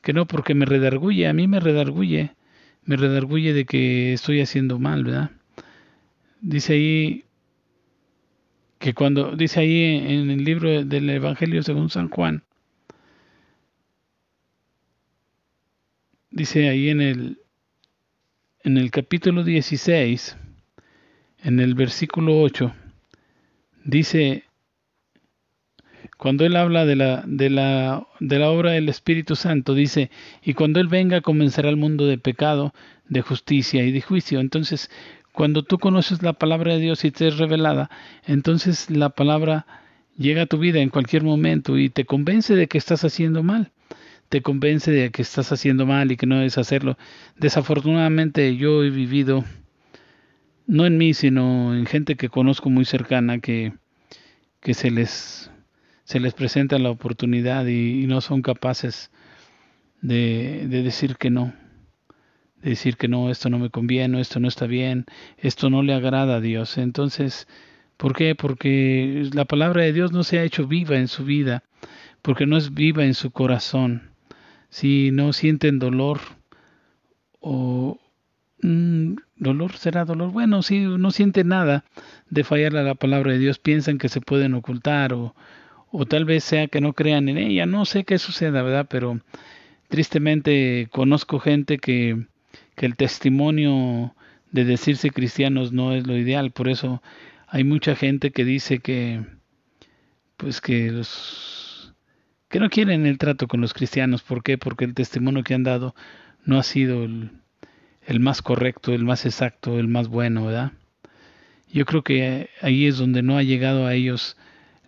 Que 0.00 0.12
no 0.12 0.28
porque 0.28 0.54
me 0.54 0.64
redarguye, 0.64 1.26
a 1.26 1.32
mí 1.32 1.48
me 1.48 1.58
redarguye. 1.58 2.36
Me 2.84 2.94
redarguye 2.94 3.52
de 3.52 3.64
que 3.64 4.12
estoy 4.12 4.40
haciendo 4.40 4.78
mal, 4.78 5.02
¿verdad? 5.02 5.32
Dice 6.40 6.74
ahí 6.74 7.24
que 8.78 8.94
cuando 8.94 9.34
dice 9.34 9.58
ahí 9.58 9.96
en 9.96 10.30
el 10.30 10.44
libro 10.44 10.84
del 10.84 11.10
Evangelio 11.10 11.64
según 11.64 11.90
San 11.90 12.10
Juan, 12.10 12.44
dice 16.30 16.68
ahí 16.68 16.90
en 16.90 17.00
el 17.00 17.38
en 18.62 18.78
el 18.78 18.92
capítulo 18.92 19.42
16, 19.42 20.36
en 21.42 21.58
el 21.58 21.74
versículo 21.74 22.40
8, 22.40 22.72
dice 23.84 24.44
cuando 26.22 26.44
él 26.44 26.54
habla 26.54 26.86
de 26.86 26.94
la, 26.94 27.24
de 27.26 27.50
la, 27.50 28.06
de 28.20 28.38
la 28.38 28.50
obra 28.50 28.70
del 28.70 28.88
Espíritu 28.88 29.34
Santo, 29.34 29.74
dice, 29.74 30.08
y 30.44 30.54
cuando 30.54 30.78
él 30.78 30.86
venga 30.86 31.20
comenzará 31.20 31.68
el 31.68 31.76
mundo 31.76 32.06
de 32.06 32.16
pecado, 32.16 32.72
de 33.08 33.22
justicia 33.22 33.84
y 33.84 33.90
de 33.90 34.00
juicio. 34.00 34.38
Entonces, 34.38 34.88
cuando 35.32 35.62
tú 35.62 35.78
conoces 35.78 36.22
la 36.22 36.34
palabra 36.34 36.74
de 36.74 36.80
Dios 36.80 37.04
y 37.04 37.10
te 37.10 37.26
es 37.26 37.38
revelada, 37.38 37.90
entonces 38.24 38.88
la 38.88 39.10
palabra 39.10 39.66
llega 40.16 40.42
a 40.42 40.46
tu 40.46 40.58
vida 40.58 40.80
en 40.80 40.90
cualquier 40.90 41.24
momento 41.24 41.78
y 41.78 41.88
te 41.88 42.04
convence 42.04 42.54
de 42.54 42.68
que 42.68 42.78
estás 42.78 43.04
haciendo 43.04 43.42
mal. 43.42 43.72
Te 44.28 44.42
convence 44.42 44.90
de 44.90 45.10
que 45.10 45.22
estás 45.22 45.52
haciendo 45.52 45.86
mal 45.86 46.12
y 46.12 46.16
que 46.16 46.26
no 46.26 46.36
debes 46.36 46.56
hacerlo. 46.56 46.96
Desafortunadamente 47.36 48.56
yo 48.56 48.84
he 48.84 48.90
vivido, 48.90 49.44
no 50.66 50.86
en 50.86 50.98
mí, 50.98 51.14
sino 51.14 51.74
en 51.74 51.86
gente 51.86 52.16
que 52.16 52.28
conozco 52.28 52.70
muy 52.70 52.84
cercana, 52.84 53.38
que, 53.38 53.72
que 54.60 54.74
se, 54.74 54.90
les, 54.90 55.50
se 56.04 56.20
les 56.20 56.34
presenta 56.34 56.78
la 56.78 56.90
oportunidad 56.90 57.66
y, 57.66 58.06
no 58.06 58.20
son 58.20 58.42
capaces 58.42 59.10
de, 60.00 60.66
de 60.68 60.82
decir 60.82 61.16
que 61.16 61.30
no 61.30 61.52
decir 62.62 62.96
que 62.96 63.08
no, 63.08 63.30
esto 63.30 63.50
no 63.50 63.58
me 63.58 63.70
conviene, 63.70 64.20
esto 64.20 64.40
no 64.40 64.48
está 64.48 64.66
bien, 64.66 65.04
esto 65.38 65.68
no 65.68 65.82
le 65.82 65.94
agrada 65.94 66.36
a 66.36 66.40
Dios. 66.40 66.78
Entonces, 66.78 67.48
¿por 67.96 68.14
qué? 68.14 68.34
Porque 68.34 69.28
la 69.32 69.44
palabra 69.44 69.82
de 69.82 69.92
Dios 69.92 70.12
no 70.12 70.22
se 70.22 70.38
ha 70.38 70.44
hecho 70.44 70.66
viva 70.66 70.96
en 70.96 71.08
su 71.08 71.24
vida, 71.24 71.64
porque 72.22 72.46
no 72.46 72.56
es 72.56 72.72
viva 72.72 73.04
en 73.04 73.14
su 73.14 73.30
corazón. 73.30 74.10
Si 74.70 75.10
no 75.10 75.32
sienten 75.32 75.78
dolor 75.78 76.20
o 77.40 77.98
mm, 78.62 79.16
dolor 79.36 79.76
será 79.76 80.04
dolor, 80.04 80.32
bueno, 80.32 80.62
si 80.62 80.80
no 80.80 81.10
sienten 81.10 81.48
nada 81.48 81.84
de 82.30 82.44
fallar 82.44 82.76
a 82.76 82.82
la 82.82 82.94
palabra 82.94 83.32
de 83.32 83.38
Dios, 83.38 83.58
piensan 83.58 83.98
que 83.98 84.08
se 84.08 84.20
pueden 84.20 84.54
ocultar 84.54 85.12
o, 85.12 85.34
o 85.90 86.06
tal 86.06 86.24
vez 86.24 86.44
sea 86.44 86.68
que 86.68 86.80
no 86.80 86.94
crean 86.94 87.28
en 87.28 87.38
ella, 87.38 87.66
no 87.66 87.84
sé 87.84 88.04
qué 88.04 88.18
suceda, 88.18 88.62
¿verdad? 88.62 88.86
Pero 88.88 89.20
tristemente 89.88 90.88
conozco 90.90 91.38
gente 91.38 91.78
que 91.78 92.26
que 92.74 92.86
el 92.86 92.96
testimonio 92.96 94.14
de 94.50 94.64
decirse 94.64 95.10
cristianos 95.10 95.72
no 95.72 95.92
es 95.92 96.06
lo 96.06 96.16
ideal. 96.16 96.50
Por 96.50 96.68
eso 96.68 97.02
hay 97.48 97.64
mucha 97.64 97.96
gente 97.96 98.30
que 98.30 98.44
dice 98.44 98.78
que, 98.78 99.24
pues 100.36 100.60
que 100.60 100.90
los, 100.90 101.94
que 102.48 102.60
no 102.60 102.70
quieren 102.70 103.06
el 103.06 103.18
trato 103.18 103.48
con 103.48 103.60
los 103.60 103.74
cristianos. 103.74 104.22
¿Por 104.22 104.42
qué? 104.42 104.58
Porque 104.58 104.84
el 104.84 104.94
testimonio 104.94 105.44
que 105.44 105.54
han 105.54 105.64
dado 105.64 105.94
no 106.44 106.58
ha 106.58 106.62
sido 106.62 107.04
el, 107.04 107.30
el 108.06 108.20
más 108.20 108.42
correcto, 108.42 108.92
el 108.92 109.04
más 109.04 109.26
exacto, 109.26 109.78
el 109.78 109.88
más 109.88 110.08
bueno, 110.08 110.46
¿verdad? 110.46 110.72
Yo 111.72 111.86
creo 111.86 112.02
que 112.02 112.50
ahí 112.60 112.86
es 112.86 112.98
donde 112.98 113.22
no 113.22 113.38
ha 113.38 113.42
llegado 113.42 113.86
a 113.86 113.94
ellos 113.94 114.36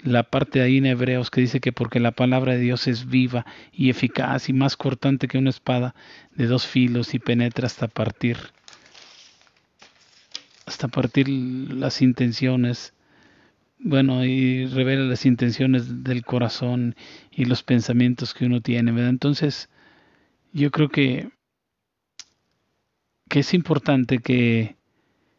la 0.05 0.23
parte 0.23 0.61
ahí 0.61 0.77
en 0.77 0.87
Hebreos 0.87 1.31
que 1.31 1.41
dice 1.41 1.61
que 1.61 1.73
porque 1.73 1.99
la 1.99 2.13
palabra 2.13 2.53
de 2.53 2.61
Dios 2.61 2.87
es 2.87 3.09
viva 3.09 3.47
y 3.73 3.89
eficaz 3.89 4.51
y 4.51 4.53
más 4.53 4.77
cortante 4.77 5.29
que 5.29 5.39
una 5.39 5.51
espada 5.51 5.95
de 6.35 6.47
dos 6.47 6.67
filos 6.67 7.15
y 7.15 7.19
penetra 7.19 7.67
hasta 7.67 7.89
partir 7.89 8.37
hasta 10.67 10.89
partir 10.89 11.29
las 11.29 12.03
intenciones 12.03 12.93
bueno 13.79 14.25
y 14.27 14.67
revela 14.67 15.05
las 15.05 15.25
intenciones 15.25 16.05
del 16.05 16.23
corazón 16.23 16.97
y 17.31 17.47
los 17.47 17.63
pensamientos 17.63 18.35
que 18.35 18.45
uno 18.45 18.61
tiene 18.61 18.93
¿verdad? 18.93 19.09
entonces 19.09 19.71
yo 20.53 20.71
creo 20.71 20.91
que 20.91 21.31
que 23.29 23.41
es 23.41 23.55
importante 23.55 24.19
que 24.19 24.77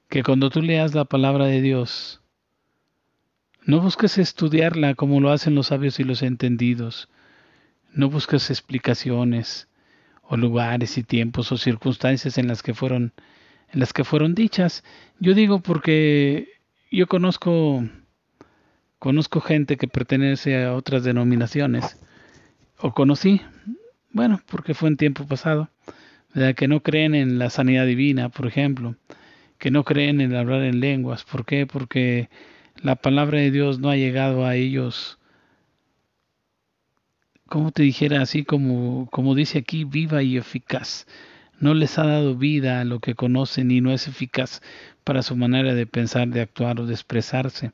que 0.09 0.23
cuando 0.23 0.49
tú 0.49 0.61
leas 0.61 0.93
la 0.93 1.05
palabra 1.05 1.45
de 1.45 1.61
Dios 1.61 2.21
no 3.65 3.81
busques 3.81 4.19
estudiarla 4.19 4.93
como 4.93 5.19
lo 5.19 5.31
hacen 5.31 5.55
los 5.55 5.67
sabios 5.67 5.99
y 5.99 6.03
los 6.03 6.21
entendidos. 6.21 7.09
No 7.91 8.09
busques 8.09 8.51
explicaciones 8.51 9.67
o 10.21 10.37
lugares 10.37 10.99
y 10.99 11.03
tiempos 11.03 11.51
o 11.51 11.57
circunstancias 11.57 12.37
en 12.37 12.47
las 12.47 12.61
que 12.61 12.75
fueron 12.75 13.13
en 13.73 13.79
las 13.79 13.91
que 13.91 14.03
fueron 14.03 14.35
dichas. 14.35 14.83
Yo 15.19 15.33
digo 15.33 15.61
porque 15.61 16.47
yo 16.91 17.07
conozco 17.07 17.83
conozco 18.99 19.41
gente 19.41 19.77
que 19.77 19.87
pertenece 19.87 20.63
a 20.63 20.75
otras 20.75 21.03
denominaciones 21.03 21.99
o 22.77 22.93
conocí, 22.93 23.41
bueno, 24.11 24.41
porque 24.45 24.75
fue 24.75 24.89
en 24.89 24.97
tiempo 24.97 25.25
pasado, 25.25 25.69
que 26.55 26.67
no 26.67 26.81
creen 26.81 27.15
en 27.15 27.39
la 27.39 27.49
sanidad 27.49 27.85
divina, 27.85 28.29
por 28.29 28.47
ejemplo, 28.47 28.95
que 29.57 29.71
no 29.71 29.83
creen 29.83 30.19
en 30.19 30.35
hablar 30.35 30.63
en 30.63 30.81
lenguas. 30.81 31.23
¿Por 31.23 31.45
qué? 31.45 31.65
Porque 31.65 32.29
la 32.81 32.95
palabra 32.95 33.39
de 33.39 33.51
Dios 33.51 33.79
no 33.79 33.89
ha 33.89 33.95
llegado 33.95 34.45
a 34.45 34.55
ellos, 34.55 35.17
como 37.47 37.71
te 37.71 37.83
dijera, 37.83 38.21
así 38.21 38.43
como, 38.43 39.07
como 39.11 39.33
dice 39.33 39.59
aquí, 39.59 39.85
viva 39.85 40.23
y 40.23 40.37
eficaz. 40.37 41.07
No 41.59 41.73
les 41.73 41.97
ha 41.97 42.05
dado 42.05 42.35
vida 42.35 42.81
a 42.81 42.85
lo 42.85 42.99
que 42.99 43.15
conocen 43.15 43.71
y 43.71 43.79
no 43.79 43.93
es 43.93 44.07
eficaz 44.07 44.61
para 45.05 45.23
su 45.23 45.37
manera 45.37 45.73
de 45.73 45.87
pensar, 45.87 46.27
de 46.27 46.41
actuar 46.41 46.81
o 46.81 46.85
de 46.85 46.93
expresarse. 46.93 47.71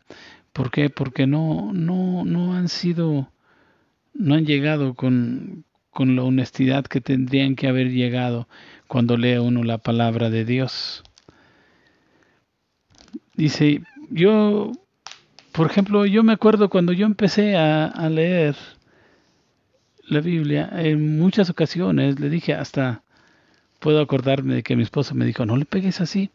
¿Por 0.53 0.69
qué? 0.69 0.89
Porque 0.91 1.25
no, 1.25 1.71
no, 1.73 2.25
no 2.25 2.53
han 2.53 2.67
sido, 2.69 3.31
no 4.13 4.35
han 4.35 4.45
llegado 4.45 4.93
con, 4.93 5.65
con 5.91 6.15
la 6.15 6.23
honestidad 6.23 6.85
que 6.85 7.01
tendrían 7.01 7.55
que 7.55 7.67
haber 7.67 7.91
llegado 7.91 8.47
cuando 8.87 9.17
lee 9.17 9.37
uno 9.37 9.63
la 9.63 9.77
palabra 9.77 10.29
de 10.29 10.45
Dios. 10.45 11.03
Dice, 13.35 13.81
yo 14.09 14.73
por 15.51 15.69
ejemplo, 15.69 16.05
yo 16.05 16.23
me 16.23 16.33
acuerdo 16.33 16.69
cuando 16.69 16.93
yo 16.93 17.05
empecé 17.05 17.57
a, 17.57 18.09
leer 18.09 18.55
la 20.07 20.21
Biblia, 20.21 20.69
en 20.73 21.19
muchas 21.19 21.49
ocasiones 21.49 22.19
le 22.19 22.29
dije 22.29 22.53
hasta, 22.53 23.03
puedo 23.79 24.01
acordarme 24.01 24.55
de 24.55 24.63
que 24.63 24.75
mi 24.77 24.83
esposa 24.83 25.13
me 25.13 25.25
dijo, 25.25 25.45
no 25.45 25.57
le 25.57 25.65
pegues 25.65 25.99
así, 25.99 26.29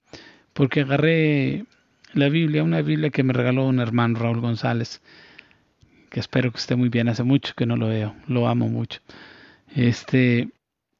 porque 0.52 0.82
agarré 0.82 1.64
la 2.12 2.28
Biblia, 2.28 2.62
una 2.62 2.82
Biblia 2.82 3.10
que 3.10 3.22
me 3.22 3.32
regaló 3.32 3.66
un 3.66 3.80
hermano, 3.80 4.18
Raúl 4.18 4.40
González, 4.40 5.00
que 6.10 6.20
espero 6.20 6.52
que 6.52 6.58
esté 6.58 6.76
muy 6.76 6.90
bien, 6.90 7.08
hace 7.08 7.22
mucho 7.22 7.54
que 7.56 7.66
no 7.66 7.76
lo 7.76 7.88
veo, 7.88 8.14
lo 8.26 8.48
amo 8.48 8.68
mucho. 8.68 9.00
Este, 9.74 10.50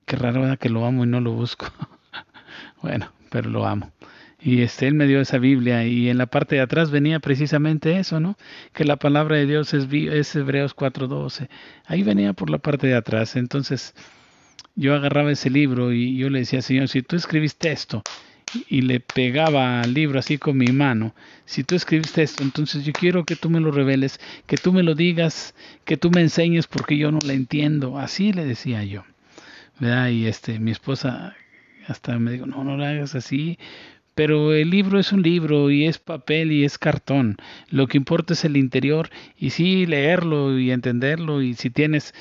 qué 0.05 0.17
raro 0.17 0.57
que 0.59 0.69
lo 0.69 0.85
amo 0.87 1.05
y 1.05 1.07
no 1.09 1.21
lo 1.21 1.33
busco. 1.33 1.67
bueno, 2.83 3.13
pero 3.31 3.51
lo 3.51 3.67
amo. 3.67 3.93
Y 4.41 4.63
este, 4.63 4.87
él 4.87 4.95
me 4.95 5.07
dio 5.07 5.21
esa 5.21 5.39
Biblia 5.39 5.85
y 5.87 6.09
en 6.09 6.19
la 6.19 6.27
parte 6.27 6.57
de 6.57 6.61
atrás 6.61 6.91
venía 6.91 7.21
precisamente 7.21 7.99
eso, 7.99 8.21
¿no? 8.21 8.37
Que 8.73 8.85
la 8.85 8.97
palabra 8.97 9.37
de 9.37 9.47
Dios 9.47 9.75
es, 9.75 9.89
es 9.93 10.37
Hebreos 10.37 10.77
4.12. 10.77 11.49
Ahí 11.87 12.03
venía 12.03 12.33
por 12.33 12.51
la 12.51 12.59
parte 12.59 12.87
de 12.87 12.95
atrás. 12.95 13.35
Entonces 13.37 13.95
yo 14.75 14.95
agarraba 14.95 15.33
ese 15.33 15.51
libro 15.51 15.93
y 15.93 16.17
yo 16.17 16.31
le 16.31 16.41
decía, 16.41 16.63
Señor, 16.63 16.89
si 16.89 17.03
tú 17.03 17.17
escribiste 17.17 17.73
esto 17.73 18.03
y 18.69 18.83
le 18.83 19.01
pegaba 19.01 19.81
al 19.81 19.95
libro 19.95 20.19
así 20.19 20.39
con 20.39 20.57
mi 20.57 20.69
mano. 20.69 21.15
Si 21.45 21.65
tú 21.65 21.75
escribiste 21.75 22.23
esto, 22.23 22.43
entonces 22.43 22.85
yo 22.85 22.93
quiero 22.93 23.25
que 23.25 23.37
tú 23.37 23.51
me 23.51 23.61
lo 23.61 23.71
reveles, 23.71 24.21
que 24.47 24.57
tú 24.57 24.73
me 24.73 24.83
lo 24.83 24.95
digas, 24.95 25.55
que 25.85 25.97
tú 25.97 26.11
me 26.11 26.21
enseñes 26.21 26.67
porque 26.67 26.97
yo 26.97 27.11
no 27.11 27.19
la 27.25 27.33
entiendo. 27.33 27.99
Así 27.99 28.33
le 28.33 28.45
decía 28.45 28.85
yo. 28.85 29.05
Y 29.81 30.27
este, 30.27 30.59
mi 30.59 30.71
esposa 30.71 31.37
hasta 31.87 32.19
me 32.19 32.33
dijo, 32.33 32.47
no, 32.47 32.65
no 32.65 32.77
lo 32.77 32.85
hagas 32.85 33.15
así. 33.15 33.59
Pero 34.15 34.55
el 34.55 34.71
libro 34.71 34.99
es 34.99 35.13
un 35.13 35.21
libro 35.21 35.71
y 35.71 35.85
es 35.85 35.99
papel 35.99 36.51
y 36.51 36.65
es 36.65 36.79
cartón. 36.79 37.37
Lo 37.69 37.87
que 37.87 37.99
importa 37.99 38.33
es 38.33 38.47
el 38.47 38.57
interior 38.57 39.11
y 39.39 39.51
sí 39.51 39.85
leerlo 39.85 40.59
y 40.59 40.71
entenderlo 40.71 41.43
y 41.43 41.53
si 41.53 41.69
tienes 41.69 42.15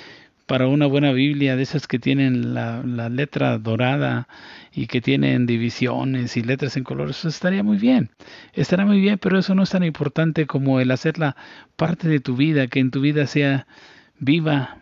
para 0.45 0.67
una 0.67 0.85
buena 0.85 1.11
Biblia 1.11 1.55
de 1.55 1.63
esas 1.63 1.87
que 1.87 1.99
tienen 1.99 2.53
la, 2.53 2.83
letra 3.09 3.57
dorada 3.57 4.27
y 4.71 4.87
que 4.87 5.01
tienen 5.01 5.45
divisiones 5.45 6.37
y 6.37 6.43
letras 6.43 6.77
en 6.77 6.83
colores, 6.83 7.19
eso 7.19 7.29
estaría 7.29 7.63
muy 7.63 7.77
bien. 7.77 8.11
Estará 8.53 8.85
muy 8.85 8.99
bien, 8.99 9.17
pero 9.17 9.39
eso 9.39 9.55
no 9.55 9.63
es 9.63 9.71
tan 9.71 9.83
importante 9.83 10.45
como 10.45 10.79
el 10.79 10.91
hacerla 10.91 11.35
parte 11.75 12.07
de 12.07 12.19
tu 12.19 12.35
vida, 12.35 12.67
que 12.67 12.79
en 12.79 12.91
tu 12.91 13.01
vida 13.01 13.27
sea 13.27 13.67
viva 14.19 14.77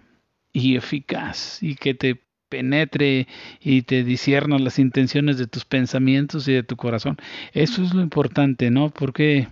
y 0.52 0.76
eficaz 0.76 1.62
y 1.62 1.76
que 1.76 1.94
te 1.94 2.22
penetre 2.50 3.28
y 3.62 3.82
te 3.82 4.04
disierna 4.04 4.60
las 4.60 4.78
intenciones 4.78 5.38
de 5.38 5.48
tus 5.48 5.66
pensamientos 5.66 6.48
y 6.48 6.54
de 6.54 6.64
tu 6.64 6.76
corazón. 6.76 7.18
Eso 7.54 7.84
es 7.84 7.94
lo 7.94 8.02
importante, 8.02 8.70
¿no? 8.70 8.90
Porque 8.90 9.48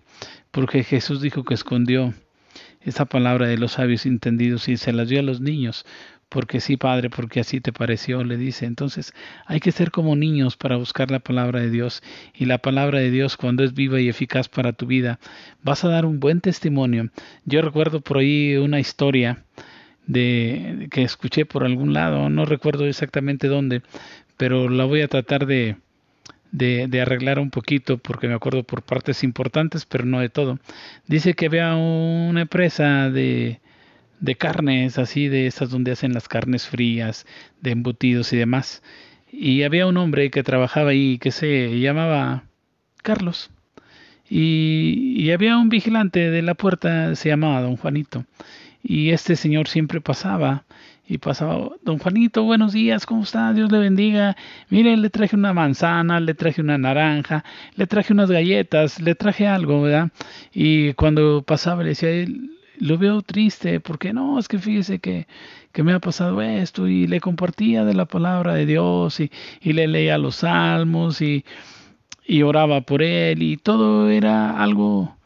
porque 0.51 0.84
Jesús 0.84 1.22
dijo 1.22 1.43
que 1.43 1.53
escondió 1.53 2.14
esa 2.84 3.05
palabra 3.05 3.47
de 3.47 3.57
los 3.57 3.73
sabios 3.73 4.05
entendidos 4.05 4.67
y 4.67 4.77
se 4.77 4.93
las 4.93 5.09
dio 5.09 5.19
a 5.19 5.23
los 5.23 5.41
niños, 5.41 5.86
porque 6.29 6.61
sí, 6.61 6.77
Padre, 6.77 7.09
porque 7.09 7.41
así 7.41 7.59
te 7.59 7.73
pareció, 7.73 8.23
le 8.23 8.38
dice. 8.38 8.65
Entonces 8.65 9.13
hay 9.45 9.59
que 9.59 9.71
ser 9.71 9.91
como 9.91 10.15
niños 10.15 10.55
para 10.55 10.77
buscar 10.77 11.11
la 11.11 11.19
palabra 11.19 11.59
de 11.59 11.69
Dios 11.69 12.01
y 12.34 12.45
la 12.45 12.57
palabra 12.57 12.99
de 12.99 13.11
Dios 13.11 13.36
cuando 13.36 13.63
es 13.63 13.73
viva 13.73 13.99
y 13.99 14.07
eficaz 14.07 14.47
para 14.47 14.73
tu 14.73 14.86
vida, 14.86 15.19
vas 15.61 15.84
a 15.84 15.89
dar 15.89 16.05
un 16.05 16.19
buen 16.19 16.39
testimonio. 16.39 17.09
Yo 17.45 17.61
recuerdo 17.61 18.01
por 18.01 18.19
ahí 18.19 18.55
una 18.55 18.79
historia 18.79 19.43
de 20.07 20.88
que 20.89 21.03
escuché 21.03 21.45
por 21.45 21.63
algún 21.63 21.93
lado, 21.93 22.29
no 22.29 22.45
recuerdo 22.45 22.86
exactamente 22.86 23.47
dónde, 23.47 23.82
pero 24.38 24.69
la 24.69 24.86
voy 24.86 25.01
a 25.01 25.07
tratar 25.07 25.45
de 25.45 25.75
de, 26.52 27.02
arreglar 27.02 27.39
un 27.39 27.49
poquito, 27.49 27.97
porque 27.97 28.28
me 28.28 28.34
acuerdo 28.34 28.64
por 28.64 28.84
partes 28.84 29.24
importantes, 29.24 29.86
pero 29.86 30.06
no 30.06 30.20
de 30.20 30.30
todo. 30.30 30.60
Dice 31.08 31.34
que 31.34 31.47
había 31.47 31.76
una 31.76 32.41
empresa 32.41 33.10
de, 33.10 33.60
de 34.20 34.36
carnes, 34.36 34.97
así 34.97 35.28
de 35.28 35.47
esas 35.47 35.70
donde 35.70 35.91
hacen 35.91 36.14
las 36.14 36.28
carnes 36.28 36.68
frías, 36.68 37.26
de 37.62 37.72
embutidos 37.72 38.34
y 38.34 38.38
demás. 38.38 38.84
Y 39.32 39.64
había 39.64 39.88
un 39.88 39.97
hombre 39.97 40.30
que 40.30 40.43
trabajaba 40.43 40.91
ahí 40.91 41.18
que 41.18 41.32
se 41.32 41.80
llamaba 41.80 42.43
Carlos. 43.02 43.49
Y, 44.30 45.16
y, 45.18 45.32
había 45.32 45.58
un 45.58 45.70
vigilante 45.70 46.30
de 46.30 46.41
la 46.41 46.54
puerta, 46.54 47.16
se 47.16 47.30
llamaba 47.30 47.62
don 47.62 47.76
Juanito. 47.76 48.26
Y 48.84 49.12
este 49.12 49.36
señor 49.36 49.68
siempre 49.68 50.02
pasaba 50.02 50.64
y 51.12 51.18
pasaba, 51.18 51.72
don 51.84 51.97
Juanito, 51.97 52.43
buenos 52.43 52.72
días, 52.72 53.05
¿cómo 53.05 53.24
está? 53.24 53.51
Dios 53.51 53.70
le 53.70 53.80
bendiga. 53.80 54.38
Mire, 54.70 54.95
le 54.95 55.09
traje 55.09 55.36
una 55.36 55.51
manzana, 55.51 56.22
le 56.22 56.34
traje 56.36 56.62
una 56.62 56.78
naranja, 56.78 57.43
le 57.76 57.86
traje 57.86 58.14
unas 58.14 58.32
galletas, 58.32 59.01
le 59.01 59.14
traje 59.14 59.45
algo, 59.45 59.82
¿verdad? 59.82 60.09
Y 60.53 60.93
cuando 60.93 61.41
pasaba 61.41 61.84
le 61.84 61.89
decía, 61.89 62.26
lo 62.80 62.97
veo 62.97 63.22
triste, 63.24 63.82
porque 63.82 64.14
no, 64.14 64.39
es 64.39 64.47
que 64.47 64.57
fíjese 64.57 64.99
que, 64.99 65.28
que 65.74 65.84
me 65.84 65.91
ha 65.91 65.99
pasado 65.99 66.41
esto 66.41 66.88
y 66.88 67.07
le 67.07 67.20
compartía 67.20 67.84
de 67.84 67.93
la 67.93 68.05
palabra 68.05 68.53
de 68.53 68.66
Dios 68.66 69.20
y, 69.20 69.30
y 69.59 69.74
le 69.74 69.89
leía 69.89 70.18
los 70.18 70.38
salmos 70.38 71.22
y, 71.22 71.43
y 72.26 72.43
oraba 72.43 72.80
por 72.80 73.03
él 73.03 73.43
y 73.43 73.57
todo 73.57 74.09
era 74.09 74.64
algo 74.64 75.18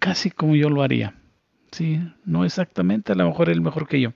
casi 0.00 0.30
como 0.30 0.56
yo 0.56 0.70
lo 0.70 0.82
haría. 0.82 1.12
Sí, 1.72 2.00
no 2.24 2.46
exactamente, 2.46 3.12
a 3.12 3.14
lo 3.14 3.26
mejor 3.26 3.50
él 3.50 3.60
mejor 3.60 3.86
que 3.86 4.00
yo 4.00 4.14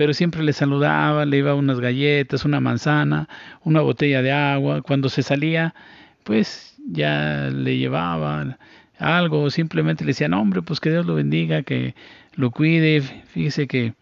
pero 0.00 0.14
siempre 0.14 0.42
le 0.42 0.54
saludaba, 0.54 1.26
le 1.26 1.36
iba 1.36 1.54
unas 1.54 1.78
galletas, 1.78 2.46
una 2.46 2.58
manzana, 2.58 3.28
una 3.64 3.82
botella 3.82 4.22
de 4.22 4.32
agua. 4.32 4.80
Cuando 4.80 5.10
se 5.10 5.22
salía, 5.22 5.74
pues 6.24 6.74
ya 6.90 7.50
le 7.52 7.76
llevaba 7.76 8.56
algo, 8.98 9.50
simplemente 9.50 10.04
le 10.04 10.12
decían, 10.12 10.32
hombre, 10.32 10.62
pues 10.62 10.80
que 10.80 10.88
Dios 10.88 11.04
lo 11.04 11.16
bendiga, 11.16 11.64
que 11.64 11.94
lo 12.34 12.50
cuide, 12.50 13.02
fíjese 13.02 13.66
que 13.66 13.92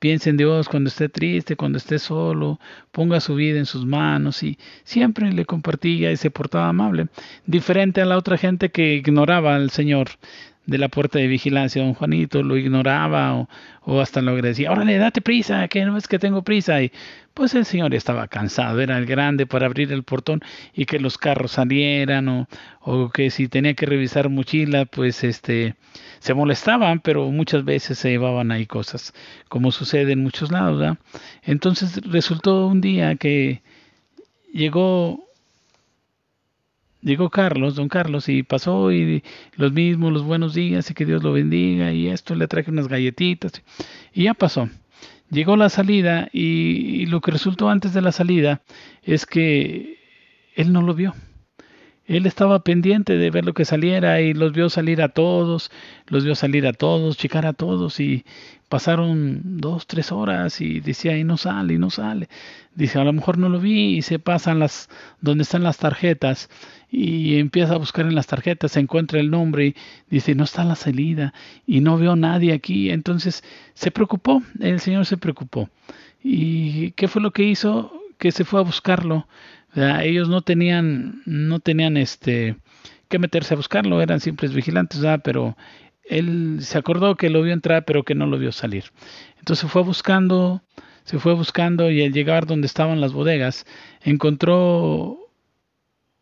piense 0.00 0.30
en 0.30 0.36
Dios 0.36 0.68
cuando 0.68 0.88
esté 0.88 1.08
triste, 1.08 1.54
cuando 1.54 1.78
esté 1.78 2.00
solo, 2.00 2.58
ponga 2.90 3.20
su 3.20 3.36
vida 3.36 3.60
en 3.60 3.66
sus 3.66 3.86
manos 3.86 4.42
y 4.42 4.58
siempre 4.82 5.32
le 5.32 5.44
compartía 5.44 6.10
y 6.10 6.16
se 6.16 6.32
portaba 6.32 6.68
amable, 6.68 7.06
diferente 7.46 8.00
a 8.00 8.04
la 8.04 8.18
otra 8.18 8.36
gente 8.36 8.72
que 8.72 8.94
ignoraba 8.94 9.54
al 9.54 9.70
Señor, 9.70 10.08
de 10.66 10.78
la 10.78 10.88
puerta 10.88 11.18
de 11.18 11.26
vigilancia, 11.26 11.82
don 11.82 11.94
Juanito 11.94 12.42
lo 12.42 12.56
ignoraba 12.56 13.34
o, 13.34 13.48
o 13.82 14.00
hasta 14.00 14.22
lo 14.22 14.32
agradecía, 14.32 14.70
órale, 14.70 14.96
date 14.96 15.20
prisa, 15.20 15.66
que 15.68 15.84
no 15.84 15.96
es 15.96 16.06
que 16.06 16.18
tengo 16.18 16.42
prisa. 16.42 16.82
Y 16.82 16.92
pues 17.34 17.54
el 17.54 17.64
señor 17.64 17.94
estaba 17.94 18.28
cansado, 18.28 18.80
era 18.80 18.96
el 18.98 19.06
grande 19.06 19.46
para 19.46 19.66
abrir 19.66 19.92
el 19.92 20.04
portón 20.04 20.40
y 20.74 20.84
que 20.84 21.00
los 21.00 21.18
carros 21.18 21.52
salieran 21.52 22.28
o, 22.28 22.48
o 22.80 23.10
que 23.10 23.30
si 23.30 23.48
tenía 23.48 23.74
que 23.74 23.86
revisar 23.86 24.28
mochila, 24.28 24.84
pues 24.84 25.24
este 25.24 25.74
se 26.20 26.34
molestaban, 26.34 27.00
pero 27.00 27.28
muchas 27.30 27.64
veces 27.64 27.98
se 27.98 28.10
llevaban 28.10 28.52
ahí 28.52 28.66
cosas, 28.66 29.12
como 29.48 29.72
sucede 29.72 30.12
en 30.12 30.22
muchos 30.22 30.52
lados. 30.52 30.96
Entonces 31.42 32.00
resultó 32.04 32.68
un 32.68 32.80
día 32.80 33.16
que 33.16 33.62
llegó 34.52 35.24
llegó 37.02 37.30
Carlos, 37.30 37.74
don 37.74 37.88
Carlos, 37.88 38.28
y 38.28 38.42
pasó 38.42 38.92
y 38.92 39.22
los 39.56 39.72
mismos, 39.72 40.12
los 40.12 40.22
buenos 40.22 40.54
días 40.54 40.90
y 40.90 40.94
que 40.94 41.04
Dios 41.04 41.22
lo 41.22 41.32
bendiga 41.32 41.92
y 41.92 42.08
esto, 42.08 42.34
le 42.34 42.48
traje 42.48 42.70
unas 42.70 42.88
galletitas 42.88 43.62
y 44.14 44.24
ya 44.24 44.34
pasó. 44.34 44.68
Llegó 45.30 45.56
la 45.56 45.70
salida 45.70 46.28
y, 46.32 47.06
lo 47.06 47.20
que 47.22 47.30
resultó 47.30 47.70
antes 47.70 47.94
de 47.94 48.02
la 48.02 48.12
salida 48.12 48.60
es 49.02 49.24
que 49.24 49.98
él 50.54 50.72
no 50.72 50.82
lo 50.82 50.94
vio. 50.94 51.14
Él 52.04 52.26
estaba 52.26 52.62
pendiente 52.62 53.16
de 53.16 53.30
ver 53.30 53.44
lo 53.46 53.54
que 53.54 53.64
saliera 53.64 54.20
y 54.20 54.34
los 54.34 54.52
vio 54.52 54.68
salir 54.68 55.00
a 55.00 55.08
todos, 55.08 55.70
los 56.06 56.24
vio 56.24 56.34
salir 56.34 56.66
a 56.66 56.74
todos, 56.74 57.16
chicar 57.16 57.46
a 57.46 57.54
todos 57.54 57.98
y 58.00 58.26
pasaron 58.68 59.40
dos, 59.60 59.86
tres 59.86 60.12
horas 60.12 60.60
y 60.60 60.80
decía, 60.80 61.16
y 61.16 61.24
no 61.24 61.38
sale, 61.38 61.74
y 61.74 61.78
no 61.78 61.88
sale. 61.88 62.28
Dice, 62.74 62.98
a 62.98 63.04
lo 63.04 63.14
mejor 63.14 63.38
no 63.38 63.48
lo 63.48 63.58
vi 63.58 63.96
y 63.96 64.02
se 64.02 64.18
pasan 64.18 64.58
las, 64.58 64.90
donde 65.22 65.44
están 65.44 65.62
las 65.62 65.78
tarjetas 65.78 66.50
y 66.94 67.38
empieza 67.38 67.72
a 67.72 67.78
buscar 67.78 68.04
en 68.04 68.14
las 68.14 68.26
tarjetas, 68.26 68.72
se 68.72 68.80
encuentra 68.80 69.18
el 69.18 69.30
nombre 69.30 69.68
y 69.68 69.74
dice, 70.10 70.34
no 70.34 70.44
está 70.44 70.62
la 70.62 70.76
salida 70.76 71.32
y 71.66 71.80
no 71.80 71.96
veo 71.96 72.16
nadie 72.16 72.52
aquí. 72.52 72.90
Entonces 72.90 73.42
se 73.72 73.90
preocupó, 73.90 74.42
el 74.60 74.78
Señor 74.78 75.06
se 75.06 75.16
preocupó. 75.16 75.70
¿Y 76.22 76.90
qué 76.92 77.08
fue 77.08 77.22
lo 77.22 77.30
que 77.30 77.44
hizo? 77.44 77.90
Que 78.18 78.30
se 78.30 78.44
fue 78.44 78.60
a 78.60 78.62
buscarlo. 78.62 79.26
Ellos 79.74 80.28
no 80.28 80.42
tenían, 80.42 81.22
no 81.24 81.60
tenían 81.60 81.96
este 81.96 82.56
que 83.08 83.18
meterse 83.18 83.54
a 83.54 83.56
buscarlo, 83.56 84.02
eran 84.02 84.20
simples 84.20 84.52
vigilantes, 84.52 85.00
pero 85.24 85.56
él 86.04 86.58
se 86.60 86.76
acordó 86.76 87.16
que 87.16 87.30
lo 87.30 87.40
vio 87.40 87.54
entrar, 87.54 87.86
pero 87.86 88.02
que 88.02 88.14
no 88.14 88.26
lo 88.26 88.38
vio 88.38 88.52
salir. 88.52 88.84
Entonces 89.38 89.70
fue 89.70 89.82
buscando, 89.82 90.62
se 91.04 91.18
fue 91.18 91.32
buscando 91.32 91.90
y 91.90 92.02
al 92.02 92.12
llegar 92.12 92.46
donde 92.46 92.66
estaban 92.66 93.00
las 93.00 93.14
bodegas, 93.14 93.64
encontró 94.02 95.18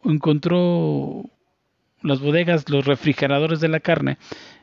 encontró 0.04 1.24
las 2.02 2.20
bodegas, 2.20 2.68
los 2.70 2.86
refrigeradores 2.86 3.60
de 3.60 3.68
la 3.68 3.80
carne, 3.80 4.18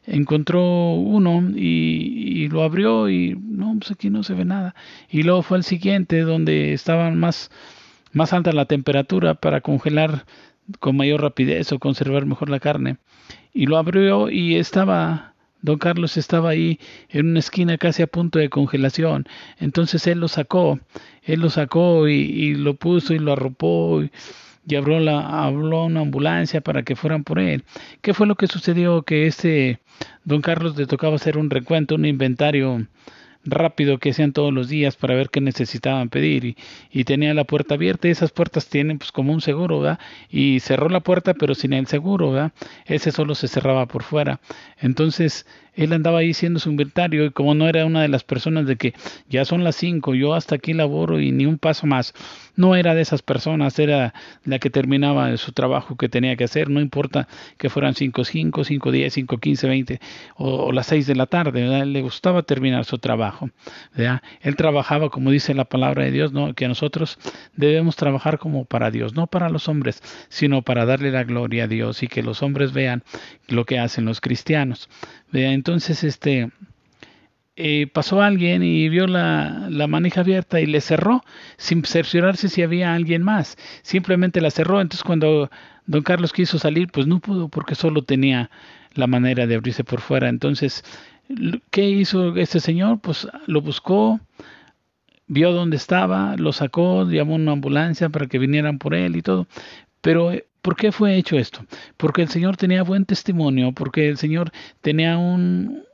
encontró 0.05 0.93
uno 0.93 1.43
y, 1.55 2.47
lo 2.49 2.63
abrió 2.63 3.09
y 3.09 3.37
no, 3.39 3.75
pues 3.77 3.91
aquí 3.91 4.09
no 4.09 4.23
se 4.23 4.33
ve 4.33 4.45
nada. 4.45 4.73
Y 5.09 5.23
luego 5.23 5.43
fue 5.43 5.57
al 5.57 5.63
siguiente 5.63 6.21
donde 6.21 6.73
estaban 6.73 7.19
más, 7.19 7.51
más 8.13 8.33
alta 8.33 8.51
la 8.53 8.65
temperatura 8.65 9.35
para 9.35 9.61
congelar 9.61 10.25
con 10.79 10.97
mayor 10.97 11.21
rapidez 11.21 11.71
o 11.71 11.79
conservar 11.79 12.25
mejor 12.25 12.49
la 12.49 12.59
carne. 12.59 12.97
Y 13.53 13.65
lo 13.65 13.77
abrió 13.77 14.29
y 14.29 14.55
estaba, 14.55 15.33
don 15.61 15.77
Carlos 15.77 16.17
estaba 16.17 16.49
ahí 16.49 16.79
en 17.09 17.29
una 17.29 17.39
esquina 17.39 17.77
casi 17.77 18.01
a 18.01 18.07
punto 18.07 18.39
de 18.39 18.49
congelación. 18.49 19.27
Entonces 19.59 20.07
él 20.07 20.19
lo 20.19 20.27
sacó, 20.27 20.79
él 21.23 21.41
lo 21.41 21.49
sacó 21.49 22.07
y, 22.07 22.13
y 22.13 22.55
lo 22.55 22.75
puso 22.75 23.13
y 23.13 23.19
lo 23.19 23.33
arropó. 23.33 24.03
Y, 24.03 24.11
y 24.67 24.75
habló, 24.75 24.99
la, 24.99 25.45
habló 25.45 25.85
una 25.85 26.01
ambulancia 26.01 26.61
para 26.61 26.83
que 26.83 26.95
fueran 26.95 27.23
por 27.23 27.39
él. 27.39 27.63
¿Qué 28.01 28.13
fue 28.13 28.27
lo 28.27 28.35
que 28.35 28.47
sucedió? 28.47 29.03
Que 29.03 29.27
este 29.27 29.79
don 30.25 30.41
Carlos 30.41 30.75
le 30.77 30.85
tocaba 30.87 31.15
hacer 31.15 31.37
un 31.37 31.49
recuento, 31.49 31.95
un 31.95 32.05
inventario 32.05 32.85
rápido 33.45 33.97
que 33.97 34.09
hacían 34.09 34.33
todos 34.33 34.53
los 34.53 34.67
días 34.67 34.97
para 34.97 35.15
ver 35.15 35.29
qué 35.29 35.39
necesitaban 35.39 36.09
pedir 36.09 36.57
y, 36.91 37.03
tenía 37.05 37.33
la 37.33 37.45
puerta 37.45 37.75
abierta 37.75 38.07
y 38.07 38.11
esas 38.11 38.31
puertas 38.31 38.67
tienen 38.67 38.97
pues 38.97 39.13
como 39.13 39.31
un 39.31 39.39
seguro, 39.39 39.79
¿verdad? 39.79 39.99
Y 40.29 40.59
cerró 40.59 40.89
la 40.89 40.99
puerta 40.99 41.33
pero 41.33 41.55
sin 41.55 41.71
el 41.71 41.87
seguro, 41.87 42.31
¿verdad? 42.31 42.51
Ese 42.85 43.11
solo 43.11 43.35
se 43.35 43.47
cerraba 43.47 43.85
por 43.85 44.03
fuera. 44.03 44.41
Entonces 44.81 45.45
él 45.77 45.93
andaba 45.93 46.19
ahí 46.19 46.31
haciendo 46.31 46.59
su 46.59 46.69
inventario 46.69 47.25
y 47.25 47.31
como 47.31 47.53
no 47.53 47.69
era 47.69 47.85
una 47.85 48.01
de 48.01 48.09
las 48.09 48.23
personas 48.23 48.65
de 48.65 48.75
que 48.75 48.93
ya 49.29 49.45
son 49.45 49.63
las 49.63 49.75
cinco, 49.75 50.15
yo 50.15 50.33
hasta 50.33 50.55
aquí 50.55 50.73
laboro 50.73 51.21
y 51.21 51.31
ni 51.31 51.45
un 51.45 51.57
paso 51.57 51.87
más, 51.87 52.13
no 52.55 52.75
era 52.75 52.95
de 52.95 53.01
esas 53.01 53.21
personas, 53.21 53.77
era 53.79 54.13
la 54.43 54.59
que 54.59 54.69
terminaba 54.69 55.35
su 55.37 55.51
trabajo 55.51 55.95
que 55.95 56.09
tenía 56.09 56.35
que 56.35 56.43
hacer, 56.43 56.69
no 56.69 56.81
importa 56.81 57.27
que 57.57 57.69
fueran 57.69 57.93
cinco, 57.93 58.25
cinco, 58.25 58.63
cinco, 58.63 58.91
diez, 58.91 59.13
cinco, 59.13 59.37
quince, 59.37 59.67
veinte 59.67 60.01
o, 60.35 60.71
las 60.71 60.87
seis 60.87 61.05
de 61.05 61.15
la 61.15 61.27
tarde, 61.27 61.85
le 61.85 62.01
gustaba 62.01 62.41
terminar 62.41 62.83
su 62.85 62.97
trabajo, 62.97 63.49
él 64.41 64.55
trabajaba 64.55 65.09
como 65.09 65.31
dice 65.31 65.53
la 65.53 65.65
palabra 65.65 66.03
de 66.03 66.11
Dios, 66.11 66.33
¿no? 66.33 66.53
que 66.55 66.67
nosotros 66.67 67.19
debemos 67.55 67.95
trabajar 67.95 68.39
como 68.39 68.65
para 68.65 68.89
Dios, 68.89 69.13
no 69.13 69.27
para 69.27 69.49
los 69.49 69.69
hombres, 69.69 70.01
sino 70.29 70.63
para 70.63 70.85
darle 70.85 71.11
la 71.11 71.23
gloria 71.23 71.65
a 71.65 71.67
Dios 71.67 72.01
y 72.01 72.07
que 72.07 72.23
los 72.23 72.41
hombres 72.41 72.73
vean 72.73 73.03
lo 73.47 73.65
que 73.65 73.77
hacen 73.79 74.05
los 74.05 74.21
cristianos. 74.21 74.89
Entonces, 75.33 76.03
este, 76.03 76.49
eh, 77.55 77.87
pasó 77.91 78.21
alguien 78.21 78.61
y 78.61 78.87
vio 78.87 79.07
la, 79.07 79.67
la, 79.69 79.87
manija 79.87 80.21
abierta 80.21 80.61
y 80.61 80.67
le 80.67 80.79
cerró 80.79 81.23
sin 81.57 81.83
cerciorarse 81.83 82.49
si 82.49 82.61
había 82.61 82.93
alguien 82.93 83.23
más. 83.23 83.57
Simplemente 83.81 84.41
la 84.41 84.51
cerró. 84.51 84.79
Entonces 84.79 85.03
cuando 85.03 85.49
don 85.87 86.03
Carlos 86.03 86.33
quiso 86.33 86.59
salir, 86.59 86.89
pues 86.91 87.07
no 87.07 87.19
pudo 87.19 87.49
porque 87.49 87.73
solo 87.73 88.03
tenía 88.03 88.51
la 88.93 89.07
manera 89.07 89.47
de 89.47 89.55
abrirse 89.55 89.83
por 89.83 90.01
fuera. 90.01 90.29
Entonces, 90.29 90.83
¿qué 91.71 91.89
hizo 91.89 92.35
este 92.35 92.59
señor? 92.59 92.99
Pues 92.99 93.27
lo 93.47 93.61
buscó, 93.61 94.19
vio 95.27 95.51
dónde 95.51 95.77
estaba, 95.77 96.35
lo 96.37 96.53
sacó, 96.53 97.09
llamó 97.09 97.35
una 97.35 97.53
ambulancia 97.53 98.09
para 98.09 98.27
que 98.27 98.39
vinieran 98.39 98.77
por 98.77 98.93
él 98.93 99.15
y 99.15 99.21
todo. 99.21 99.47
Pero 100.01 100.31
¿Por 100.67 100.75
qué 100.75 100.91
fue 100.91 101.15
hecho 101.15 101.37
esto? 101.37 101.65
Porque 101.95 102.21
el 102.21 102.27
Señor 102.27 102.57
tenía 102.57 102.83
buen 102.83 103.05
testimonio, 103.05 103.71
porque 103.71 104.09
el 104.09 104.17
Señor 104.17 104.51
tenía 104.81 105.17
un 105.17 105.85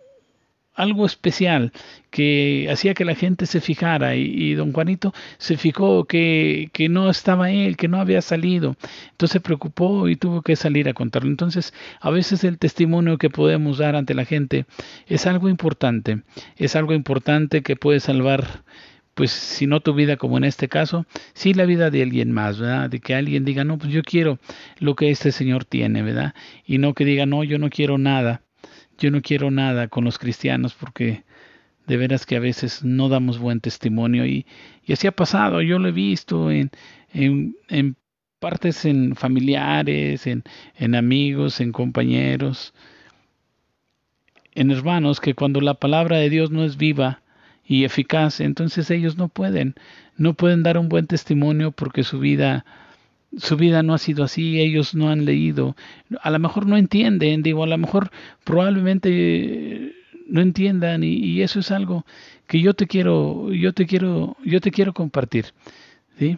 algo 0.74 1.06
especial 1.06 1.72
que 2.10 2.68
hacía 2.72 2.96
que 2.96 3.06
la 3.06 3.14
gente 3.14 3.46
se 3.46 3.62
fijara 3.62 4.16
y, 4.16 4.56
don 4.56 4.74
Juanito 4.74 5.14
se 5.38 5.58
fijó 5.58 6.06
que, 6.06 6.72
que, 6.74 6.90
no 6.90 7.12
estaba 7.12 7.52
él, 7.52 7.78
que 7.78 7.88
no 7.88 8.00
había 8.00 8.24
salido. 8.24 8.76
Entonces 9.12 9.34
se 9.34 9.42
preocupó 9.42 10.10
y 10.10 10.16
tuvo 10.16 10.42
que 10.42 10.56
salir 10.56 10.90
a 10.90 10.96
contarlo. 10.96 11.30
Entonces 11.30 11.72
a 12.02 12.10
veces 12.10 12.44
el 12.44 12.58
testimonio 12.58 13.20
que 13.20 13.30
podemos 13.30 13.78
dar 13.78 13.96
ante 13.96 14.16
la 14.16 14.26
gente 14.26 14.66
es 15.06 15.28
algo 15.28 15.50
importante, 15.50 16.24
es 16.58 16.76
algo 16.76 16.94
importante 16.94 17.62
que 17.62 17.76
puede 17.76 18.00
salvar 18.00 18.64
pues 19.14 19.32
si 19.32 19.68
no 19.68 19.80
tu 19.82 19.94
vida 19.94 20.18
como 20.18 20.38
en 20.38 20.44
este 20.44 20.68
caso, 20.68 21.06
sí 21.34 21.54
la 21.54 21.66
vida 21.66 21.90
de 21.90 22.02
alguien 22.04 22.32
más, 22.32 22.60
¿verdad? 22.60 22.90
De 22.90 23.00
que 23.00 23.14
alguien 23.16 23.46
diga, 23.46 23.64
no, 23.64 23.78
pues 23.78 23.92
yo 23.92 24.02
quiero 24.04 24.40
lo 24.80 24.96
que 24.96 25.10
este 25.12 25.32
Señor 25.32 25.66
tiene, 25.66 26.02
¿verdad? 26.02 26.34
Y 26.66 26.78
no 26.80 26.94
que 26.94 27.06
diga, 27.06 27.26
no, 27.26 27.44
yo 27.44 27.60
no 27.60 27.70
quiero 27.70 27.98
nada, 27.98 28.42
yo 28.98 29.12
no 29.12 29.22
quiero 29.22 29.52
nada 29.52 29.88
con 29.88 30.04
los 30.04 30.18
cristianos 30.18 30.74
porque 30.74 31.24
de 31.88 31.98
veras 31.98 32.26
que 32.26 32.38
a 32.38 32.40
veces 32.40 32.84
no 32.84 33.10
damos 33.10 33.40
buen 33.40 33.60
testimonio 33.60 34.26
y, 34.26 34.46
y 34.86 34.94
así 34.94 35.08
ha 35.08 35.12
pasado, 35.12 35.62
yo 35.62 35.80
lo 35.80 35.90
he 35.90 35.92
visto 35.92 36.50
en, 36.50 36.72
en, 37.14 37.56
en 37.68 37.98
partes 38.40 38.86
en 38.86 39.16
familiares, 39.16 40.28
en, 40.28 40.44
en 40.76 40.96
amigos, 40.96 41.62
en 41.62 41.72
compañeros, 41.72 42.74
en 44.56 44.72
hermanos, 44.72 45.20
que 45.20 45.34
cuando 45.34 45.62
la 45.62 45.76
palabra 45.76 46.18
de 46.18 46.30
Dios 46.30 46.52
no 46.52 46.64
es 46.64 46.78
viva, 46.78 47.23
y 47.66 47.86
eficaz, 47.86 48.40
entonces 48.40 48.90
ellos 48.92 49.18
no 49.18 49.30
pueden, 49.30 49.76
no 50.18 50.34
pueden 50.34 50.64
dar 50.64 50.78
un 50.78 50.90
buen 50.90 51.08
testimonio 51.08 51.72
porque 51.72 52.04
su 52.04 52.20
vida 52.20 52.66
su 53.38 53.58
vida 53.58 53.82
no 53.82 53.94
ha 53.94 53.98
sido 53.98 54.24
así, 54.24 54.60
ellos 54.60 54.94
no 54.94 55.10
han 55.10 55.26
leído, 55.26 55.76
a 56.22 56.30
lo 56.30 56.40
mejor 56.40 56.68
no 56.68 56.78
entienden, 56.78 57.42
digo, 57.42 57.64
a 57.64 57.68
lo 57.68 57.78
mejor 57.78 58.12
probablemente 58.44 59.94
no 60.28 60.42
entiendan 60.42 61.04
y, 61.04 61.14
y, 61.14 61.42
eso 61.42 61.60
es 61.60 61.72
algo 61.72 62.06
que 62.48 62.62
yo 62.62 62.74
te 62.74 62.88
quiero, 62.88 63.52
yo 63.52 63.74
te 63.74 63.86
quiero, 63.86 64.38
yo 64.44 64.62
te 64.62 64.72
quiero 64.72 64.94
compartir, 64.94 65.48
¿sí? 66.20 66.38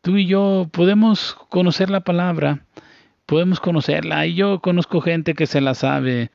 Tú 0.00 0.16
y 0.16 0.26
yo 0.26 0.68
podemos 0.72 1.36
conocer 1.48 1.90
la 1.90 2.00
palabra, 2.00 2.64
podemos 3.26 3.60
conocerla, 3.60 4.26
y 4.26 4.34
yo 4.34 4.60
conozco 4.60 5.00
gente 5.00 5.34
que 5.34 5.46
se 5.46 5.60
la 5.60 5.74
sabe, 5.74 6.30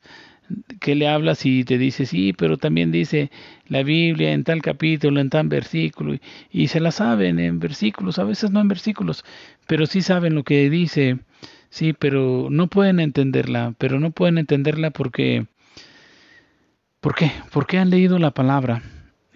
que 0.79 0.95
le 0.95 1.07
hablas 1.07 1.45
y 1.45 1.63
te 1.63 1.77
dice, 1.77 2.05
sí, 2.05 2.33
pero 2.33 2.57
también 2.57 2.91
dice 2.91 3.31
la 3.67 3.83
Biblia 3.83 4.31
en 4.31 4.43
tal 4.43 4.61
capítulo, 4.61 5.19
en 5.19 5.29
tal 5.29 5.47
versículo, 5.47 6.17
y, 6.51 6.67
se 6.67 6.79
la 6.79 6.91
saben 6.91 7.39
en 7.39 7.59
versículos, 7.59 8.19
a 8.19 8.23
veces 8.23 8.51
no 8.51 8.59
en 8.59 8.67
versículos, 8.67 9.25
pero 9.67 9.85
sí 9.85 10.01
saben 10.01 10.35
lo 10.35 10.43
que 10.43 10.69
dice, 10.69 11.19
sí, 11.69 11.93
pero 11.93 12.47
no 12.49 12.67
pueden 12.67 12.99
entenderla, 12.99 13.73
pero 13.77 13.99
no 13.99 14.11
pueden 14.11 14.37
entenderla 14.37 14.91
porque, 14.91 15.47
¿por 17.01 17.15
qué? 17.15 17.31
Porque 17.51 17.77
han 17.77 17.89
leído 17.89 18.19
la 18.19 18.31
palabra, 18.31 18.81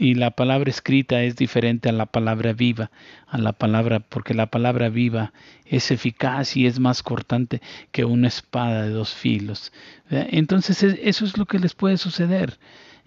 y 0.02 0.16
la 0.16 0.32
palabra 0.32 0.72
escrita 0.72 1.22
es 1.22 1.36
diferente 1.36 1.88
a 1.88 1.92
la 1.92 2.08
palabra 2.08 2.54
viva, 2.54 2.90
a 3.28 3.38
la 3.38 3.54
palabra, 3.54 4.00
porque 4.00 4.34
la 4.34 4.48
palabra 4.48 4.90
viva 4.90 5.32
es 5.64 5.92
eficaz 5.92 6.58
y 6.58 6.66
es 6.66 6.80
más 6.80 7.04
cortante 7.04 7.62
que 7.92 8.04
una 8.04 8.28
espada 8.28 8.82
de 8.82 8.90
dos 8.90 9.14
filos. 9.14 9.72
Entonces 10.10 10.82
eso 10.82 11.24
es 11.24 11.38
lo 11.38 11.46
que 11.46 11.60
les 11.60 11.76
puede 11.76 11.98
suceder. 11.98 12.58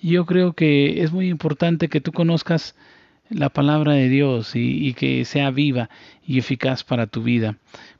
Yo 0.00 0.24
creo 0.24 0.52
que 0.52 1.02
es 1.02 1.10
muy 1.10 1.30
importante 1.30 1.88
que 1.88 2.00
tú 2.00 2.12
conozcas 2.12 2.76
la 3.28 3.48
palabra 3.48 3.94
de 3.94 4.08
Dios 4.08 4.54
y, 4.54 4.86
y 4.86 4.94
que 4.94 5.24
sea 5.24 5.50
viva 5.50 5.90
y 6.24 6.38
eficaz 6.38 6.84
para 6.84 7.08
tu 7.08 7.24
vida. 7.24 7.56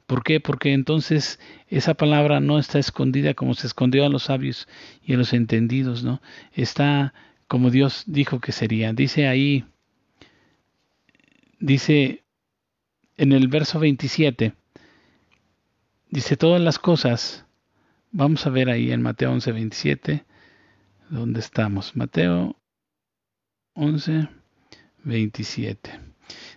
¿Por 0.07 0.23
qué? 0.23 0.39
Porque 0.39 0.73
entonces 0.73 1.41
esa 1.69 1.95
palabra 1.95 2.39
no 2.39 2.61
está 2.61 2.79
escondida 2.79 3.35
como 3.35 3.55
se 3.55 3.67
escondió 3.67 4.07
a 4.07 4.09
los 4.09 4.23
sabios 4.25 4.69
y 5.05 5.15
a 5.15 5.17
los 5.17 5.33
entendidos, 5.33 6.05
¿no? 6.05 6.23
Está 6.53 7.13
como 7.49 7.71
Dios 7.71 8.05
dijo 8.07 8.41
que 8.41 8.53
sería. 8.53 8.93
Dice 8.93 9.29
ahí, 9.29 9.65
dice 11.59 12.25
en 13.17 13.33
el 13.33 13.49
verso 13.49 13.79
27, 13.79 14.55
dice 16.11 16.37
todas 16.37 16.61
las 16.61 16.79
cosas, 16.79 17.47
vamos 18.11 18.47
a 18.47 18.51
ver 18.51 18.71
ahí 18.71 18.93
en 18.93 19.03
Mateo 19.03 19.33
11, 19.33 19.53
27, 19.53 20.25
¿dónde 21.11 21.41
estamos? 21.41 21.97
Mateo 21.97 22.57
11, 23.75 24.29
27. 25.05 26.01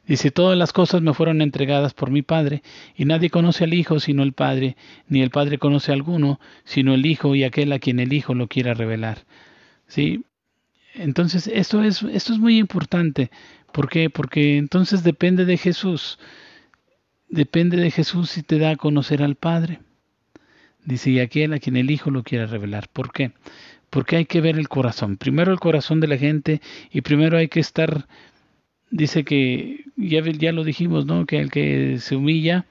Dice, 0.05 0.31
todas 0.31 0.57
las 0.57 0.71
cosas 0.71 1.01
me 1.01 1.13
fueron 1.13 1.41
entregadas 1.41 1.93
por 1.93 2.11
mi 2.11 2.21
Padre, 2.21 2.63
y 2.95 3.03
nadie 3.03 3.29
conoce 3.29 3.65
al 3.65 3.73
Hijo 3.73 3.99
sino 3.99 4.23
el 4.23 4.31
Padre, 4.31 4.77
ni 5.09 5.21
el 5.21 5.29
Padre 5.29 5.57
conoce 5.57 5.91
a 5.91 5.95
alguno 5.95 6.39
sino 6.63 6.93
el 6.93 7.05
Hijo 7.05 7.35
y 7.35 7.43
aquel 7.43 7.73
a 7.73 7.79
quien 7.79 7.99
el 7.99 8.13
Hijo 8.13 8.33
lo 8.33 8.47
quiera 8.47 8.73
revelar. 8.73 9.25
¿Sí? 9.87 10.23
Entonces, 10.97 11.47
esto 11.47 11.83
es, 11.83 12.03
esto 12.03 12.33
es 12.33 12.39
muy 12.39 12.57
importante. 12.57 13.29
¿Por 13.71 13.89
qué? 13.89 14.09
Porque 14.09 14.57
entonces 14.57 15.03
depende 15.03 15.45
de 15.45 15.57
Jesús. 15.57 16.19
Depende 17.29 17.77
de 17.77 17.91
Jesús 17.91 18.31
si 18.31 18.43
te 18.43 18.57
da 18.57 18.71
a 18.71 18.75
conocer 18.75 19.21
al 19.21 19.35
Padre. 19.35 19.79
Dice, 20.85 21.11
y 21.11 21.19
aquel 21.19 21.53
a 21.53 21.59
quien 21.59 21.75
el 21.75 21.91
Hijo 21.91 22.09
lo 22.09 22.23
quiera 22.23 22.45
revelar. 22.45 22.87
¿Por 22.91 23.11
qué? 23.11 23.33
Porque 23.89 24.15
hay 24.15 24.25
que 24.25 24.41
ver 24.41 24.57
el 24.57 24.69
corazón. 24.69 25.17
Primero 25.17 25.51
el 25.51 25.59
corazón 25.59 25.99
de 25.99 26.07
la 26.07 26.17
gente 26.17 26.61
y 26.91 27.01
primero 27.01 27.37
hay 27.37 27.49
que 27.49 27.59
estar, 27.59 28.07
dice 28.89 29.23
que, 29.23 29.85
ya, 29.97 30.21
ya 30.21 30.51
lo 30.51 30.63
dijimos, 30.63 31.05
¿no? 31.05 31.25
Que 31.25 31.39
el 31.39 31.51
que 31.51 31.99
se 31.99 32.15
humilla, 32.15 32.65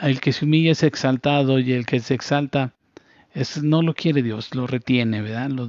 el 0.00 0.20
que 0.20 0.32
se 0.32 0.44
humilla 0.44 0.72
es 0.72 0.82
exaltado 0.82 1.58
y 1.58 1.72
el 1.72 1.86
que 1.86 2.00
se 2.00 2.14
exalta 2.14 2.72
no 3.62 3.82
lo 3.82 3.94
quiere 3.94 4.22
Dios, 4.22 4.54
lo 4.54 4.66
retiene, 4.66 5.20
¿verdad? 5.20 5.50
Lo, 5.50 5.68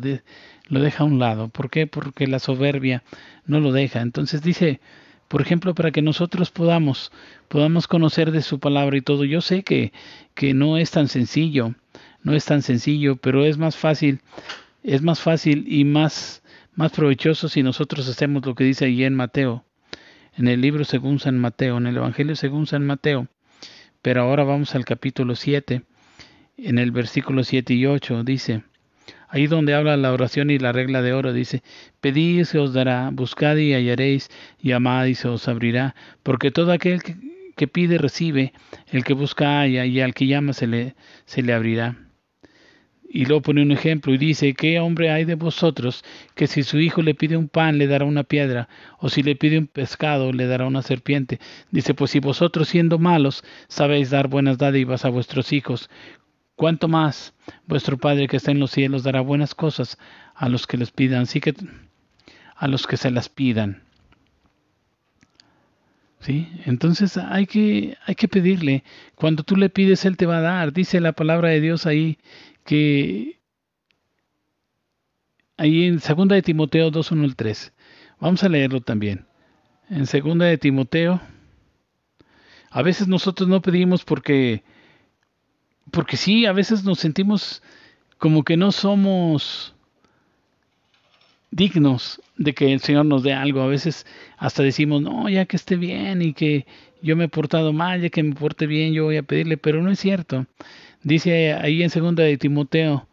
lo 0.68 0.80
deja 0.80 1.04
a 1.04 1.08
un 1.08 1.20
lado. 1.20 1.50
¿Por 1.50 1.70
qué? 1.70 1.88
Porque 1.88 2.28
la 2.28 2.40
soberbia 2.40 3.04
no 3.46 3.60
lo 3.60 3.72
deja. 3.72 4.02
Entonces 4.02 4.42
dice, 4.42 4.80
por 5.28 5.42
ejemplo, 5.42 5.74
para 5.74 5.92
que 5.92 6.02
nosotros 6.02 6.52
podamos, 6.52 7.12
podamos 7.48 7.88
conocer 7.88 8.32
de 8.32 8.42
su 8.42 8.60
palabra 8.60 8.98
y 8.98 9.02
todo. 9.02 9.26
Yo 9.26 9.42
sé 9.42 9.64
que, 9.64 9.94
que 10.36 10.54
no 10.54 10.78
es 10.78 10.92
tan 10.92 11.08
sencillo, 11.08 11.74
no 12.24 12.34
es 12.36 12.46
tan 12.46 12.62
sencillo, 12.62 13.16
pero 13.16 13.46
es 13.46 13.58
más 13.58 13.76
fácil, 13.76 14.22
es 14.84 15.02
más 15.02 15.20
fácil 15.20 15.66
y 15.68 15.86
más, 15.86 16.44
más 16.76 16.92
provechoso 16.92 17.50
si 17.50 17.64
nosotros 17.64 18.08
hacemos 18.08 18.46
lo 18.46 18.54
que 18.54 18.64
dice 18.64 18.86
ahí 18.86 19.04
en 19.04 19.16
Mateo, 19.16 19.66
en 20.38 20.48
el 20.48 20.62
libro 20.62 20.84
según 20.86 21.20
San 21.20 21.40
Mateo, 21.40 21.78
en 21.78 21.88
el 21.88 21.98
Evangelio 21.98 22.36
según 22.36 22.68
San 22.68 22.86
Mateo. 22.86 23.28
Pero 24.04 24.22
ahora 24.22 24.44
vamos 24.44 24.76
al 24.76 24.86
capítulo 24.86 25.36
7 25.36 25.82
en 26.58 26.78
el 26.78 26.92
versículo 26.92 27.44
7 27.44 27.74
y 27.74 27.86
8 27.86 28.24
dice, 28.24 28.64
ahí 29.28 29.48
donde 29.48 29.74
habla 29.74 29.98
la 29.98 30.14
oración 30.14 30.50
y 30.50 30.58
la 30.58 30.72
regla 30.72 31.02
de 31.02 31.14
oro, 31.14 31.34
dice, 31.34 31.64
pedid 32.02 32.40
y 32.42 32.46
se 32.46 32.60
os 32.60 32.74
dará, 32.74 33.10
buscad 33.12 33.58
y 33.58 33.74
hallaréis, 33.74 34.30
llamad 34.62 35.06
y 35.06 35.16
se 35.16 35.28
os 35.28 35.48
abrirá, 35.48 35.96
porque 36.24 36.52
todo 36.52 36.72
aquel 36.72 37.02
que, 37.04 37.68
pide 37.68 37.98
recibe, 37.98 38.54
el 38.92 39.04
que 39.04 39.14
busca 39.14 39.60
halla 39.60 39.86
y 39.86 40.00
al 40.00 40.14
que 40.14 40.28
llama 40.28 40.54
se 40.54 40.68
le, 40.68 40.96
se 41.26 41.42
le 41.42 41.54
abrirá. 41.54 41.98
Y 43.08 43.26
luego 43.26 43.44
pone 43.44 43.62
un 43.62 43.72
ejemplo 43.72 44.14
y 44.14 44.18
dice, 44.18 44.54
¿qué 44.56 44.80
hombre 44.80 45.10
hay 45.10 45.24
de 45.24 45.36
vosotros 45.36 46.04
que 46.34 46.48
si 46.48 46.64
su 46.64 46.80
hijo 46.80 47.02
le 47.02 47.16
pide 47.16 47.38
un 47.38 47.48
pan 47.48 47.78
le 47.78 47.88
dará 47.88 48.04
una 48.04 48.24
piedra, 48.24 48.68
o 49.00 49.08
si 49.08 49.24
le 49.24 49.38
pide 49.38 49.58
un 49.58 49.68
pescado 49.68 50.34
le 50.34 50.48
dará 50.48 50.66
una 50.66 50.82
serpiente? 50.82 51.40
Dice, 51.72 51.94
pues 51.94 52.12
si 52.12 52.20
vosotros 52.20 52.68
siendo 52.68 53.00
malos 53.00 53.44
sabéis 53.70 54.10
dar 54.10 54.28
buenas 54.28 54.58
dádivas 54.58 55.06
a 55.06 55.10
vuestros 55.10 55.54
hijos, 55.54 55.90
cuanto 56.56 56.88
más 56.88 57.34
vuestro 57.68 57.98
Padre 57.98 58.28
que 58.28 58.38
está 58.38 58.52
en 58.52 58.60
los 58.60 58.72
cielos 58.72 59.04
dará 59.04 59.22
buenas 59.22 59.56
cosas 59.56 59.98
a 60.34 60.50
los 60.50 60.68
que 60.68 60.78
les 60.78 60.92
pidan, 60.92 61.24
así 61.24 61.42
que 61.42 61.54
a 62.56 62.68
los 62.68 62.88
que 62.88 62.98
se 62.98 63.12
las 63.12 63.30
pidan. 63.30 63.84
¿Sí? 66.20 66.50
Entonces 66.66 67.18
hay 67.18 67.46
que, 67.46 67.98
hay 68.06 68.16
que 68.16 68.28
pedirle. 68.28 68.84
Cuando 69.16 69.44
tú 69.44 69.56
le 69.56 69.70
pides, 69.70 70.06
Él 70.06 70.18
te 70.18 70.26
va 70.26 70.38
a 70.38 70.42
dar. 70.42 70.74
Dice 70.74 71.00
la 71.00 71.14
palabra 71.14 71.50
de 71.50 71.62
Dios 71.62 71.86
ahí 71.86 72.18
que 72.64 73.40
ahí 75.58 75.86
en 75.86 76.00
2 76.00 76.28
de 76.30 76.42
Timoteo 76.42 76.92
2, 76.92 77.12
1 77.12 77.24
al 77.24 77.36
3. 77.36 77.74
Vamos 78.20 78.44
a 78.44 78.50
leerlo 78.50 78.82
también. 78.82 79.26
En 79.90 80.06
2 80.06 80.40
de 80.40 80.58
Timoteo, 80.58 81.22
a 82.72 82.82
veces 82.82 83.08
nosotros 83.08 83.48
no 83.48 83.62
pedimos 83.62 84.04
porque, 84.04 84.64
porque 85.92 86.18
sí, 86.18 86.46
a 86.46 86.52
veces 86.52 86.84
nos 86.84 87.00
sentimos 87.00 87.62
como 88.18 88.44
que 88.44 88.58
no 88.58 88.72
somos 88.72 89.76
dignos 91.52 92.22
de 92.38 92.54
que 92.54 92.74
el 92.74 92.82
Señor 92.82 93.06
nos 93.06 93.24
dé 93.24 93.34
algo. 93.34 93.62
A 93.62 93.68
veces 93.68 94.06
hasta 94.38 94.64
decimos, 94.64 95.02
no, 95.02 95.30
ya 95.30 95.46
que 95.46 95.56
esté 95.56 95.76
bien 95.78 96.22
y 96.22 96.34
que 96.34 96.66
yo 97.02 97.16
me 97.16 97.26
he 97.26 97.30
portado 97.30 97.72
mal, 97.72 98.02
ya 98.02 98.10
que 98.10 98.24
me 98.24 98.36
porte 98.36 98.68
bien, 98.68 98.94
yo 98.94 99.06
voy 99.06 99.18
a 99.18 99.24
pedirle, 99.24 99.58
pero 99.58 99.82
no 99.82 99.92
es 99.92 100.00
cierto. 100.00 100.46
Dice 101.04 101.54
ahí 101.54 101.84
en 101.84 101.90
segunda 101.90 102.24
de 102.24 102.38
Timoteo 102.38 103.08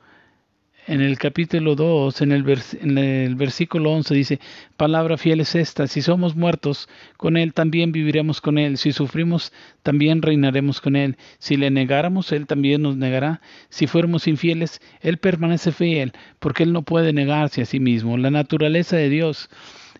en 0.87 1.01
el 1.01 1.17
capítulo 1.17 1.77
2, 1.77 2.23
en 2.23 2.33
el, 2.33 2.63
en 2.81 2.99
el 2.99 3.35
versículo 3.37 3.93
11 3.93 4.15
dice, 4.15 4.41
palabra 4.77 5.17
fiel 5.17 5.41
es 5.41 5.55
esta, 5.55 5.87
si 5.87 6.03
somos 6.03 6.35
muertos 6.35 6.89
con 7.17 7.37
Él, 7.37 7.55
también 7.55 7.93
viviremos 7.93 8.41
con 8.41 8.59
Él, 8.59 8.79
si 8.79 8.93
sufrimos, 8.93 9.53
también 9.83 10.23
reinaremos 10.23 10.81
con 10.81 10.97
Él, 10.97 11.17
si 11.39 11.57
le 11.57 11.71
negáramos, 11.71 12.33
Él 12.33 12.47
también 12.47 12.83
nos 12.83 12.97
negará, 12.97 13.41
si 13.69 13.87
fuéramos 13.87 14.27
infieles, 14.27 14.81
Él 15.01 15.19
permanece 15.19 15.71
fiel, 15.71 16.13
porque 16.41 16.65
Él 16.65 16.73
no 16.73 16.83
puede 16.83 17.13
negarse 17.13 17.63
a 17.63 17.67
sí 17.67 17.79
mismo. 17.79 18.17
La 18.17 18.31
naturaleza 18.31 18.97
de 18.97 19.09
Dios 19.09 19.51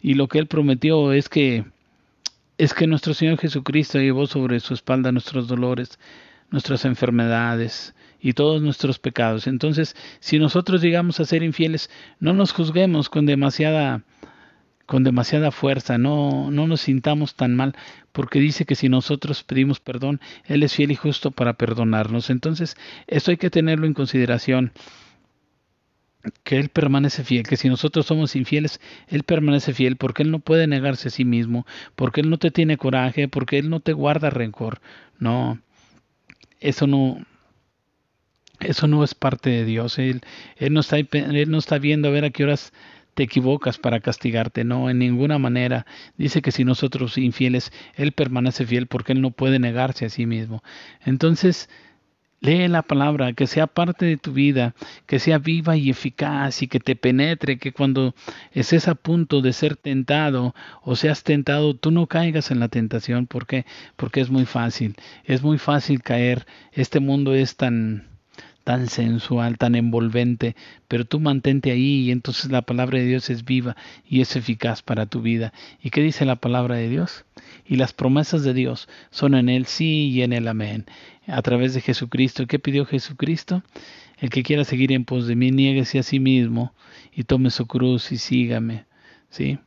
y 0.01 0.15
lo 0.15 0.27
que 0.27 0.39
Él 0.39 0.47
prometió 0.47 1.13
es 1.13 1.29
que 1.29 1.65
es 2.59 2.75
que 2.75 2.87
nuestro 2.87 3.15
Señor 3.15 3.39
Jesucristo 3.39 3.99
llevó 3.99 4.27
sobre 4.27 4.61
su 4.61 4.75
espalda 4.75 5.11
nuestros 5.11 5.49
dolores, 5.49 5.99
nuestras 6.51 6.85
enfermedades, 6.85 7.95
y 8.23 8.33
todos 8.35 8.63
nuestros 8.63 8.99
pecados. 8.99 9.47
Entonces, 9.47 9.97
si 10.21 10.39
nosotros 10.39 10.81
llegamos 10.81 11.21
a 11.21 11.25
ser 11.25 11.43
infieles, 11.43 11.91
no 12.21 12.33
nos 12.33 12.53
juzguemos 12.53 13.11
con 13.11 13.27
demasiada 13.27 14.03
con 14.87 15.05
demasiada 15.05 15.53
fuerza, 15.53 15.97
no, 15.97 16.51
no 16.51 16.67
nos 16.67 16.83
sintamos 16.83 17.35
tan 17.35 17.55
mal, 17.55 17.75
porque 18.11 18.41
dice 18.41 18.67
que 18.67 18.75
si 18.75 18.91
nosotros 18.91 19.43
pedimos 19.43 19.81
perdón, 19.81 20.21
Él 20.45 20.63
es 20.63 20.75
fiel 20.75 20.91
y 20.91 20.97
justo 20.97 21.31
para 21.31 21.55
perdonarnos. 21.55 22.29
Entonces, 22.29 22.77
esto 23.07 23.31
hay 23.31 23.39
que 23.39 23.49
tenerlo 23.49 23.87
en 23.87 23.95
consideración, 23.95 24.73
que 26.45 26.59
Él 26.59 26.69
permanece 26.69 27.25
fiel, 27.25 27.45
que 27.45 27.57
si 27.57 27.69
nosotros 27.69 28.05
somos 28.05 28.37
infieles, 28.37 28.81
Él 29.09 29.23
permanece 29.23 29.73
fiel, 29.73 29.97
porque 29.97 30.25
Él 30.25 30.31
no 30.31 30.41
puede 30.41 30.67
negarse 30.67 31.09
a 31.09 31.11
sí 31.11 31.25
mismo, 31.25 31.65
porque 31.97 32.21
Él 32.21 32.29
no 32.29 32.39
te 32.39 32.51
tiene 32.51 32.77
coraje, 32.77 33.29
porque 33.29 33.59
Él 33.59 33.71
no 33.71 33.81
te 33.81 33.95
guarda 33.95 34.29
rencor. 34.29 34.81
No, 35.19 35.59
eso 36.61 36.87
no, 36.87 37.25
eso 38.65 38.87
no 38.87 39.05
es 39.05 39.15
parte 39.15 39.51
de 39.51 39.65
Dios. 39.65 39.99
Él, 39.99 40.23
él, 40.57 40.73
no 40.73 40.81
está, 40.81 40.99
él 40.99 41.51
no 41.51 41.59
está 41.59 41.79
viendo 41.79 42.09
a 42.09 42.13
ver 42.13 42.25
a 42.25 42.31
qué 42.31 42.45
horas 42.45 42.73
te 43.15 43.23
equivocas 43.23 43.79
para 43.79 44.01
castigarte. 44.01 44.65
No, 44.65 44.91
en 44.91 44.99
ninguna 44.99 45.39
manera. 45.39 45.87
Dice 46.17 46.43
que 46.43 46.53
si 46.53 46.65
nosotros 46.65 47.19
infieles, 47.19 47.73
Él 47.95 48.13
permanece 48.13 48.67
fiel 48.67 48.87
porque 48.87 49.13
Él 49.13 49.21
no 49.21 49.31
puede 49.31 49.59
negarse 49.59 50.07
a 50.07 50.09
sí 50.09 50.27
mismo. 50.27 50.63
Entonces, 51.05 51.69
lee 52.41 52.69
la 52.69 52.83
palabra, 52.83 53.33
que 53.35 53.47
sea 53.47 53.67
parte 53.67 54.07
de 54.07 54.17
tu 54.17 54.33
vida, 54.33 54.75
que 55.07 55.19
sea 55.19 55.39
viva 55.39 55.77
y 55.77 55.91
eficaz 55.91 56.63
y 56.63 56.69
que 56.69 56.81
te 56.81 56.97
penetre, 56.97 57.59
que 57.59 57.73
cuando 57.73 58.15
estés 58.53 58.89
a 58.89 58.95
punto 58.95 59.41
de 59.43 59.53
ser 59.53 59.77
tentado 59.77 60.55
o 60.83 60.97
seas 60.97 61.23
tentado, 61.23 61.75
tú 61.77 61.91
no 61.91 62.07
caigas 62.07 62.51
en 62.51 62.61
la 62.61 62.69
tentación. 62.69 63.27
¿Por 63.27 63.47
qué? 63.47 63.65
Porque 63.97 64.21
es 64.21 64.31
muy 64.31 64.47
fácil. 64.47 64.97
Es 65.25 65.43
muy 65.43 65.59
fácil 65.59 66.03
caer. 66.03 66.47
Este 66.73 67.01
mundo 67.01 67.35
es 67.35 67.57
tan 67.57 68.12
tan 68.65 68.89
sensual, 68.89 69.59
tan 69.59 69.75
envolvente, 69.75 70.57
pero 70.89 71.05
tú 71.05 71.21
mantente 71.21 71.71
ahí 71.71 72.03
y 72.03 72.11
entonces 72.11 72.51
la 72.51 72.63
palabra 72.63 72.99
de 72.99 73.07
Dios 73.07 73.31
es 73.31 73.45
viva 73.45 73.77
y 74.09 74.21
es 74.21 74.37
eficaz 74.37 74.83
para 74.83 75.07
tu 75.07 75.21
vida. 75.23 75.53
¿Y 75.83 75.91
qué 75.91 76.01
dice 76.03 76.25
la 76.25 76.37
palabra 76.37 76.77
de 76.77 76.89
Dios? 76.89 77.25
Y 77.67 77.77
las 77.77 77.93
promesas 77.93 78.43
de 78.45 78.55
Dios 78.55 78.89
son 79.11 79.35
en 79.35 79.49
el 79.49 79.67
sí 79.67 80.11
y 80.11 80.23
en 80.23 80.33
el 80.33 80.49
amén, 80.49 80.87
a 81.27 81.43
través 81.43 81.75
de 81.75 81.81
Jesucristo. 81.81 82.47
¿Qué 82.47 82.59
pidió 82.59 82.87
Jesucristo? 82.87 83.63
El 84.19 84.31
que 84.31 84.43
quiera 84.43 84.65
seguir 84.65 84.93
en 84.93 85.05
pos 85.05 85.27
de 85.27 85.35
mí, 85.35 85.51
niéguese 85.51 85.99
a 85.99 86.03
sí 86.03 86.21
mismo 86.21 86.75
y 87.13 87.25
tome 87.25 87.51
su 87.51 87.67
cruz 87.67 88.13
y 88.13 88.19
sígame. 88.19 88.85
¿Sí? 89.31 89.59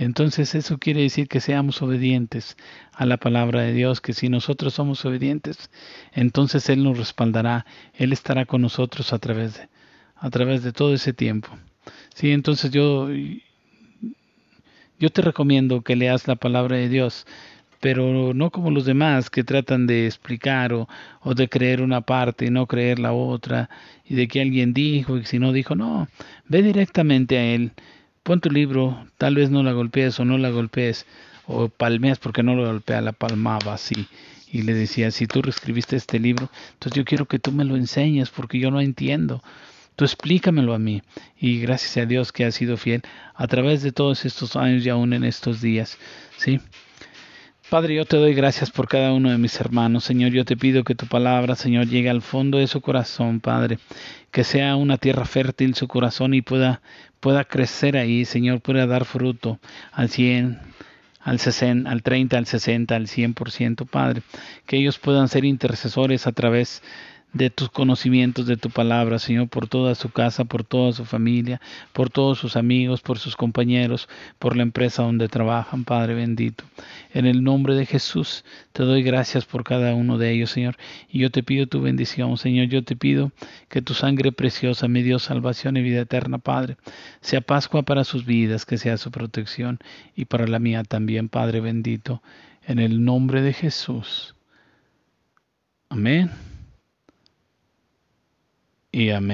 Entonces 0.00 0.54
eso 0.54 0.78
quiere 0.78 1.02
decir 1.02 1.28
que 1.28 1.40
seamos 1.40 1.82
obedientes 1.82 2.56
a 2.94 3.04
la 3.04 3.18
palabra 3.18 3.60
de 3.60 3.74
Dios, 3.74 4.00
que 4.00 4.14
si 4.14 4.30
nosotros 4.30 4.72
somos 4.72 5.04
obedientes, 5.04 5.70
entonces 6.12 6.70
Él 6.70 6.82
nos 6.82 6.96
respaldará, 6.96 7.66
Él 7.92 8.14
estará 8.14 8.46
con 8.46 8.62
nosotros 8.62 9.12
a 9.12 9.18
través 9.18 9.58
de, 9.58 9.68
a 10.16 10.30
través 10.30 10.62
de 10.62 10.72
todo 10.72 10.94
ese 10.94 11.12
tiempo. 11.12 11.50
Sí, 12.14 12.30
entonces 12.30 12.70
yo, 12.70 13.10
yo 14.98 15.10
te 15.10 15.20
recomiendo 15.20 15.82
que 15.82 15.96
leas 15.96 16.26
la 16.26 16.36
palabra 16.36 16.78
de 16.78 16.88
Dios, 16.88 17.26
pero 17.78 18.32
no 18.32 18.48
como 18.48 18.70
los 18.70 18.86
demás 18.86 19.28
que 19.28 19.44
tratan 19.44 19.86
de 19.86 20.06
explicar 20.06 20.72
o, 20.72 20.88
o, 21.20 21.34
de 21.34 21.50
creer 21.50 21.82
una 21.82 22.00
parte 22.00 22.46
y 22.46 22.50
no 22.50 22.66
creer 22.66 23.00
la 23.00 23.12
otra, 23.12 23.68
y 24.06 24.14
de 24.14 24.28
que 24.28 24.40
alguien 24.40 24.72
dijo 24.72 25.18
y 25.18 25.26
si 25.26 25.38
no 25.38 25.52
dijo, 25.52 25.74
no, 25.74 26.08
ve 26.48 26.62
directamente 26.62 27.36
a 27.36 27.44
Él 27.44 27.72
pon 28.30 28.40
tu 28.40 28.48
libro, 28.48 29.08
tal 29.18 29.34
vez 29.34 29.50
no 29.50 29.64
la 29.64 29.72
golpees 29.72 30.20
o 30.20 30.24
no 30.24 30.38
la 30.38 30.50
golpees, 30.50 31.04
o 31.48 31.68
palmeas 31.68 32.20
porque 32.20 32.44
no 32.44 32.54
lo 32.54 32.64
golpea, 32.64 33.00
la 33.00 33.10
palmaba 33.10 33.74
así. 33.74 34.06
Y 34.52 34.62
le 34.62 34.72
decía, 34.72 35.10
si 35.10 35.26
tú 35.26 35.42
reescribiste 35.42 35.96
este 35.96 36.20
libro, 36.20 36.48
entonces 36.74 36.96
yo 36.96 37.04
quiero 37.04 37.24
que 37.24 37.40
tú 37.40 37.50
me 37.50 37.64
lo 37.64 37.74
enseñes 37.74 38.30
porque 38.30 38.60
yo 38.60 38.70
no 38.70 38.80
entiendo. 38.80 39.42
Tú 39.96 40.04
explícamelo 40.04 40.74
a 40.74 40.78
mí. 40.78 41.02
Y 41.40 41.58
gracias 41.58 41.96
a 41.96 42.06
Dios 42.06 42.30
que 42.30 42.44
ha 42.44 42.52
sido 42.52 42.76
fiel 42.76 43.02
a 43.34 43.48
través 43.48 43.82
de 43.82 43.90
todos 43.90 44.24
estos 44.24 44.54
años 44.54 44.86
y 44.86 44.90
aún 44.90 45.12
en 45.12 45.24
estos 45.24 45.60
días. 45.60 45.98
¿sí? 46.36 46.60
Padre, 47.70 47.94
yo 47.94 48.04
te 48.04 48.16
doy 48.16 48.34
gracias 48.34 48.68
por 48.68 48.88
cada 48.88 49.12
uno 49.12 49.30
de 49.30 49.38
mis 49.38 49.60
hermanos. 49.60 50.02
Señor, 50.02 50.32
yo 50.32 50.44
te 50.44 50.56
pido 50.56 50.82
que 50.82 50.96
tu 50.96 51.06
palabra, 51.06 51.54
Señor, 51.54 51.86
llegue 51.86 52.10
al 52.10 52.20
fondo 52.20 52.58
de 52.58 52.66
su 52.66 52.80
corazón, 52.80 53.38
Padre. 53.38 53.78
Que 54.32 54.42
sea 54.42 54.74
una 54.74 54.98
tierra 54.98 55.24
fértil 55.24 55.76
su 55.76 55.86
corazón 55.86 56.34
y 56.34 56.42
pueda, 56.42 56.82
pueda 57.20 57.44
crecer 57.44 57.96
ahí, 57.96 58.24
Señor, 58.24 58.60
pueda 58.60 58.88
dar 58.88 59.04
fruto 59.04 59.60
al 59.92 60.08
100, 60.08 60.58
al 61.20 61.38
60, 61.38 61.88
al 61.88 62.02
30, 62.02 62.38
al 62.38 62.46
60, 62.46 62.96
al 62.96 63.06
100%, 63.06 63.86
Padre. 63.86 64.22
Que 64.66 64.76
ellos 64.76 64.98
puedan 64.98 65.28
ser 65.28 65.44
intercesores 65.44 66.26
a 66.26 66.32
través 66.32 66.82
de 67.32 67.48
tus 67.48 67.70
conocimientos, 67.70 68.46
de 68.46 68.56
tu 68.56 68.70
palabra, 68.70 69.18
Señor, 69.18 69.48
por 69.48 69.68
toda 69.68 69.94
su 69.94 70.10
casa, 70.10 70.44
por 70.44 70.64
toda 70.64 70.92
su 70.92 71.04
familia, 71.04 71.60
por 71.92 72.10
todos 72.10 72.38
sus 72.38 72.56
amigos, 72.56 73.02
por 73.02 73.18
sus 73.18 73.36
compañeros, 73.36 74.08
por 74.38 74.56
la 74.56 74.62
empresa 74.62 75.02
donde 75.02 75.28
trabajan, 75.28 75.84
Padre 75.84 76.14
bendito. 76.14 76.64
En 77.14 77.26
el 77.26 77.44
nombre 77.44 77.74
de 77.74 77.86
Jesús 77.86 78.44
te 78.72 78.82
doy 78.82 79.02
gracias 79.02 79.44
por 79.44 79.62
cada 79.62 79.94
uno 79.94 80.18
de 80.18 80.32
ellos, 80.32 80.50
Señor, 80.50 80.76
y 81.08 81.20
yo 81.20 81.30
te 81.30 81.42
pido 81.42 81.66
tu 81.66 81.80
bendición, 81.80 82.36
Señor, 82.36 82.66
yo 82.66 82.82
te 82.82 82.96
pido 82.96 83.30
que 83.68 83.82
tu 83.82 83.94
sangre 83.94 84.32
preciosa 84.32 84.88
me 84.88 85.02
dio 85.02 85.18
salvación 85.18 85.76
y 85.76 85.82
vida 85.82 86.00
eterna, 86.00 86.38
Padre, 86.38 86.76
sea 87.20 87.40
Pascua 87.40 87.82
para 87.82 88.04
sus 88.04 88.24
vidas, 88.26 88.66
que 88.66 88.76
sea 88.76 88.96
su 88.96 89.10
protección 89.10 89.78
y 90.16 90.24
para 90.24 90.48
la 90.48 90.58
mía 90.58 90.82
también, 90.82 91.28
Padre 91.28 91.60
bendito, 91.60 92.22
en 92.66 92.80
el 92.80 93.04
nombre 93.04 93.40
de 93.42 93.52
Jesús. 93.52 94.34
Amén 95.88 96.49
y 98.92 99.10
amén. 99.10 99.28